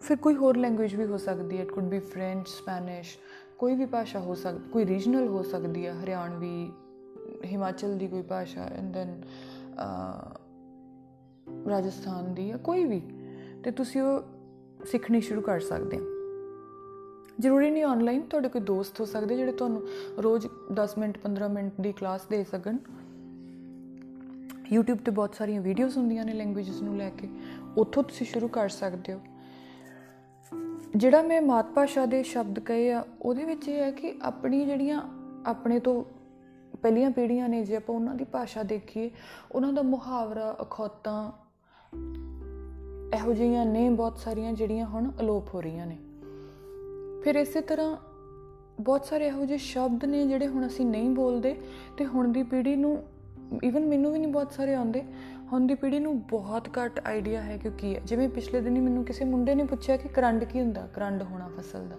ਫਿਰ 0.00 0.16
ਕੋਈ 0.16 0.34
ਹੋਰ 0.34 0.56
ਲੈਂਗੁਏਜ 0.56 0.94
ਵੀ 0.94 1.04
ਹੋ 1.04 1.16
ਸਕਦੀ 1.18 1.56
ਹੈ 1.56 1.62
it 1.62 1.72
could 1.72 1.84
be 1.84 1.98
French 1.98 2.48
Spanish 2.48 3.18
ਕੋਈ 3.58 3.74
ਵੀ 3.74 3.86
ਭਾਸ਼ਾ 3.86 4.20
ਹੋ 4.20 4.34
ਸਕਦੀ 4.34 4.70
ਕੋਈ 4.70 4.86
ਰੀਜਨਲ 4.86 5.28
ਹੋ 5.28 5.42
ਸਕਦੀ 5.42 5.86
ਹੈ 5.86 5.92
ਹਰਿਆਣਵੀ 6.04 6.72
ਹਿਮਾਚਲ 7.44 7.98
ਦੀ 7.98 8.08
ਕੋਈ 8.08 8.22
ਭਾਸ਼ਾ 8.22 8.62
ਐਂਡ 8.62 8.92
ਦੈਨ 8.92 9.22
ਰਾਜਸਥਾਨ 11.70 12.34
ਦੀ 12.34 12.48
ਜਾਂ 12.48 12.58
ਕੋਈ 12.58 12.84
ਵੀ, 12.84 13.02
ਤੇ 13.64 13.70
ਤੁਸੀਂ 13.70 14.02
ਉਹ 14.02 14.22
ਸਿੱਖਣੀ 14.86 15.20
ਸ਼ੁਰੂ 15.20 15.40
ਕਰ 15.40 15.60
ਸਕਦੇ 15.60 15.98
ਹੋ। 15.98 16.04
ਜ਼ਰੂਰੀ 17.40 17.70
ਨਹੀਂ 17.70 17.84
ਆਨਲਾਈਨ 17.84 18.20
ਤੁਹਾਡੇ 18.20 18.48
ਕੋਈ 18.48 18.60
ਦੋਸਤ 18.60 19.00
ਹੋ 19.00 19.04
ਸਕਦੇ 19.04 19.36
ਜਿਹੜੇ 19.36 19.52
ਤੁਹਾਨੂੰ 19.52 19.82
ਰੋਜ਼ 20.18 20.46
10 20.72 20.98
ਮਿੰਟ 20.98 21.18
15 21.18 21.48
ਮਿੰਟ 21.48 21.72
ਦੀ 21.80 21.92
ਕਲਾਸ 21.92 22.26
ਦੇ 22.26 22.44
ਸਕਣ। 22.44 22.76
YouTube 24.74 24.98
ਤੇ 25.04 25.10
ਬਹੁਤ 25.10 25.34
ਸਾਰੀਆਂ 25.34 25.60
ਵੀਡੀਓਜ਼ 25.60 25.98
ਹੁੰਦੀਆਂ 25.98 26.24
ਨੇ 26.24 26.32
ਲੈਂਗੁਏਜਸ 26.32 26.82
ਨੂੰ 26.82 26.96
ਲੈ 26.96 27.10
ਕੇ। 27.10 27.28
ਉੱਥੋਂ 27.76 28.02
ਤੁਸੀਂ 28.02 28.26
ਸ਼ੁਰੂ 28.26 28.48
ਕਰ 28.48 28.68
ਸਕਦੇ 28.68 29.12
ਹੋ। 29.12 29.20
ਜਿਹੜਾ 30.96 31.22
ਮੈਂ 31.22 31.42
ਮਾਤ 31.42 31.66
ਭਾਸ਼ਾ 31.70 32.06
ਦੇ 32.06 32.22
ਸ਼ਬਦ 32.22 32.58
ਕਹੇ 32.58 32.92
ਆ, 32.92 33.04
ਉਹਦੇ 33.22 33.44
ਵਿੱਚ 33.44 33.68
ਇਹ 33.68 33.82
ਹੈ 33.82 33.90
ਕਿ 33.90 34.14
ਆਪਣੀ 34.22 34.64
ਜਿਹੜੀਆਂ 34.64 35.02
ਆਪਣੇ 35.46 35.80
ਤੋਂ 35.80 36.04
ਪਹਿਲੀਆਂ 36.82 37.10
ਪੀੜ੍ਹੀਆਂ 37.10 37.48
ਨੇ 37.48 37.64
ਜੇ 37.64 37.76
ਆਪਾਂ 37.76 37.94
ਉਹਨਾਂ 37.94 38.14
ਦੀ 38.14 38.24
ਭਾਸ਼ਾ 38.24 38.62
ਦੇਖੀਏ, 38.62 39.10
ਉਹਨਾਂ 39.52 39.72
ਦਾ 39.72 39.82
ਮੁਹਾਵਰਾ, 39.82 40.56
ਅਖੌਤਾਂ, 40.62 41.32
ਇਹੋ 43.16 43.32
ਜਿਹੀਆਂ 43.32 43.66
ਨੇ 43.66 43.90
ਬਹੁਤ 43.90 44.18
ਸਾਰੀਆਂ 44.18 44.52
ਜਿਹੜੀਆਂ 44.52 44.86
ਹੁਣ 44.86 45.10
ਅਲੋਪ 45.20 45.54
ਹੋ 45.54 45.60
ਰਹੀਆਂ 45.60 45.86
ਨੇ। 45.86 45.98
ਫਿਰ 47.22 47.34
ਇਸੇ 47.34 47.60
ਤਰ੍ਹਾਂ 47.60 47.96
ਬਹੁਤ 48.80 49.04
ਸਾਰੇ 49.04 49.26
ਇਹੋ 49.26 49.44
ਜਿਹੇ 49.44 49.58
ਸ਼ਬਦ 49.58 50.04
ਨੇ 50.04 50.26
ਜਿਹੜੇ 50.26 50.48
ਹੁਣ 50.48 50.66
ਅਸੀਂ 50.66 50.86
ਨਹੀਂ 50.86 51.10
ਬੋਲਦੇ, 51.10 51.56
ਤੇ 51.96 52.06
ਹੁਣ 52.06 52.32
ਦੀ 52.32 52.42
ਪੀੜ੍ਹੀ 52.42 52.76
ਨੂੰ 52.76 53.02
ਇਵਨ 53.64 53.86
ਮੈਨੂੰ 53.86 54.12
ਵੀ 54.12 54.18
ਨਹੀਂ 54.18 54.32
ਬਹੁਤ 54.32 54.52
ਸਾਰੇ 54.52 54.74
ਆਉਂਦੇ 54.74 55.02
ਹੁਣ 55.52 55.66
ਦੀ 55.66 55.74
ਪੀੜ੍ਹੀ 55.74 55.98
ਨੂੰ 55.98 56.22
ਬਹੁਤ 56.22 56.68
ਘੱਟ 56.68 57.00
ਆਈਡੀਆ 57.06 57.42
ਹੈ 57.42 57.56
ਕਿ 57.56 57.70
ਕੀ 57.78 57.94
ਹੈ। 57.94 58.00
ਜਿਵੇਂ 58.00 58.28
ਪਿਛਲੇ 58.28 58.60
ਦਿਨੀ 58.60 58.80
ਮੈਨੂੰ 58.80 59.04
ਕਿਸੇ 59.04 59.24
ਮੁੰਡੇ 59.24 59.54
ਨੇ 59.54 59.64
ਪੁੱਛਿਆ 59.64 59.96
ਕਿ 59.96 60.08
ਕਰੰਡ 60.08 60.44
ਕੀ 60.44 60.60
ਹੁੰਦਾ? 60.60 60.88
ਕਰੰਡ 60.94 61.22
ਹੋਣਾ 61.22 61.50
ਫਸਲ 61.58 61.88
ਦਾ। 61.88 61.96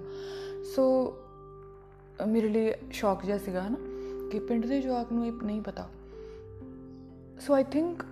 ਸੋ 0.75 1.13
ਮੇਰੇ 2.27 2.49
ਲਈ 2.49 2.73
ਸ਼ੌਕ 2.91 3.25
ਜਿਹਾ 3.25 3.37
ਸੀਗਾ 3.37 3.69
ਨਾ 3.69 3.77
ਕਿ 4.31 4.39
ਪਿੰਡ 4.39 4.65
ਦੇ 4.65 4.81
ਜਵਾਕ 4.81 5.11
ਨੂੰ 5.11 5.27
ਇਹ 5.27 5.31
ਨਹੀਂ 5.43 5.61
ਪਤਾ। 5.61 5.89
ਸੋ 7.39 7.53
ਆਈ 7.53 7.63
ਥਿੰਕ 7.63 8.05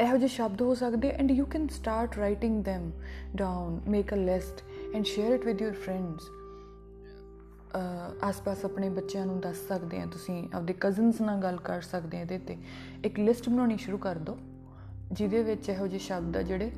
ਇਹੋ 0.00 0.16
ਜਿਹੇ 0.16 0.28
ਸ਼ਬਦ 0.28 0.62
ਹੋ 0.62 0.74
ਸਕਦੇ 0.74 1.10
and 1.10 1.30
you 1.30 1.46
can 1.46 1.68
start 1.68 2.16
writing 2.16 2.64
them 2.64 2.90
down 3.36 3.80
make 3.88 4.14
a 4.14 4.16
list 4.16 4.62
and 4.94 5.04
share 5.04 5.32
it 5.32 5.46
with 5.46 5.62
your 5.62 5.72
friends 5.72 6.22
ਆਸ-ਪਾਸ 8.22 8.64
ਆਪਣੇ 8.64 8.88
ਬੱਚਿਆਂ 8.88 9.24
ਨੂੰ 9.26 9.40
ਦੱਸ 9.40 9.56
ਸਕਦੇ 9.68 10.00
ਆ 10.00 10.06
ਤੁਸੀਂ, 10.06 10.48
ਆਪਦੇ 10.54 10.74
ਕਜ਼ਨਸ 10.80 11.20
ਨਾਲ 11.20 11.40
ਗੱਲ 11.40 11.56
ਕਰ 11.56 11.80
ਸਕਦੇ 11.80 12.16
ਆ 12.16 12.20
ਇਹਦੇ 12.20 12.38
ਤੇ। 12.38 12.56
ਇੱਕ 13.04 13.18
ਲਿਸਟ 13.18 13.48
ਬਣਾਉਣੀ 13.48 13.76
ਸ਼ੁਰੂ 13.76 13.98
ਕਰ 13.98 14.18
ਦਿਓ, 14.18 14.36
ਜਿਹਦੇ 15.12 15.42
ਵਿੱਚ 15.42 15.68
ਇਹੋ 15.68 15.86
ਜਿਹੇ 15.86 15.98
ਸ਼ਬਦ 15.98 16.36
ਆ 16.36 16.42
ਜਿਹੜੇ 16.42 16.70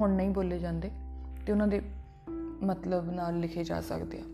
ਹੁਣ 0.00 0.10
ਨਹੀਂ 0.10 0.30
ਬੋਲੇ 0.30 0.58
ਜਾਂਦੇ 0.58 0.90
ਤੇ 1.46 1.52
ਉਹਨਾਂ 1.52 1.66
ਦੇ 1.68 1.80
ਮਤਲਬ 2.62 3.10
ਨਾਲ 3.10 3.38
ਲਿਖੇ 3.40 3.64
ਜਾ 3.64 3.80
ਸਕਦੇ 3.80 4.20
ਆ। 4.20 4.24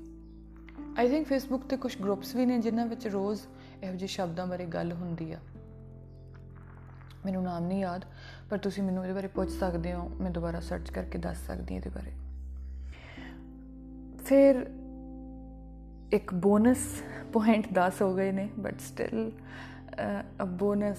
ਆਈ 0.98 1.08
ਥਿੰਕ 1.08 1.26
ਫੇਸਬੁੱਕ 1.26 1.64
ਤੇ 1.64 1.76
ਕੁਝ 1.76 1.96
ਗਰੁੱਪਸ 2.02 2.34
ਵੀ 2.36 2.46
ਨੇ 2.46 2.58
ਜਿਨ੍ਹਾਂ 2.58 2.86
ਵਿੱਚ 2.86 3.06
ਰੋਜ਼ 3.06 3.40
ਇਹੋ 3.82 3.92
ਜਿਹੇ 3.92 4.06
ਸ਼ਬਦਾਂ 4.06 4.46
ਬਾਰੇ 4.46 4.66
ਗੱਲ 4.66 4.92
ਹੁੰਦੀ 4.92 5.32
ਆ। 5.32 5.38
ਮੈਨੂੰ 7.24 7.42
ਨਾਮ 7.42 7.66
ਨਹੀਂ 7.66 7.80
ਯਾਦ, 7.80 8.04
ਪਰ 8.50 8.58
ਤੁਸੀਂ 8.58 8.82
ਮੈਨੂੰ 8.82 9.02
ਇਹਦੇ 9.02 9.14
ਬਾਰੇ 9.14 9.28
ਪੁੱਛ 9.28 9.50
ਸਕਦੇ 9.50 9.92
ਹੋ, 9.92 10.08
ਮੈਂ 10.20 10.30
ਦੁਬਾਰਾ 10.30 10.60
ਸਰਚ 10.60 10.90
ਕਰਕੇ 10.90 11.18
ਦੱਸ 11.18 11.46
ਸਕਦੀ 11.46 11.74
ਹਾਂ 11.74 11.80
ਇਹਦੇ 11.80 11.90
ਬਾਰੇ। 11.90 12.12
ਫਿਰ 14.24 14.66
ਇੱਕ 16.12 16.34
ਬੋਨਸ 16.34 17.02
ਪੁਆਇੰਟ 17.32 17.66
10 17.66 17.92
ਹੋ 18.02 18.14
ਗਏ 18.14 18.32
ਨੇ 18.32 18.50
but 18.58 18.80
still 18.80 19.32
a 20.42 20.44
bonus 20.44 20.98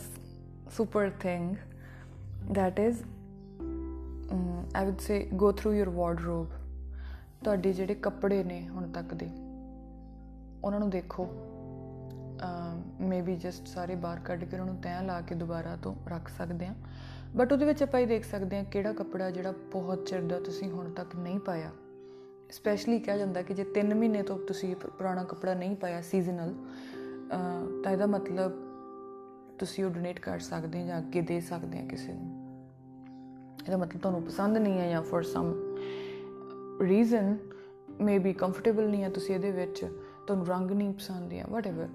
super 0.72 1.12
thing 1.20 1.56
that 2.48 2.92
is 2.92 2.96
um, 4.32 4.60
I 4.82 4.86
would 4.86 5.02
say 5.02 5.18
go 5.38 5.52
through 5.52 5.74
your 5.84 5.90
wardrobe. 5.90 6.48
ਤੁਹਾਡੇ 7.44 7.74
ਜਿਹੜੇ 7.74 7.96
ਕੱਪੜੇ 7.96 8.44
ਨੇ 8.44 8.70
ਹੁਣ 8.70 8.92
ਤੱਕ 8.92 9.14
ਦੇ 9.14 9.30
ਉਹਨਾਂ 10.64 10.80
ਨੂੰ 10.80 10.90
ਦੇਖੋ। 10.90 11.28
ਮੇਬੀ 13.02 13.36
ਜਸਟ 13.36 13.68
ਸਾਰੇ 13.68 13.96
ਬਾਹਰ 13.96 14.20
ਕੱਢ 14.20 14.44
ਕੇ 14.44 14.56
ਉਹਨਾਂ 14.56 14.66
ਨੂੰ 14.66 14.76
ਤੈਅ 14.76 15.04
ਲਾ 15.04 15.22
ਕੇ 15.22 15.36
ਦੁਬਾਰਾ 15.36 15.76
ਤੋਂ 15.76 15.96
ਰੱਖ 16.08 16.30
ਸਕਦੇ 16.38 16.66
ਆ 16.66 16.76
ਬਟ 17.36 17.54
ਉਹਦੇ 17.54 17.66
ਵਿੱਚ 17.66 17.84
ਆਪਾਂ 17.84 18.00
ਇਹ 18.00 18.08
ਦੇਖ 18.08 18.26
ਸਕਦੇ 18.26 18.58
ਆ 18.58 18.64
ਕਿਹੜਾ 18.64 18.94
ਕੱਪੜਾ 18.94 19.32
ਜਿਹੜਾ 19.32 19.52
ਬਹੁਤ 19.52 20.06
ਚਿਰ 20.06 20.22
ਦਾ 20.22 20.40
ਤੁਸੀਂ 20.40 20.72
ਹੁਣ 20.72 20.92
ਤੱਕ 20.92 21.16
ਨਹੀਂ 21.16 21.40
ਪਾਇਆ। 21.40 21.72
ਸਪੈਸ਼ਲੀ 22.52 23.00
ਕਿਹਾ 23.00 23.18
ਜਾਂਦਾ 23.18 23.42
ਕਿ 23.42 23.54
ਜੇ 23.54 23.66
3 23.78 23.94
ਮਹੀਨੇ 23.96 24.22
ਤੋਂ 24.24 24.38
ਤੁਸੀਂ 24.40 24.76
ਪੁਰਾਣਾ 24.76 25.24
ਕੱਪੜਾ 25.24 25.54
ਨਹੀਂ 25.54 25.76
ਪਾਇਆ 25.76 26.02
ਸੀਜ਼ਨਲ 26.02 26.54
ਤਾਂ 27.84 27.92
ਇਹਦਾ 27.92 28.06
ਮਤਲਬ 28.06 28.52
ਤੁਸੀਂ 29.60 29.86
ਉਹ 29.86 29.90
ਡੋਨੇਟ 29.90 30.20
ਕਰ 30.20 30.40
ਸਕਦੇ 30.40 30.86
ਜਾਂ 30.86 30.98
ਅੱਗੇ 31.00 31.22
ਦੇ 31.22 31.40
ਸਕਦੇ 31.40 31.80
ਆ 31.80 31.86
ਕਿਸੇ 31.86 32.14
ਨੂੰ। 32.14 32.36
ਇਹਦਾ 33.66 33.78
ਮਤਲਬ 33.78 34.02
ਤੁਹਾਨੂੰ 34.02 34.22
ਪਸੰਦ 34.24 34.58
ਨਹੀਂ 34.58 34.80
ਹੈ 34.80 34.90
ਜਾਂ 34.90 35.02
for 35.04 35.24
some 35.24 35.54
reason 36.82 37.38
maybe 38.02 38.34
comfortable 38.34 38.90
ਨਹੀਂ 38.90 39.04
ਹੈ 39.04 39.10
ਤੁਸੀਂ 39.10 39.36
ਇਹਦੇ 39.36 39.52
ਵਿੱਚ, 39.52 39.86
ਤੁਹਾਨੂੰ 40.28 40.48
ਰੰਗ 40.48 40.72
ਨਹੀਂ 40.72 40.94
ਪਸੰਦ 40.94 41.34
ਹੈ 41.34 41.46
whatever 41.50 41.88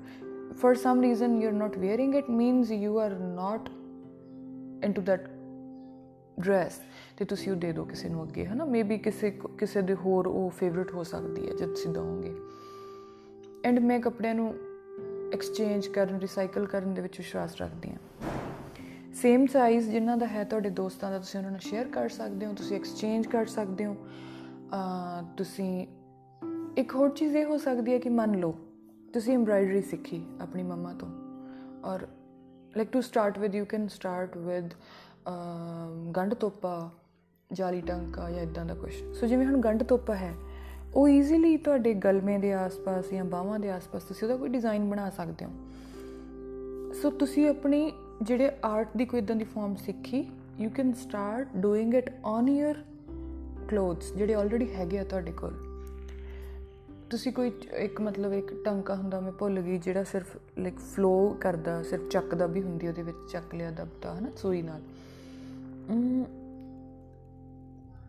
for 0.52 0.74
some 0.74 1.02
reason 1.02 1.42
you 1.42 1.48
are 1.48 1.54
not 1.54 1.78
wearing 1.78 2.14
it 2.14 2.30
means 2.30 2.70
you 2.72 2.98
are 2.98 3.18
not 3.18 3.68
into 4.84 5.02
that 5.02 5.28
dress 6.40 6.80
ਤੇ 7.16 7.24
ਤੁਸੀਂ 7.24 7.52
ਉਹ 7.52 7.56
ਦੇ 7.56 7.72
ਦਿਓ 7.72 7.84
ਕਿਸੇ 7.84 8.08
ਨੂੰ 8.08 8.22
ਅੱਗੇ, 8.22 8.46
ਹਨਾ? 8.46 8.64
ਮੇਬੀ 8.64 8.98
ਕਿਸੇ 8.98 9.30
ਕਿਸੇ 9.58 9.82
ਦੇ 9.82 9.94
ਹੋਰ 9.94 10.26
ਉਹ 10.26 10.50
ਫੇਵਰਿਟ 10.50 10.92
ਹੋ 10.92 11.02
ਸਕਦੀ 11.02 11.46
ਹੈ 11.48 11.54
ਜਦ 11.54 11.68
ਤੁਸੀਂ 11.68 11.90
ਦੋਗੇ 11.90 12.34
ਐਂਡ 13.64 13.78
ਮੈਂ 13.78 14.00
ਕੱਪੜਿਆਂ 14.00 14.34
ਨੂੰ 14.34 14.54
ਐਕਸਚੇਂਜ 15.34 15.86
ਕਰਨ 15.86 16.18
ਰੀਸਾਈਕਲ 16.18 16.66
ਕਰਨ 16.66 16.94
ਦੇ 16.94 17.02
ਵਿੱਚ 17.02 17.18
ਵਿਸ਼ਵਾਸ 17.18 17.56
ਰੱਖਦੀ 17.56 17.90
ਹਾਂ। 17.90 17.98
ਸੇਮ 19.14 19.46
ਸਾਈਜ਼ 19.46 19.90
ਜਿਨ੍ਹਾਂ 19.90 20.16
ਦਾ 20.16 20.26
ਹੈ 20.26 20.44
ਤੁਹਾਡੇ 20.44 20.70
ਦੋਸਤਾਂ 20.70 21.10
ਦਾ, 21.10 21.18
ਤੁਸੀਂ 21.18 21.40
ਉਹਨਾਂ 21.40 21.50
ਨਾਲ 21.50 21.60
ਸ਼ੇਅਰ 21.60 21.88
ਕਰ 21.88 22.08
ਸਕਦੇ 22.08 22.46
ਹੋ, 22.46 22.52
ਤੁਸੀਂ 22.52 22.76
ਐਕਸਚੇਂਜ 22.76 23.26
ਕਰ 23.26 23.46
ਸਕਦੇ 23.46 23.86
ਹੋ। 23.86 23.96
ਤੁਸੀਂ 25.36 25.86
ਇੱਕ 26.76 26.94
ਹੋਰ 26.94 27.10
ਚੀਜ਼ 27.10 27.36
ਇਹ 27.36 27.44
ਹੋ 27.44 27.58
ਸਕਦੀ 27.58 27.92
ਹੈ 27.92 27.98
ਕਿ 27.98 28.08
ਮੰਨ 28.08 28.38
ਲਓ, 28.38 28.54
ਤੁਸੀਂ 29.12 29.34
ਐਮਬ੍ਰਾਇਡਰੀ 29.34 29.82
ਸਿੱਖੀ 29.82 30.24
ਆਪਣੀ 30.40 30.62
ਮੰਮਾ 30.62 30.92
ਤੋਂ। 30.92 31.08
Or 31.84 32.06
like 32.76 32.88
to 32.88 33.00
start 33.00 33.38
with 33.38 33.54
you 33.54 33.64
can 33.64 33.88
start 33.88 34.36
with 34.36 34.70
ਗੰਢ 36.16 36.34
ਤੋਪਾ, 36.34 36.90
ਜਾਲੀ 37.50 37.80
ਟੰਕਾ 37.80 38.30
ਜਾਂ 38.30 38.42
ਇਦਾਂ 38.42 38.64
ਦਾ 38.66 38.74
ਕੁਝ 38.74 38.92
ਸੋ 39.14 39.26
ਜਿਵੇਂ 39.26 39.46
ਹੁਣ 39.46 39.60
ਗੰਢ 39.60 39.82
ਤੋਪਾ 39.82 40.14
ਹੈ, 40.14 40.32
ਉਹ 40.94 41.08
ਈਜ਼ੀਲੀ 41.08 41.56
ਤੁਹਾਡੇ 41.56 41.94
ਗਲਮੇ 41.94 42.38
ਦੇ 42.38 42.52
ਆਸ-ਪਾਸ 42.52 43.10
ਜਾਂ 43.12 43.24
ਬਾਹਾਂ 43.24 43.58
ਦੇ 43.58 43.70
ਆਸ-ਪਾਸ 43.70 44.02
ਤੁਸੀਂ 44.02 44.28
ਉਹਦਾ 44.28 44.36
ਕੋਈ 44.36 44.48
ਡਿਜ਼ਾਈਨ 44.48 44.88
ਬਣਾ 44.90 45.08
ਸਕਦੇ 45.10 45.44
ਹੋ। 45.44 45.50
ਸੋ 46.92 47.10
ਤੁਸੀਂ 47.10 47.48
ਆਪਣੀ 47.48 47.92
ਜਿਹੜੇ 48.22 48.50
ਆਰਟ 48.64 48.96
ਦੀ 48.96 49.04
ਕੋਈ 49.04 49.20
ਇਦਾਂ 49.20 49.36
ਦੀ 49.36 49.44
ਫਾਰਮ 49.44 49.74
ਸਿੱਖੀ 49.74 50.24
you 50.60 50.70
can 50.70 50.92
start 50.92 51.56
doing 51.56 51.94
it 51.94 52.10
on 52.24 52.48
your 52.48 52.82
clothes 53.68 54.12
ਜਿਹੜੇ 54.12 54.34
ਆਲਰੇਡੀ 54.34 54.72
ਹੈਗੇ 54.74 54.98
ਆ 54.98 55.04
ਤੁਹਾਡੇ 55.04 55.32
ਕੋਲ। 55.32 55.54
ਤੁਸੀਂ 57.10 57.32
ਕੋਈ 57.32 57.50
ਇੱਕ 57.76 58.00
ਮਤਲਬ 58.00 58.32
ਇੱਕ 58.32 58.52
ਟੰਕਾ 58.64 58.94
ਹੁੰਦਾ 58.94 59.20
ਮੈਂ 59.20 59.32
ਭੁੱਲ 59.32 59.60
ਗਈ, 59.60 59.78
ਜਿਹੜਾ 59.78 60.04
ਸਿਰਫ 60.04 60.36
ਲਾਈਕ 60.58 60.78
ਫਲੋ 60.78 61.36
ਕਰਦਾ, 61.40 61.82
ਸਿਰਫ 61.82 62.08
ਚੱਕਦਾ 62.08 62.46
ਵੀ 62.46 62.62
ਹੁੰਦੀ 62.62 62.88
ਉਹਦੇ 62.88 63.02
ਵਿੱਚ 63.02 63.16
ਚੱਕ 63.32 63.54
ਲਿਆ 63.54 63.70
ਦਬਤਾ, 63.70 64.14
ਹਨਾ 64.14 64.30
ਸੂਈ 64.36 64.62
ਨਾਲ। 64.62 64.80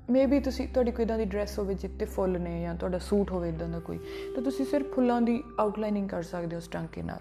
ਮੇਬੀ 0.10 0.40
ਤੁਸੀਂ, 0.40 0.68
ਤੁਹਾਡੀ 0.68 0.92
ਕੋਈ 0.92 1.06
ਇਦਾਂ 1.06 1.18
ਦੀ 1.18 1.26
ਡਰੈਸ 1.26 1.60
ਹੋਵੇ 1.60 1.74
ਜਿੱਤੇ 1.74 2.06
ਫੁੱਲ 2.06 2.42
ਨੇ 2.42 2.62
ਜਾਂ 2.62 2.76
ਤੁਹਾਡਾ 2.76 2.98
ਸੂਟ 2.98 3.32
ਹੋਵੇ 3.32 3.50
ਇਦਾਂ 3.50 3.70
ਦਾ 3.70 3.80
ਕੋਈ, 3.80 3.98
ਤਾਂ 4.36 4.44
ਤੁਸੀਂ 4.44 4.66
ਸਿਰਫ 4.66 4.96
ਫੁੱਲਾਂ 4.96 5.22
ਦੀ 5.22 5.44
ਆਊਟਲਾਈਨਿੰਗ 5.60 6.10
ਕਰ 6.10 6.24
ਸਕਦੇ 6.24 6.56
ਹੋ 6.56 6.58
ਉਸ 6.58 6.68
ਟਾਂਕੇ 6.68 7.02
ਨਾਲ। 7.02 7.20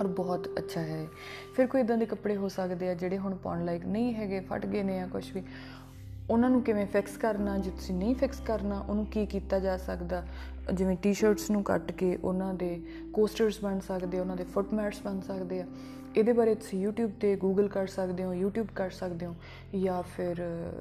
ਔਰ 0.00 0.06
ਬਹੁਤ 0.06 0.48
ਅੱਛਾ 0.58 0.80
ਹੈ। 0.80 1.06
ਫਿਰ 1.56 1.66
ਕੋਈ 1.66 1.80
ਇਦਾਂ 1.80 1.98
ਦੇ 1.98 2.06
ਕੱਪੜੇ 2.06 2.36
ਹੋ 2.36 2.48
ਸਕਦੇ 2.48 2.88
ਆ 2.88 2.94
ਜਿਹੜੇ 2.94 3.18
ਹੁਣ 3.18 3.36
ਪਾਉਣ 3.36 3.64
ਲਾਇਕ 3.64 3.86
ਨਹੀਂ 3.86 4.14
ਹੈਗੇ, 4.14 4.40
ਫਟ 4.40 4.66
ਗਏ 4.66 4.82
ਨੇ 4.82 4.96
ਜਾਂ 4.96 5.08
ਕੁਝ 5.08 5.32
ਵੀ। 5.32 5.42
ਉਹਨਾਂ 6.29 6.49
ਨੂੰ 6.49 6.61
ਕਿਵੇਂ 6.61 6.85
ਫਿਕਸ 6.85 7.17
ਕਰਨਾ 7.17 7.57
ਜੇ 7.57 7.69
ਤੁਸੀਂ 7.69 7.95
ਨਹੀਂ 7.95 8.15
ਫਿਕਸ 8.15 8.39
ਕਰਨਾ 8.39 8.79
ਉਹਨੂੰ 8.79 9.05
ਕੀ 9.05 9.25
ਕੀਤਾ 9.25 9.59
ਜਾ 9.59 9.77
ਸਕਦਾ 9.77 10.25
ਜਿਵੇਂ 10.73 10.97
ਟੀ-ਸ਼ਰਟਸ 10.97 11.51
ਨੂੰ 11.51 11.63
ਕੱਟ 11.63 11.91
ਕੇ 11.91 12.15
ਉਹਨਾਂ 12.15 12.53
ਦੇ 12.53 12.81
ਕੋਸਟਰਸ 13.13 13.61
ਬਣ 13.61 13.79
ਸਕਦੇ 13.79 14.19
ਉਹਨਾਂ 14.19 14.35
ਦੇ 14.35 14.43
ਫੁੱਟ 14.43 14.73
ਮੈਟਸ 14.73 15.01
ਬਣ 15.01 15.19
ਸਕਦੇ 15.19 15.61
ਆ 15.61 15.65
ਇਹਦੇ 16.15 16.33
ਬਾਰੇ 16.33 16.55
ਤੁਸੀਂ 16.55 16.87
YouTube 16.87 17.09
ਤੇ 17.21 17.37
Google 17.45 17.67
ਕਰ 17.67 17.87
ਸਕਦੇ 17.87 18.23
ਹੋ 18.23 18.33
YouTube 18.33 18.67
ਕਰ 18.75 18.89
ਸਕਦੇ 18.89 19.25
ਹੋ 19.25 19.35
ਜਾਂ 19.81 20.03
ਫਿਰ 20.03 20.37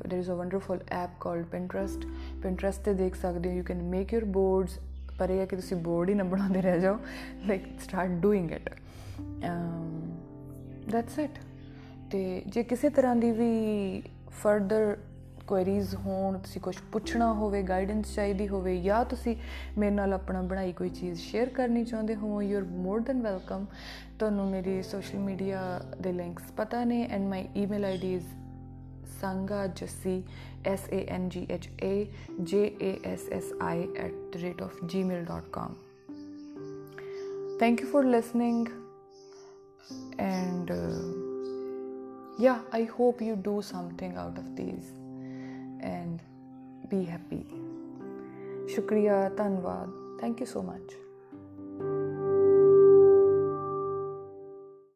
there 0.09 0.25
is 0.25 0.31
a 0.31 0.35
wonderful 0.35 0.79
app 0.91 1.11
called 1.21 1.45
Pinterest 1.45 2.09
Pinterest 2.45 2.83
ਤੇ 2.85 2.95
ਦੇਖ 2.95 3.15
ਸਕਦੇ 3.15 3.51
ਹੋ 3.51 3.55
you 3.55 3.65
can 3.65 3.83
make 3.83 4.15
your 4.15 4.25
boards 4.25 4.79
ਪਰ 5.19 5.31
ਇਹ 5.31 5.47
ਕਿ 5.47 5.57
ਤੁਸੀਂ 5.57 5.77
ਬੋਰਡ 5.77 6.09
ਹੀ 6.09 6.15
ਨਾ 6.15 6.25
ਬਣਾਉਂਦੇ 6.25 6.63
ਰਹਿ 6.63 6.81
ਜਾਓ 6.81 6.99
like 7.47 7.81
start 7.81 8.11
doing 8.11 8.51
it 8.51 8.71
that's 10.91 11.19
it 11.19 11.31
ਤੇ 12.11 12.43
ਜੇ 12.47 12.63
ਕਿਸੇ 12.63 12.89
ਤਰ੍ਹਾਂ 12.89 13.17
ਦੀ 13.17 13.31
ਵੀ 13.31 14.03
ਫਰਦਰ 14.31 14.97
ਕੁਐਰੀਜ਼ 15.48 15.96
ਹੋਣ 15.96 16.38
ਤੁਸੀਂ 16.38 16.62
ਕੁਝ 16.62 16.76
ਪੁੱਛਣਾ 16.92 17.32
ਹੋਵੇ 17.34 17.62
ਗਾਈਡੈਂਸ 17.64 18.14
ਚਾਹੀਦੀ 18.16 18.48
ਹੋਵੇ 18.48 18.78
ਜਾਂ 18.82 19.04
ਤੁਸੀਂ 19.06 19.36
ਮੇਰੇ 19.78 19.92
ਨਾਲ 19.92 20.14
ਆਪਣਾ 20.14 20.42
ਬਣਾਈ 20.42 20.72
ਕੋਈ 20.72 20.90
ਚੀਜ਼ 20.90 21.20
ਸ਼ੇਅਰ 21.20 21.50
ਕਰਨੀ 21.50 21.84
ਚਾਹੁੰਦੇ 21.84 22.16
ਹੋ 22.16 22.42
you 22.42 22.58
are 22.58 22.64
more 22.64 23.00
than 23.00 23.22
welcome 23.22 23.66
ਤੁਹਾਨੂੰ 24.20 24.48
ਮੇਰੀ 24.48 24.82
ਸੋਸ਼ਲ 24.84 25.20
ਮੀਡੀਆ 25.20 25.62
ਦੇ 26.02 26.12
ਲਿੰਕਸ 26.12 26.52
ਪਤਾ 26.58 26.84
ਨੇ 26.84 27.04
and 27.12 27.28
my 27.30 27.48
email 27.56 27.86
ID 27.86 28.14
is 28.16 28.26
Sanga 29.22 29.66
Jassi 29.68 30.24
s 30.66 30.84
a 30.92 31.06
n 31.10 31.30
g 31.30 31.46
h 31.50 31.68
a 31.82 32.10
j 32.44 32.60
a 32.82 32.92
s 33.06 33.24
s 33.30 33.48
i 33.62 33.78
at 34.04 34.14
the 34.32 34.40
rate 34.44 34.62
of 34.62 34.78
gmail.com 34.86 35.76
thank 37.60 37.82
you 37.82 37.88
for 37.88 38.04
listening 38.06 38.62
and 40.20 40.72
uh, 40.72 40.80
yeah 42.40 42.60
i 42.72 42.84
hope 42.96 43.22
you 43.22 43.36
do 43.44 43.62
something 43.64 44.16
out 44.16 44.38
of 44.38 44.56
these 44.56 44.92
and 45.84 46.20
be 46.90 47.06
happy 47.06 47.44
ਸ਼ੁਕਰੀਆ 48.68 49.30
ਧੰਨਵਾਦ 49.30 49.90
thank 50.22 50.42
you 50.42 50.46
so 50.46 50.62
much 50.62 50.94